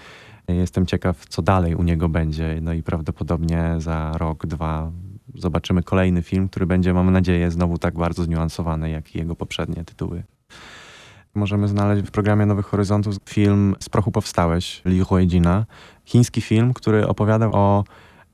Jestem 0.49 0.87
ciekaw, 0.87 1.27
co 1.29 1.43
dalej 1.43 1.75
u 1.75 1.83
niego 1.83 2.09
będzie. 2.09 2.59
No 2.63 2.73
i 2.73 2.83
prawdopodobnie 2.83 3.75
za 3.79 4.13
rok, 4.19 4.47
dwa 4.47 4.93
zobaczymy 5.35 5.83
kolejny 5.83 6.23
film, 6.23 6.49
który 6.49 6.67
będzie, 6.67 6.95
mam 6.95 7.11
nadzieję, 7.11 7.51
znowu 7.51 7.79
tak 7.79 7.95
bardzo 7.95 8.25
zniuansowany, 8.25 8.91
jak 8.91 9.15
i 9.15 9.19
jego 9.19 9.37
poprzednie 9.37 9.85
tytuły. 9.85 10.23
Możemy 11.37 11.69
znaleźć 11.69 12.07
w 12.07 12.11
programie 12.11 12.47
Nowych 12.47 12.67
Horyzontów 12.67 13.15
film 13.29 13.77
Z 13.81 13.89
prochu 13.89 14.13
powstałeś, 14.13 14.83
Li 14.85 15.01
Huijina. 15.01 15.67
Chiński 16.05 16.41
film, 16.41 16.75
który 16.75 17.07
opowiada 17.07 17.47
o 17.47 17.85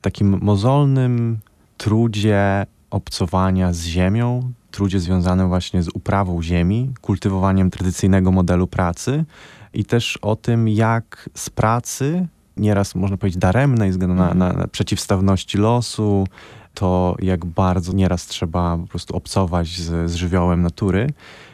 takim 0.01 0.39
mozolnym 0.43 1.39
trudzie 1.77 2.67
obcowania 2.91 3.73
z 3.73 3.85
ziemią, 3.85 4.53
trudzie 4.71 5.01
związanym 5.01 5.49
właśnie 5.49 5.83
z 5.83 5.89
uprawą 5.95 6.43
ziemi, 6.43 6.91
kultywowaniem 7.01 7.71
tradycyjnego 7.71 8.33
modelu 8.33 8.67
pracy 8.67 9.25
i 9.75 9.85
też 9.85 10.19
o 10.23 10.37
tym, 10.37 10.69
jak 10.69 11.31
z 11.35 11.51
pracy, 11.51 12.27
nieraz 12.57 12.95
można 12.95 13.17
powiedzieć 13.17 13.41
daremnej, 13.41 13.91
względu 13.91 14.15
na, 14.15 14.35
na, 14.35 14.53
na 14.53 14.69
przeciwstawności 14.69 15.59
losu, 15.59 16.27
to 16.75 17.17
jak 17.23 17.45
bardzo 17.45 17.93
nieraz 17.93 18.27
trzeba 18.27 18.79
po 18.79 18.87
prostu 18.87 19.17
obcować 19.17 19.69
z, 19.69 20.11
z 20.11 20.15
żywiołem 20.15 20.63
natury. 20.63 21.07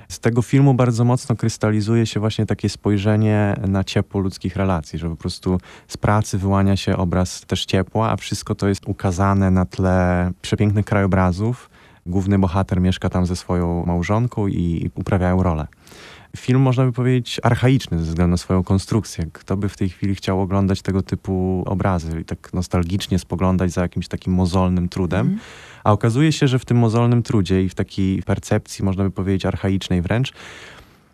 Z 0.09 0.20
tego 0.20 0.42
filmu 0.42 0.74
bardzo 0.74 1.04
mocno 1.04 1.36
krystalizuje 1.36 2.06
się 2.06 2.20
właśnie 2.20 2.46
takie 2.46 2.68
spojrzenie 2.68 3.56
na 3.68 3.84
ciepło 3.84 4.20
ludzkich 4.20 4.56
relacji, 4.56 4.98
że 4.98 5.11
po 5.11 5.16
prostu 5.16 5.61
z 5.88 5.96
pracy 5.96 6.38
wyłania 6.38 6.76
się 6.76 6.96
obraz 6.96 7.40
też 7.40 7.64
ciepła, 7.64 8.11
a 8.11 8.16
wszystko 8.16 8.54
to 8.54 8.68
jest 8.68 8.88
ukazane 8.88 9.50
na 9.50 9.64
tle 9.64 10.30
przepięknych 10.42 10.84
krajobrazów. 10.84 11.70
Główny 12.06 12.38
bohater 12.38 12.80
mieszka 12.80 13.09
tam 13.09 13.26
ze 13.26 13.36
swoją 13.36 13.86
małżonką 13.86 14.46
i 14.46 14.90
uprawiają 14.94 15.42
rolę 15.42 15.66
film, 16.36 16.61
można 16.61 16.84
by 16.84 16.92
powiedzieć, 16.92 17.40
archaiczny 17.42 17.98
ze 17.98 18.04
względu 18.04 18.30
na 18.30 18.36
swoją 18.36 18.64
konstrukcję. 18.64 19.26
Kto 19.32 19.56
by 19.56 19.68
w 19.68 19.76
tej 19.76 19.88
chwili 19.88 20.14
chciał 20.14 20.40
oglądać 20.40 20.82
tego 20.82 21.02
typu 21.02 21.62
obrazy 21.66 22.20
i 22.20 22.24
tak 22.24 22.52
nostalgicznie 22.52 23.18
spoglądać 23.18 23.72
za 23.72 23.82
jakimś 23.82 24.09
takim 24.09 24.32
mozolnym 24.32 24.88
trudem. 24.88 25.26
Mm. 25.26 25.38
A 25.89 25.93
okazuje 25.93 26.32
się, 26.32 26.49
że 26.49 26.59
w 26.59 26.64
tym 26.64 26.76
mozolnym 26.76 27.22
trudzie 27.22 27.62
i 27.62 27.68
w 27.68 27.74
takiej 27.74 28.22
percepcji, 28.22 28.84
można 28.84 29.05
by 29.05 29.11
powiedzieć, 29.11 29.47
archaicznej 29.47 30.03
wręcz, 30.03 30.32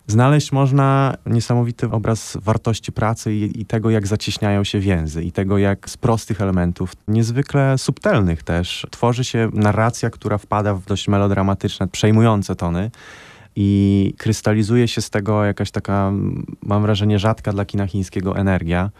znaleźć 0.06 0.52
można 0.52 1.14
niesamowity 1.26 1.90
obraz 1.90 2.36
wartości 2.40 2.92
pracy 2.92 3.34
i, 3.34 3.60
i, 3.60 3.66
tego, 3.66 3.90
jak 3.90 4.06
zacieśniają 4.06 4.64
się 4.64 4.80
więzy, 4.80 5.24
i 5.24 5.32
tego, 5.32 5.58
jak 5.58 5.90
z 5.90 5.96
prostych 5.96 6.40
elementów, 6.40 6.92
niezwykle 7.08 7.78
subtelnych 7.78 8.42
też, 8.42 8.86
tworzy 8.90 9.24
się 9.24 9.50
narracja, 9.52 10.10
która 10.10 10.38
wpada 10.38 10.74
w 10.74 10.84
dość 10.84 11.08
melodramatyczne, 11.08 11.88
przejmujące 11.88 12.56
tony 12.56 12.90
i 13.56 14.14
krystalizuje 14.18 14.88
się 14.88 15.00
z 15.00 15.10
tego 15.10 15.44
jakaś 15.44 15.70
taka, 15.70 16.12
mam 16.62 16.82
wrażenie, 16.82 17.18
rzadka 17.18 17.52
dla 17.52 17.64
kina 17.64 17.86
chińskiego 17.86 18.36
energia, 18.36 18.90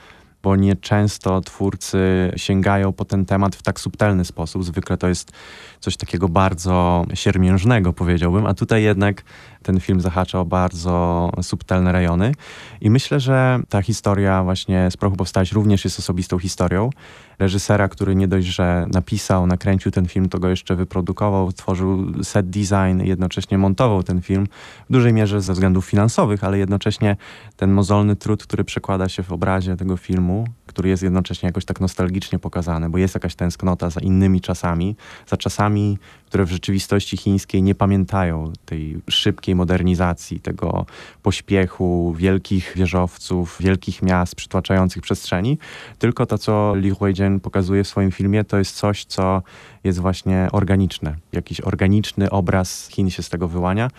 bo 0.45 0.57
nieczęsto 0.57 1.41
twórcy 1.41 2.33
sięgają 2.37 2.93
po 2.93 3.05
ten 3.05 3.25
temat 3.25 3.57
w 3.57 3.63
tak 3.63 3.81
subtelny 3.81 4.25
sposób. 4.25 4.65
Zwykle 4.65 4.97
to 4.97 5.09
jest 5.09 5.33
coś 5.81 5.97
takiego 5.97 6.29
bardzo 6.29 7.05
siermiężnego, 7.15 7.93
powiedziałbym, 7.93 8.47
a 8.47 8.55
tutaj 8.55 8.83
jednak 8.83 9.23
ten 9.65 9.81
film 9.81 10.01
zahacza 10.01 10.41
o 10.41 10.45
bardzo 10.45 11.31
subtelne 11.43 11.93
rejony. 11.93 12.33
I 12.81 12.91
myślę, 12.91 13.21
że 13.21 13.61
ta 13.69 13.83
historia 13.83 14.43
właśnie 14.43 14.91
z 14.91 14.97
prochu 14.97 15.17
powstać 15.17 15.53
również 15.53 15.85
jest 15.85 15.99
osobistą 15.99 16.39
historią. 16.39 16.91
Reżysera, 17.39 17.89
który 17.89 18.15
nie 18.15 18.29
dość, 18.29 18.47
że 18.47 18.87
napisał, 18.93 19.47
nakręcił 19.47 19.93
ten 19.93 20.07
film, 20.07 20.29
to 20.29 20.39
go 20.39 20.49
jeszcze 20.49 20.77
wyprodukował, 20.77 21.53
tworzył 21.53 22.25
set 22.25 22.51
design, 22.51 23.01
jednocześnie 23.03 23.59
montował 23.59 24.03
ten 24.03 24.23
film 24.23 24.47
w 24.91 24.93
dużej 24.93 25.13
mierze 25.13 25.41
ze 25.41 25.53
względów 25.53 25.87
finansowych, 25.87 26.45
ale 26.45 26.59
jednocześnie 26.59 27.17
ten 27.57 27.73
mozolny 27.73 28.17
trud, 28.17 28.43
który 28.43 28.65
przekłada 28.65 29.09
się 29.09 29.23
w 29.23 29.33
obrazie 29.33 29.77
tego 29.77 29.97
filmu, 29.97 30.45
który 30.75 30.89
jest 30.89 31.03
jednocześnie 31.03 31.47
jakoś 31.47 31.65
tak 31.65 31.81
nostalgicznie 31.81 32.39
pokazany, 32.39 32.91
bo 32.91 32.99
jest 32.99 33.15
jakaś 33.15 33.35
tęsknota 33.35 33.91
za 33.91 34.01
innymi 34.01 34.41
czasami, 34.41 34.97
za 35.27 35.37
czasami, 35.37 35.99
które 36.27 36.45
w 36.45 36.51
rzeczywistości 36.51 37.17
chińskiej 37.17 37.63
nie 37.63 37.75
pamiętają 37.75 38.53
tej 38.67 39.01
szybkiej 39.11 39.55
modernizacji, 39.55 40.41
tego 40.41 40.87
pośpiechu 41.23 42.15
wielkich 42.19 42.73
wieżowców, 42.77 43.57
wielkich 43.61 44.03
miast 44.03 44.35
przytłaczających 44.35 45.03
przestrzeni, 45.03 45.59
tylko 45.99 46.27
to, 46.27 46.39
co 46.39 46.75
Li 46.77 46.91
Huijian 46.91 47.41
pokazuje 47.41 47.85
w 47.85 47.89
swoim 47.89 48.11
filmie, 48.11 48.45
to 48.45 48.59
jest 48.59 48.77
coś, 48.77 49.05
co 49.05 49.43
jest 49.85 49.99
właśnie 49.99 50.49
organiczne. 50.53 51.17
Jakiś 51.33 51.61
organiczny 51.61 52.31
obraz 52.31 52.89
Chin 52.89 53.11
się 53.11 53.23
z 53.23 53.29
tego 53.29 53.49
wyłania. 53.49 53.91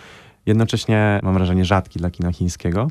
Jednocześnie 0.46 1.20
mam 1.22 1.34
wrażenie 1.34 1.64
rzadki 1.64 1.98
dla 1.98 2.10
kina 2.10 2.32
chińskiego, 2.32 2.90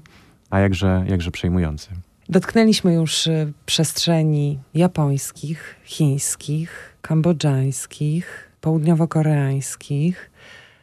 a 0.49 0.59
jakże, 0.59 1.05
jakże 1.07 1.31
przejmujący. 1.31 1.89
Dotknęliśmy 2.29 2.93
już 2.93 3.27
y, 3.27 3.53
przestrzeni 3.65 4.59
japońskich, 4.73 5.75
chińskich, 5.83 6.97
kambodżańskich, 7.01 8.51
południowo-koreańskich. 8.61 10.13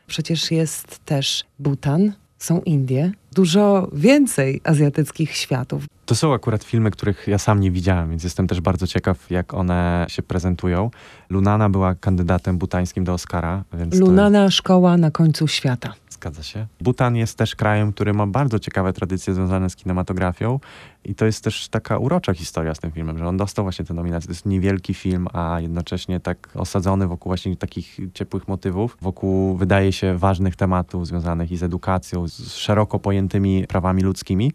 Przecież 0.06 0.50
jest 0.50 0.98
też 1.04 1.44
Butan, 1.58 2.12
są 2.38 2.60
Indie, 2.60 3.12
dużo 3.32 3.88
więcej 3.92 4.60
azjatyckich 4.64 5.36
światów. 5.36 5.84
To 6.06 6.14
są 6.14 6.34
akurat 6.34 6.64
filmy, 6.64 6.90
których 6.90 7.28
ja 7.28 7.38
sam 7.38 7.60
nie 7.60 7.70
widziałem, 7.70 8.10
więc 8.10 8.24
jestem 8.24 8.46
też 8.46 8.60
bardzo 8.60 8.86
ciekaw, 8.86 9.30
jak 9.30 9.54
one 9.54 10.06
się 10.08 10.22
prezentują. 10.22 10.90
Lunana 11.30 11.70
była 11.70 11.94
kandydatem 11.94 12.58
butańskim 12.58 13.04
do 13.04 13.12
Oscara. 13.12 13.64
Więc 13.74 13.94
Lunana, 13.94 14.44
jest... 14.44 14.56
szkoła 14.56 14.96
na 14.96 15.10
końcu 15.10 15.48
świata. 15.48 15.94
Zgadza 16.22 16.42
się. 16.42 16.66
Butan 16.80 17.16
jest 17.16 17.38
też 17.38 17.56
krajem, 17.56 17.92
który 17.92 18.14
ma 18.14 18.26
bardzo 18.26 18.58
ciekawe 18.58 18.92
tradycje 18.92 19.34
związane 19.34 19.70
z 19.70 19.76
kinematografią 19.76 20.60
i 21.04 21.14
to 21.14 21.26
jest 21.26 21.44
też 21.44 21.68
taka 21.68 21.98
urocza 21.98 22.34
historia 22.34 22.74
z 22.74 22.78
tym 22.78 22.92
filmem, 22.92 23.18
że 23.18 23.26
on 23.26 23.36
dostał 23.36 23.64
właśnie 23.64 23.84
tę 23.84 23.94
nominację. 23.94 24.26
To 24.26 24.32
jest 24.32 24.46
niewielki 24.46 24.94
film, 24.94 25.26
a 25.32 25.60
jednocześnie 25.60 26.20
tak 26.20 26.48
osadzony 26.54 27.06
wokół 27.06 27.30
właśnie 27.30 27.56
takich 27.56 27.98
ciepłych 28.14 28.48
motywów, 28.48 28.96
wokół 29.00 29.56
wydaje 29.56 29.92
się 29.92 30.18
ważnych 30.18 30.56
tematów 30.56 31.06
związanych 31.06 31.52
i 31.52 31.56
z 31.56 31.62
edukacją, 31.62 32.28
z 32.28 32.54
szeroko 32.54 32.98
pojętymi 32.98 33.66
prawami 33.66 34.02
ludzkimi. 34.02 34.52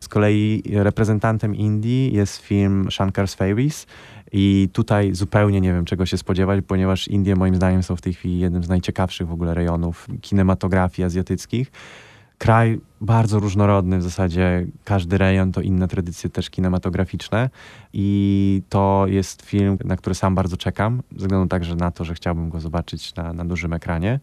Z 0.00 0.08
kolei 0.08 0.62
reprezentantem 0.72 1.54
Indii 1.54 2.14
jest 2.14 2.36
film 2.36 2.88
Shankar's 2.88 3.36
Fairies, 3.36 3.86
i 4.32 4.68
tutaj 4.72 5.14
zupełnie 5.14 5.60
nie 5.60 5.72
wiem, 5.72 5.84
czego 5.84 6.06
się 6.06 6.18
spodziewać, 6.18 6.64
ponieważ 6.66 7.08
Indie 7.08 7.36
moim 7.36 7.54
zdaniem 7.54 7.82
są 7.82 7.96
w 7.96 8.00
tej 8.00 8.14
chwili 8.14 8.38
jednym 8.38 8.64
z 8.64 8.68
najciekawszych 8.68 9.28
w 9.28 9.32
ogóle 9.32 9.54
rejonów 9.54 10.06
kinematografii 10.20 11.06
azjatyckich. 11.06 11.72
Kraj 12.38 12.80
bardzo 13.00 13.40
różnorodny, 13.40 13.98
w 13.98 14.02
zasadzie 14.02 14.66
każdy 14.84 15.18
rejon 15.18 15.52
to 15.52 15.60
inne 15.60 15.88
tradycje 15.88 16.30
też 16.30 16.50
kinematograficzne 16.50 17.50
i 17.92 18.62
to 18.68 19.04
jest 19.08 19.42
film, 19.42 19.78
na 19.84 19.96
który 19.96 20.14
sam 20.14 20.34
bardzo 20.34 20.56
czekam, 20.56 21.02
ze 21.12 21.18
względu 21.18 21.48
także 21.48 21.74
na 21.74 21.90
to, 21.90 22.04
że 22.04 22.14
chciałbym 22.14 22.50
go 22.50 22.60
zobaczyć 22.60 23.14
na, 23.14 23.32
na 23.32 23.44
dużym 23.44 23.72
ekranie. 23.72 24.20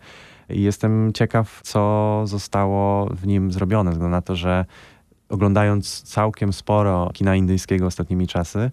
I 0.50 0.62
jestem 0.62 1.14
ciekaw, 1.14 1.62
co 1.64 2.22
zostało 2.26 3.06
w 3.06 3.28
nim 3.28 3.52
zrobione, 3.52 3.92
ze 3.92 3.94
względu 3.94 4.16
na 4.16 4.22
to, 4.22 4.36
że 4.36 4.66
oglądając 5.30 6.02
całkiem 6.02 6.54
sporo 6.54 7.10
kina 7.14 7.36
indyjskiego 7.36 7.86
ostatnimi 7.86 8.28
czasy, 8.28 8.72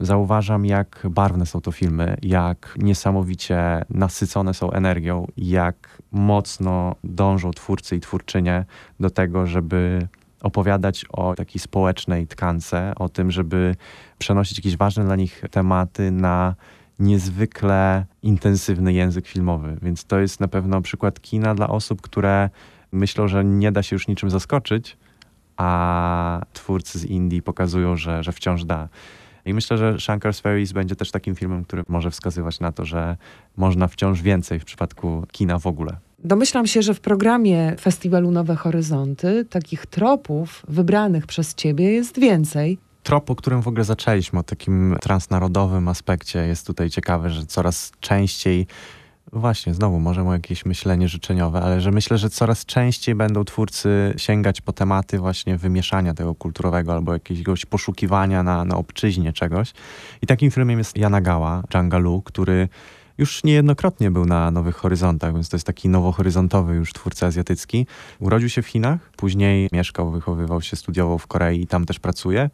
zauważam, 0.00 0.66
jak 0.66 1.06
barwne 1.10 1.46
są 1.46 1.60
to 1.60 1.72
filmy, 1.72 2.16
jak 2.22 2.74
niesamowicie 2.78 3.84
nasycone 3.90 4.54
są 4.54 4.70
energią, 4.70 5.26
jak 5.36 6.02
mocno 6.12 6.94
dążą 7.04 7.50
twórcy 7.50 7.96
i 7.96 8.00
twórczynie 8.00 8.64
do 9.00 9.10
tego, 9.10 9.46
żeby 9.46 10.08
opowiadać 10.42 11.04
o 11.12 11.34
takiej 11.34 11.60
społecznej 11.60 12.26
tkance, 12.26 12.92
o 12.96 13.08
tym, 13.08 13.30
żeby 13.30 13.76
przenosić 14.18 14.58
jakieś 14.58 14.76
ważne 14.76 15.04
dla 15.04 15.16
nich 15.16 15.42
tematy 15.50 16.10
na 16.10 16.54
niezwykle 16.98 18.04
intensywny 18.22 18.92
język 18.92 19.26
filmowy. 19.26 19.76
Więc 19.82 20.04
to 20.04 20.18
jest 20.18 20.40
na 20.40 20.48
pewno 20.48 20.82
przykład 20.82 21.20
kina 21.20 21.54
dla 21.54 21.68
osób, 21.68 22.00
które 22.00 22.50
myślą, 22.92 23.28
że 23.28 23.44
nie 23.44 23.72
da 23.72 23.82
się 23.82 23.96
już 23.96 24.08
niczym 24.08 24.30
zaskoczyć, 24.30 24.96
a 25.56 26.42
twórcy 26.52 26.98
z 26.98 27.04
Indii 27.04 27.42
pokazują, 27.42 27.96
że, 27.96 28.22
że 28.22 28.32
wciąż 28.32 28.64
da. 28.64 28.88
I 29.44 29.54
myślę, 29.54 29.78
że 29.78 29.94
Shankar's 29.94 30.42
Ferries 30.42 30.72
będzie 30.72 30.96
też 30.96 31.10
takim 31.10 31.34
filmem, 31.34 31.64
który 31.64 31.82
może 31.88 32.10
wskazywać 32.10 32.60
na 32.60 32.72
to, 32.72 32.84
że 32.84 33.16
można 33.56 33.88
wciąż 33.88 34.22
więcej 34.22 34.60
w 34.60 34.64
przypadku 34.64 35.24
kina 35.32 35.58
w 35.58 35.66
ogóle. 35.66 35.96
Domyślam 36.24 36.66
się, 36.66 36.82
że 36.82 36.94
w 36.94 37.00
programie 37.00 37.76
Festiwalu 37.80 38.30
Nowe 38.30 38.56
Horyzonty 38.56 39.44
takich 39.44 39.86
tropów 39.86 40.62
wybranych 40.68 41.26
przez 41.26 41.54
ciebie 41.54 41.92
jest 41.92 42.20
więcej. 42.20 42.78
Trop, 43.02 43.30
o 43.30 43.34
którym 43.34 43.62
w 43.62 43.68
ogóle 43.68 43.84
zaczęliśmy, 43.84 44.38
o 44.38 44.42
takim 44.42 44.96
transnarodowym 45.00 45.88
aspekcie, 45.88 46.38
jest 46.38 46.66
tutaj 46.66 46.90
ciekawy, 46.90 47.30
że 47.30 47.46
coraz 47.46 47.92
częściej 48.00 48.66
Właśnie, 49.32 49.74
znowu 49.74 50.00
może 50.00 50.22
o 50.22 50.32
jakieś 50.32 50.66
myślenie 50.66 51.08
życzeniowe, 51.08 51.62
ale 51.62 51.80
że 51.80 51.90
myślę, 51.90 52.18
że 52.18 52.30
coraz 52.30 52.66
częściej 52.66 53.14
będą 53.14 53.44
twórcy 53.44 54.14
sięgać 54.16 54.60
po 54.60 54.72
tematy 54.72 55.18
właśnie 55.18 55.56
wymieszania 55.56 56.14
tego 56.14 56.34
kulturowego 56.34 56.92
albo 56.92 57.12
jakiegoś 57.12 57.66
poszukiwania 57.66 58.42
na, 58.42 58.64
na 58.64 58.76
obczyźnie 58.76 59.32
czegoś. 59.32 59.72
I 60.22 60.26
takim 60.26 60.50
filmem 60.50 60.78
jest 60.78 60.96
Yanagawa, 60.96 61.62
Jangalu, 61.74 62.22
który 62.22 62.68
już 63.18 63.44
niejednokrotnie 63.44 64.10
był 64.10 64.26
na 64.26 64.50
Nowych 64.50 64.76
Horyzontach, 64.76 65.34
więc 65.34 65.48
to 65.48 65.56
jest 65.56 65.66
taki 65.66 65.88
nowohoryzontowy 65.88 66.74
już 66.74 66.92
twórca 66.92 67.26
azjatycki. 67.26 67.86
Urodził 68.18 68.48
się 68.48 68.62
w 68.62 68.66
Chinach, 68.66 69.10
Później 69.16 69.68
mieszkał, 69.72 70.10
wychowywał 70.10 70.62
się, 70.62 70.76
studiował 70.76 71.18
w 71.18 71.26
Korei 71.26 71.62
i 71.62 71.66
tam 71.66 71.86
też 71.86 71.98
pracuje 71.98 72.50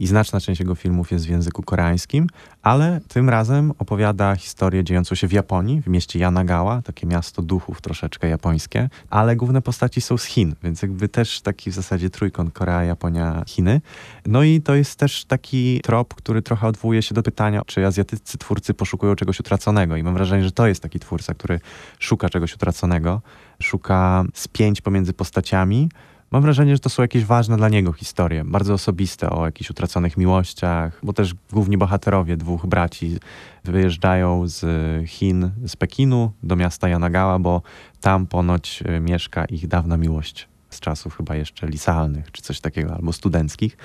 i 0.00 0.06
znaczna 0.06 0.40
część 0.40 0.60
jego 0.60 0.74
filmów 0.74 1.12
jest 1.12 1.26
w 1.26 1.28
języku 1.28 1.62
koreańskim, 1.62 2.26
ale 2.62 3.00
tym 3.08 3.28
razem 3.28 3.72
opowiada 3.78 4.36
historię 4.36 4.84
dziejącą 4.84 5.14
się 5.14 5.28
w 5.28 5.32
Japonii, 5.32 5.82
w 5.82 5.86
mieście 5.86 6.18
Yanagawa, 6.18 6.82
takie 6.82 7.06
miasto 7.06 7.42
duchów 7.42 7.80
troszeczkę 7.80 8.28
japońskie, 8.28 8.88
ale 9.10 9.36
główne 9.36 9.62
postaci 9.62 10.00
są 10.00 10.18
z 10.18 10.24
Chin, 10.24 10.54
więc 10.62 10.82
jakby 10.82 11.08
też 11.08 11.40
taki 11.40 11.70
w 11.70 11.74
zasadzie 11.74 12.10
trójkąt 12.10 12.52
Korea, 12.52 12.84
Japonia, 12.84 13.44
Chiny. 13.46 13.80
No 14.26 14.42
i 14.42 14.60
to 14.60 14.74
jest 14.74 14.96
też 14.96 15.24
taki 15.24 15.80
trop, 15.80 16.14
który 16.14 16.42
trochę 16.42 16.66
odwołuje 16.66 17.02
się 17.02 17.14
do 17.14 17.22
pytania, 17.22 17.62
czy 17.66 17.86
azjatyccy 17.86 18.38
twórcy 18.38 18.74
poszukują 18.74 19.14
czegoś 19.14 19.40
utraconego 19.40 19.96
i 19.96 20.02
mam 20.02 20.14
wrażenie, 20.14 20.44
że 20.44 20.52
to 20.52 20.66
jest 20.66 20.82
taki 20.82 21.00
twórca, 21.00 21.34
który 21.34 21.60
szuka 21.98 22.28
czegoś 22.28 22.54
utraconego, 22.54 23.20
szuka 23.62 24.24
spięć 24.34 24.80
pomiędzy 24.80 25.12
postaciami, 25.12 25.88
Mam 26.30 26.42
wrażenie, 26.42 26.76
że 26.76 26.80
to 26.80 26.88
są 26.88 27.02
jakieś 27.02 27.24
ważne 27.24 27.56
dla 27.56 27.68
niego 27.68 27.92
historie, 27.92 28.44
bardzo 28.44 28.74
osobiste 28.74 29.30
o 29.30 29.44
jakichś 29.44 29.70
utraconych 29.70 30.16
miłościach, 30.16 31.00
bo 31.02 31.12
też 31.12 31.34
główni 31.52 31.78
bohaterowie 31.78 32.36
dwóch 32.36 32.66
braci 32.66 33.16
wyjeżdżają 33.64 34.48
z 34.48 34.64
Chin, 35.08 35.50
z 35.66 35.76
Pekinu 35.76 36.32
do 36.42 36.56
miasta 36.56 36.88
Yanagawa, 36.88 37.38
bo 37.38 37.62
tam 38.00 38.26
ponoć 38.26 38.82
e, 38.86 39.00
mieszka 39.00 39.44
ich 39.44 39.68
dawna 39.68 39.96
miłość 39.96 40.48
z 40.70 40.80
czasów 40.80 41.16
chyba 41.16 41.36
jeszcze 41.36 41.66
licealnych, 41.66 42.32
czy 42.32 42.42
coś 42.42 42.60
takiego, 42.60 42.94
albo 42.94 43.12
studenckich. 43.12 43.76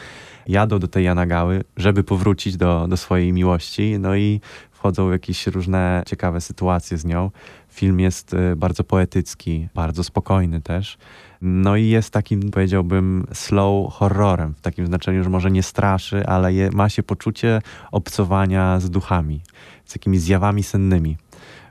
Jadą 0.47 0.79
do 0.79 0.87
tej 0.87 1.05
Yanagały, 1.05 1.63
żeby 1.77 2.03
powrócić 2.03 2.57
do, 2.57 2.87
do 2.87 2.97
swojej 2.97 3.33
miłości, 3.33 3.95
no 3.99 4.15
i 4.15 4.41
wchodzą 4.83 5.11
jakieś 5.11 5.47
różne 5.47 6.03
ciekawe 6.05 6.41
sytuacje 6.41 6.97
z 6.97 7.05
nią. 7.05 7.31
Film 7.69 7.99
jest 7.99 8.33
e, 8.33 8.55
bardzo 8.55 8.83
poetycki, 8.83 9.67
bardzo 9.75 10.03
spokojny 10.03 10.61
też. 10.61 10.97
No 11.41 11.75
i 11.75 11.87
jest 11.87 12.09
takim, 12.09 12.51
powiedziałbym, 12.51 13.27
slow 13.33 13.93
horrorem, 13.93 14.53
w 14.53 14.61
takim 14.61 14.85
znaczeniu, 14.85 15.23
że 15.23 15.29
może 15.29 15.51
nie 15.51 15.63
straszy, 15.63 16.27
ale 16.27 16.53
je, 16.53 16.69
ma 16.71 16.89
się 16.89 17.03
poczucie 17.03 17.61
obcowania 17.91 18.79
z 18.79 18.89
duchami, 18.89 19.41
z 19.85 19.95
jakimiś 19.95 20.21
zjawami 20.21 20.63
sennymi. 20.63 21.17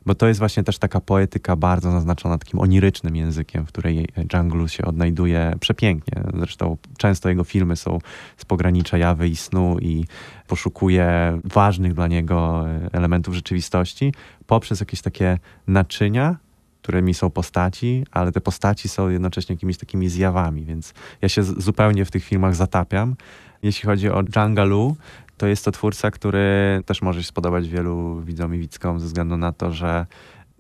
Bo 0.07 0.15
to 0.15 0.29
jest 0.29 0.41
właśnie 0.41 0.63
też 0.65 0.79
taka 0.79 1.01
poetyka 1.01 1.57
bardzo 1.57 1.93
naznaczona 1.93 2.39
takim 2.39 2.61
onirycznym 2.61 3.17
językiem, 3.17 3.67
w 3.67 3.69
której 3.69 4.09
Jungle 4.35 4.69
się 4.69 4.85
odnajduje 4.85 5.55
przepięknie. 5.61 6.23
Zresztą 6.39 6.77
często 6.99 7.29
jego 7.29 7.45
filmy 7.45 7.77
są 7.77 7.99
z 8.37 8.45
pogranicza 8.45 8.99
jawy 8.99 9.29
i 9.29 9.37
snu 9.37 9.79
i 9.79 10.05
poszukuje 10.47 11.39
ważnych 11.45 11.95
dla 11.95 12.07
niego 12.07 12.65
elementów 12.93 13.35
rzeczywistości 13.35 14.13
poprzez 14.47 14.81
jakieś 14.81 15.03
takie 15.03 15.39
naczynia, 15.67 16.37
którymi 16.83 17.15
są 17.15 17.31
postaci, 17.31 18.05
ale 18.11 18.33
te 18.33 18.41
postaci 18.41 18.89
są 18.89 19.09
jednocześnie 19.09 19.55
jakimiś 19.55 19.79
takimi 19.79 20.09
zjawami, 20.09 20.65
więc 20.65 20.95
ja 21.23 21.29
się 21.29 21.43
zupełnie 21.43 22.05
w 22.05 22.11
tych 22.11 22.25
filmach 22.25 22.55
zatapiam. 22.55 23.17
Jeśli 23.63 23.87
chodzi 23.87 24.11
o 24.11 24.23
Lu, 24.65 24.97
to 25.37 25.47
jest 25.47 25.65
to 25.65 25.73
twórca, 25.73 26.11
który 26.11 26.83
też 26.87 27.03
może 27.03 27.23
się 27.23 27.29
spodobać 27.29 27.69
wielu 27.69 28.21
widzom 28.21 28.55
i 28.55 28.59
widzkom 28.59 29.01
ze 29.01 29.07
względu 29.07 29.37
na 29.37 29.53
to, 29.53 29.73
że 29.73 30.07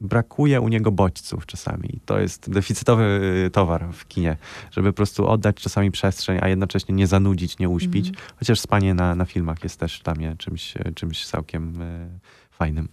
brakuje 0.02 0.60
u 0.60 0.68
niego 0.68 0.92
bodźców 0.92 1.46
czasami. 1.46 2.00
To 2.06 2.18
jest 2.18 2.50
deficytowy 2.50 3.04
y, 3.46 3.50
towar 3.50 3.88
w 3.92 4.08
kinie, 4.08 4.36
żeby 4.70 4.92
po 4.92 4.96
prostu 4.96 5.28
oddać 5.28 5.56
czasami 5.56 5.90
przestrzeń, 5.90 6.38
a 6.42 6.48
jednocześnie 6.48 6.94
nie 6.94 7.06
zanudzić, 7.06 7.58
nie 7.58 7.68
uśpić. 7.68 8.08
Mm. 8.08 8.20
Chociaż 8.36 8.60
spanie 8.60 8.94
na, 8.94 9.14
na 9.14 9.24
filmach 9.24 9.62
jest 9.62 9.80
też 9.80 10.00
dla 10.00 10.14
mnie 10.14 10.36
czymś, 10.38 10.74
czymś 10.94 11.26
całkiem 11.26 11.82
y, 11.82 12.08
fajnym. 12.50 12.88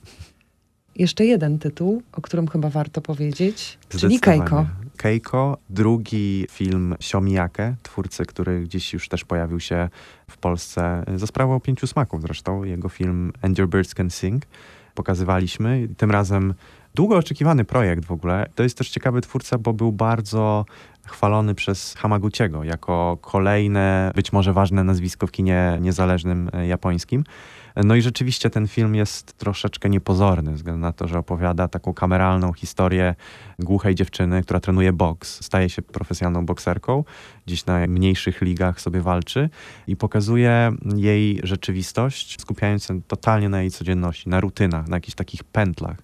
Jeszcze 0.96 1.26
jeden 1.26 1.60
tytuł, 1.60 2.04
o 2.12 2.22
którym 2.22 2.48
chyba 2.48 2.70
warto 2.70 3.02
powiedzieć, 3.02 3.78
czyli 3.90 4.20
Keiko. 4.20 4.68
Keiko, 5.00 5.58
drugi 5.70 6.46
film 6.52 6.96
Siomiake, 7.00 7.76
twórcy, 7.84 8.26
który 8.26 8.62
gdzieś 8.62 8.94
już 8.94 9.10
też 9.10 9.26
pojawił 9.26 9.60
się 9.60 9.90
w 10.30 10.38
Polsce 10.38 11.04
za 11.16 11.28
sprawą 11.28 11.60
Pięciu 11.60 11.88
Smaków 11.88 12.22
zresztą. 12.22 12.64
Jego 12.64 12.90
film 12.90 13.34
And 13.42 13.58
Your 13.58 13.70
Birds 13.70 13.94
Can 13.94 14.10
Sing 14.10 14.46
pokazywaliśmy. 14.96 15.88
Tym 15.98 16.12
razem 16.12 16.54
długo 16.96 17.18
oczekiwany 17.18 17.66
projekt 17.66 18.06
w 18.06 18.12
ogóle. 18.12 18.46
To 18.56 18.64
jest 18.64 18.78
też 18.78 18.90
ciekawy 18.90 19.22
twórca, 19.22 19.58
bo 19.58 19.74
był 19.74 19.92
bardzo 19.92 20.66
chwalony 21.08 21.56
przez 21.56 21.96
Hamaguchiego 21.96 22.64
jako 22.64 23.18
kolejne, 23.22 24.12
być 24.16 24.34
może 24.34 24.54
ważne 24.54 24.84
nazwisko 24.84 25.28
w 25.28 25.32
kinie 25.32 25.78
niezależnym 25.82 26.50
e, 26.54 26.68
japońskim. 26.68 27.24
No 27.76 27.96
i 27.96 28.02
rzeczywiście 28.02 28.50
ten 28.50 28.68
film 28.68 28.96
jest 28.96 29.38
troszeczkę 29.38 29.90
niepozorny, 29.90 30.54
względu 30.54 30.82
na 30.82 30.92
to, 30.92 31.08
że 31.08 31.20
opowiada 31.20 31.68
taką 31.68 31.94
kameralną 31.94 32.54
historię 32.54 33.16
głuchej 33.60 33.96
dziewczyny, 33.96 34.44
która 34.44 34.60
trenuje 34.60 34.94
boks. 34.94 35.46
Staje 35.46 35.70
się 35.70 35.82
profesjonalną 35.82 36.46
bokserką, 36.46 37.04
gdzieś 37.46 37.66
na 37.66 37.88
mniejszych 37.88 38.42
ligach 38.42 38.82
sobie 38.82 39.02
walczy 39.02 39.50
i 39.88 39.96
pokazuje 39.96 40.72
jej 40.96 41.40
rzeczywistość, 41.44 42.42
skupiając 42.42 42.86
się 42.86 43.02
totalnie 43.02 43.50
na 43.50 43.62
jej 43.62 43.72
codzienności, 43.72 44.30
na 44.30 44.40
rutynach, 44.40 44.88
na 44.88 44.98
jakichś 44.98 45.16
takich 45.16 45.44
pętlach. 45.44 45.98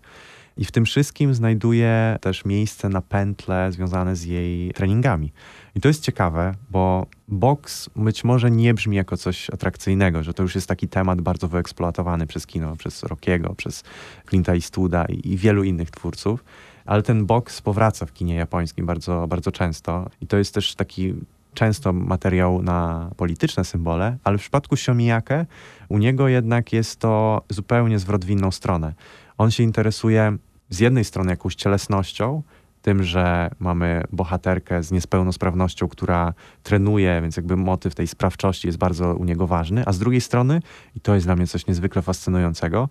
I 0.58 0.66
w 0.66 0.72
tym 0.72 0.86
wszystkim 0.86 1.34
znajduje 1.34 2.18
też 2.22 2.46
miejsce 2.46 2.90
na 2.90 3.02
pętle 3.02 3.72
związane 3.72 4.16
z 4.16 4.24
jej 4.24 4.72
treningami. 4.74 5.34
I 5.76 5.82
to 5.82 5.88
jest 5.88 6.04
ciekawe, 6.04 6.56
bo 6.70 7.06
boks 7.28 7.90
być 7.96 8.24
może 8.24 8.52
nie 8.52 8.74
brzmi 8.74 8.98
jako 8.98 9.18
coś 9.18 9.50
atrakcyjnego, 9.50 10.24
że 10.24 10.34
to 10.34 10.44
już 10.44 10.56
jest 10.56 10.68
taki 10.68 10.88
temat 10.88 11.22
bardzo 11.22 11.48
wyeksploatowany 11.48 12.28
przez 12.28 12.48
kino, 12.48 12.76
przez 12.76 13.04
Rockiego, 13.04 13.54
przez 13.56 13.84
Clint'a 14.32 14.54
Eastwooda 14.54 15.06
i, 15.06 15.32
i 15.32 15.38
wielu 15.38 15.64
innych 15.64 15.92
twórców. 15.92 16.44
Ale 16.86 17.04
ten 17.04 17.26
boks 17.26 17.62
powraca 17.62 18.06
w 18.06 18.14
kinie 18.14 18.36
japońskim 18.36 18.86
bardzo, 18.86 19.28
bardzo 19.28 19.52
często. 19.52 20.10
I 20.22 20.28
to 20.28 20.38
jest 20.38 20.54
też 20.54 20.76
taki 20.76 21.14
często 21.54 21.94
materiał 21.94 22.62
na 22.62 23.10
polityczne 23.18 23.66
symbole, 23.66 24.18
ale 24.24 24.38
w 24.38 24.42
przypadku 24.42 24.76
Xiomiyake 24.76 25.46
u 25.90 25.98
niego 25.98 26.28
jednak 26.28 26.74
jest 26.74 27.00
to 27.00 27.42
zupełnie 27.50 28.00
zwrot 28.00 28.26
w 28.26 28.30
inną 28.30 28.52
stronę. 28.52 28.94
On 29.38 29.52
się 29.52 29.64
interesuje 29.64 30.38
z 30.70 30.80
jednej 30.80 31.04
strony 31.04 31.32
jakąś 31.32 31.56
cielesnością, 31.56 32.44
tym, 32.82 33.04
że 33.04 33.50
mamy 33.60 34.04
bohaterkę 34.12 34.84
z 34.84 34.92
niespełnosprawnością, 34.92 35.88
która 35.88 36.34
trenuje, 36.64 37.22
więc 37.22 37.38
jakby 37.38 37.56
motyw 37.56 37.96
tej 37.96 38.08
sprawczości 38.08 38.68
jest 38.68 38.78
bardzo 38.78 39.16
u 39.16 39.26
niego 39.26 39.48
ważny, 39.48 39.84
a 39.86 39.92
z 39.92 40.00
drugiej 40.00 40.22
strony, 40.22 40.62
i 40.96 41.00
to 41.00 41.16
jest 41.16 41.28
dla 41.28 41.36
mnie 41.36 41.48
coś 41.48 41.68
niezwykle 41.68 42.02
fascynującego, 42.02 42.90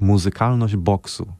muzykalność 0.00 0.76
boksu. 0.76 1.32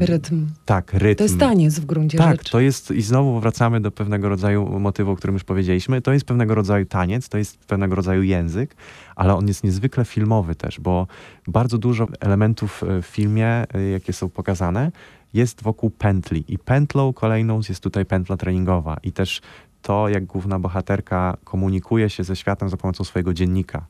Rytm. 0.00 0.46
Tak, 0.64 0.92
rytm. 0.92 1.18
To 1.18 1.24
jest 1.24 1.38
taniec 1.38 1.80
w 1.80 1.86
gruncie 1.86 2.18
tak, 2.18 2.30
rzeczy. 2.30 2.44
Tak, 2.44 2.52
to 2.52 2.60
jest, 2.60 2.90
i 2.90 3.02
znowu 3.02 3.40
wracamy 3.40 3.80
do 3.80 3.90
pewnego 3.90 4.28
rodzaju 4.28 4.78
motywu, 4.80 5.10
o 5.10 5.16
którym 5.16 5.34
już 5.34 5.44
powiedzieliśmy. 5.44 6.02
To 6.02 6.12
jest 6.12 6.24
pewnego 6.24 6.54
rodzaju 6.54 6.86
taniec, 6.86 7.28
to 7.28 7.38
jest 7.38 7.58
pewnego 7.58 7.94
rodzaju 7.94 8.22
język, 8.22 8.76
ale 9.16 9.34
on 9.34 9.48
jest 9.48 9.64
niezwykle 9.64 10.04
filmowy 10.04 10.54
też, 10.54 10.80
bo 10.80 11.06
bardzo 11.46 11.78
dużo 11.78 12.06
elementów 12.20 12.82
e, 12.82 13.02
w 13.02 13.06
filmie, 13.06 13.46
e, 13.74 13.82
jakie 13.90 14.12
są 14.12 14.28
pokazane, 14.28 14.92
jest 15.34 15.62
wokół 15.62 15.90
pętli. 15.90 16.44
I 16.48 16.58
pętlą 16.58 17.12
kolejną 17.12 17.60
jest 17.68 17.82
tutaj 17.82 18.04
pętla 18.04 18.36
treningowa. 18.36 18.96
I 19.02 19.12
też 19.12 19.40
to, 19.82 20.08
jak 20.08 20.24
główna 20.24 20.58
bohaterka 20.58 21.36
komunikuje 21.44 22.10
się 22.10 22.24
ze 22.24 22.36
światem 22.36 22.68
za 22.68 22.76
pomocą 22.76 23.04
swojego 23.04 23.34
dziennika 23.34 23.86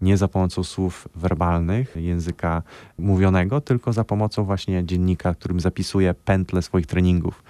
nie 0.00 0.16
za 0.16 0.28
pomocą 0.28 0.64
słów 0.64 1.08
werbalnych, 1.14 1.96
języka 1.96 2.62
mówionego, 2.98 3.60
tylko 3.60 3.92
za 3.92 4.04
pomocą 4.04 4.44
właśnie 4.44 4.84
dziennika, 4.84 5.34
którym 5.34 5.60
zapisuje 5.60 6.14
pętle 6.14 6.62
swoich 6.62 6.86
treningów. 6.86 7.42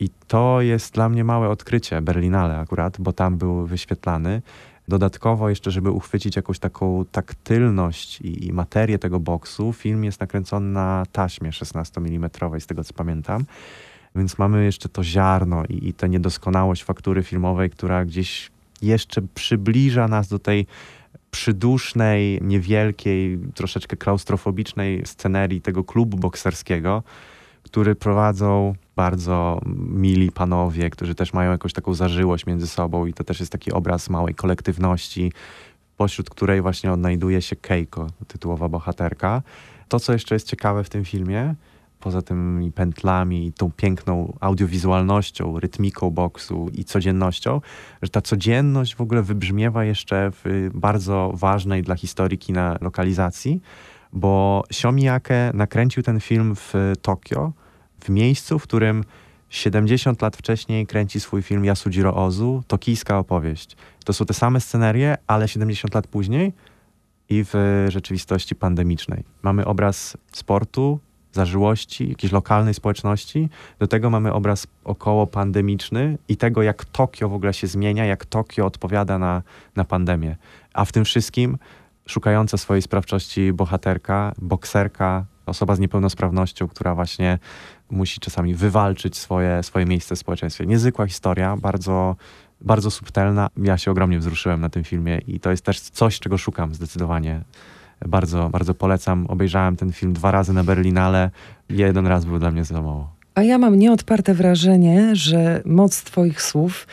I 0.00 0.08
to 0.28 0.60
jest 0.60 0.94
dla 0.94 1.08
mnie 1.08 1.24
małe 1.24 1.48
odkrycie, 1.48 2.00
Berlinale 2.00 2.58
akurat, 2.58 2.96
bo 3.00 3.12
tam 3.12 3.38
był 3.38 3.66
wyświetlany. 3.66 4.42
Dodatkowo 4.88 5.48
jeszcze, 5.48 5.70
żeby 5.70 5.90
uchwycić 5.90 6.36
jakąś 6.36 6.58
taką 6.58 7.04
taktylność 7.12 8.20
i, 8.20 8.46
i 8.46 8.52
materię 8.52 8.98
tego 8.98 9.20
boksu, 9.20 9.72
film 9.72 10.04
jest 10.04 10.20
nakręcony 10.20 10.66
na 10.66 11.04
taśmie 11.12 11.52
16 11.52 12.00
mm, 12.00 12.30
z 12.58 12.66
tego 12.66 12.84
co 12.84 12.94
pamiętam. 12.94 13.44
Więc 14.16 14.38
mamy 14.38 14.64
jeszcze 14.64 14.88
to 14.88 15.04
ziarno 15.04 15.62
i, 15.68 15.88
i 15.88 15.92
tę 15.92 16.08
niedoskonałość 16.08 16.84
faktury 16.84 17.22
filmowej, 17.22 17.70
która 17.70 18.04
gdzieś 18.04 18.50
jeszcze 18.82 19.22
przybliża 19.34 20.08
nas 20.08 20.28
do 20.28 20.38
tej 20.38 20.66
przydusznej, 21.30 22.38
niewielkiej, 22.42 23.38
troszeczkę 23.54 23.96
klaustrofobicznej 23.96 25.06
scenerii 25.06 25.60
tego 25.60 25.84
klubu 25.84 26.16
bokserskiego, 26.16 27.02
który 27.62 27.94
prowadzą 27.94 28.74
bardzo 28.96 29.60
mili 29.76 30.32
panowie, 30.32 30.90
którzy 30.90 31.14
też 31.14 31.32
mają 31.32 31.50
jakąś 31.50 31.72
taką 31.72 31.94
zażyłość 31.94 32.46
między 32.46 32.66
sobą 32.66 33.06
i 33.06 33.14
to 33.14 33.24
też 33.24 33.40
jest 33.40 33.52
taki 33.52 33.72
obraz 33.72 34.10
małej 34.10 34.34
kolektywności, 34.34 35.32
pośród 35.96 36.30
której 36.30 36.62
właśnie 36.62 36.92
odnajduje 36.92 37.42
się 37.42 37.56
Keiko, 37.56 38.06
tytułowa 38.26 38.68
bohaterka. 38.68 39.42
To, 39.88 40.00
co 40.00 40.12
jeszcze 40.12 40.34
jest 40.34 40.46
ciekawe 40.46 40.84
w 40.84 40.88
tym 40.88 41.04
filmie, 41.04 41.54
poza 42.00 42.22
tymi 42.22 42.72
pętlami 42.72 43.46
i 43.46 43.52
tą 43.52 43.70
piękną 43.70 44.36
audiowizualnością, 44.40 45.60
rytmiką 45.60 46.10
boksu 46.10 46.68
i 46.72 46.84
codziennością, 46.84 47.60
że 48.02 48.08
ta 48.08 48.20
codzienność 48.20 48.94
w 48.94 49.00
ogóle 49.00 49.22
wybrzmiewa 49.22 49.84
jeszcze 49.84 50.30
w 50.32 50.70
bardzo 50.74 51.32
ważnej 51.34 51.82
dla 51.82 51.94
historii 51.94 52.38
kina 52.38 52.78
lokalizacji, 52.80 53.60
bo 54.12 54.62
Xiomiyake 54.70 55.50
nakręcił 55.54 56.02
ten 56.02 56.20
film 56.20 56.54
w 56.56 56.74
Tokio, 57.02 57.52
w 58.04 58.08
miejscu, 58.08 58.58
w 58.58 58.62
którym 58.62 59.04
70 59.48 60.22
lat 60.22 60.36
wcześniej 60.36 60.86
kręci 60.86 61.20
swój 61.20 61.42
film 61.42 61.64
Yasujiro 61.64 62.14
Ozu, 62.14 62.62
tokijska 62.66 63.18
opowieść. 63.18 63.76
To 64.04 64.12
są 64.12 64.24
te 64.24 64.34
same 64.34 64.60
scenerie, 64.60 65.16
ale 65.26 65.48
70 65.48 65.94
lat 65.94 66.06
później 66.06 66.52
i 67.28 67.44
w 67.44 67.86
rzeczywistości 67.88 68.54
pandemicznej. 68.54 69.24
Mamy 69.42 69.64
obraz 69.64 70.16
sportu, 70.32 71.00
zażyłości, 71.32 72.08
jakiejś 72.08 72.32
lokalnej 72.32 72.74
społeczności. 72.74 73.48
Do 73.78 73.86
tego 73.86 74.10
mamy 74.10 74.32
obraz 74.32 74.66
około 74.84 75.26
pandemiczny 75.26 76.18
i 76.28 76.36
tego, 76.36 76.62
jak 76.62 76.84
Tokio 76.84 77.28
w 77.28 77.34
ogóle 77.34 77.54
się 77.54 77.66
zmienia, 77.66 78.04
jak 78.04 78.24
Tokio 78.24 78.66
odpowiada 78.66 79.18
na, 79.18 79.42
na 79.76 79.84
pandemię. 79.84 80.36
A 80.74 80.84
w 80.84 80.92
tym 80.92 81.04
wszystkim 81.04 81.58
szukająca 82.06 82.56
swojej 82.56 82.82
sprawczości 82.82 83.52
bohaterka, 83.52 84.32
bokserka, 84.38 85.24
osoba 85.46 85.76
z 85.76 85.78
niepełnosprawnością, 85.78 86.68
która 86.68 86.94
właśnie 86.94 87.38
musi 87.90 88.20
czasami 88.20 88.54
wywalczyć 88.54 89.16
swoje, 89.16 89.62
swoje 89.62 89.86
miejsce 89.86 90.16
w 90.16 90.18
społeczeństwie. 90.18 90.66
Niezwykła 90.66 91.06
historia, 91.06 91.56
bardzo, 91.56 92.16
bardzo 92.60 92.90
subtelna. 92.90 93.48
Ja 93.56 93.78
się 93.78 93.90
ogromnie 93.90 94.18
wzruszyłem 94.18 94.60
na 94.60 94.68
tym 94.68 94.84
filmie 94.84 95.18
i 95.26 95.40
to 95.40 95.50
jest 95.50 95.64
też 95.64 95.80
coś, 95.80 96.20
czego 96.20 96.38
szukam 96.38 96.74
zdecydowanie. 96.74 97.42
Bardzo, 98.08 98.48
bardzo 98.48 98.74
polecam. 98.74 99.26
Obejrzałem 99.26 99.76
ten 99.76 99.92
film 99.92 100.12
dwa 100.12 100.30
razy 100.30 100.52
na 100.52 100.64
Berlinale. 100.64 101.30
Jeden 101.68 102.06
raz 102.06 102.24
był 102.24 102.38
dla 102.38 102.50
mnie 102.50 102.64
za 102.64 102.82
mało. 102.82 103.20
A 103.34 103.42
ja 103.42 103.58
mam 103.58 103.78
nieodparte 103.78 104.34
wrażenie, 104.34 105.16
że 105.16 105.62
moc 105.64 106.02
Twoich 106.02 106.42
słów 106.42 106.86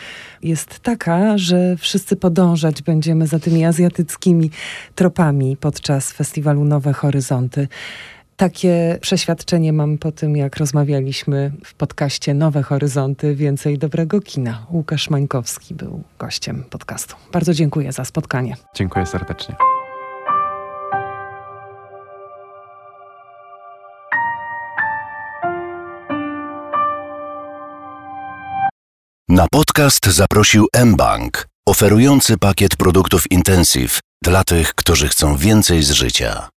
jest 0.43 0.79
taka, 0.79 1.37
że 1.37 1.77
wszyscy 1.77 2.15
podążać 2.15 2.81
będziemy 2.81 3.27
za 3.27 3.39
tymi 3.39 3.65
azjatyckimi 3.65 4.51
tropami 4.95 5.57
podczas 5.57 6.11
festiwalu 6.11 6.63
Nowe 6.63 6.93
Horyzonty. 6.93 7.67
Takie 8.37 8.97
przeświadczenie 9.01 9.73
mam 9.73 9.97
po 9.97 10.11
tym, 10.11 10.37
jak 10.37 10.57
rozmawialiśmy 10.57 11.51
w 11.65 11.73
podcaście 11.73 12.33
Nowe 12.33 12.63
Horyzonty, 12.63 13.35
więcej 13.35 13.77
dobrego 13.77 14.21
kina. 14.21 14.65
Łukasz 14.71 15.09
Mańkowski 15.09 15.75
był 15.75 16.03
gościem 16.19 16.63
podcastu. 16.69 17.15
Bardzo 17.33 17.53
dziękuję 17.53 17.91
za 17.91 18.05
spotkanie. 18.05 18.55
Dziękuję 18.75 19.05
serdecznie. 19.05 19.55
Na 29.29 29.47
podcast 29.51 30.05
zaprosił 30.05 30.67
mBank, 30.85 31.47
oferujący 31.65 32.37
pakiet 32.37 32.75
produktów 32.75 33.31
Intensive 33.31 33.99
dla 34.23 34.43
tych, 34.43 34.75
którzy 34.75 35.07
chcą 35.07 35.37
więcej 35.37 35.83
z 35.83 35.91
życia. 35.91 36.49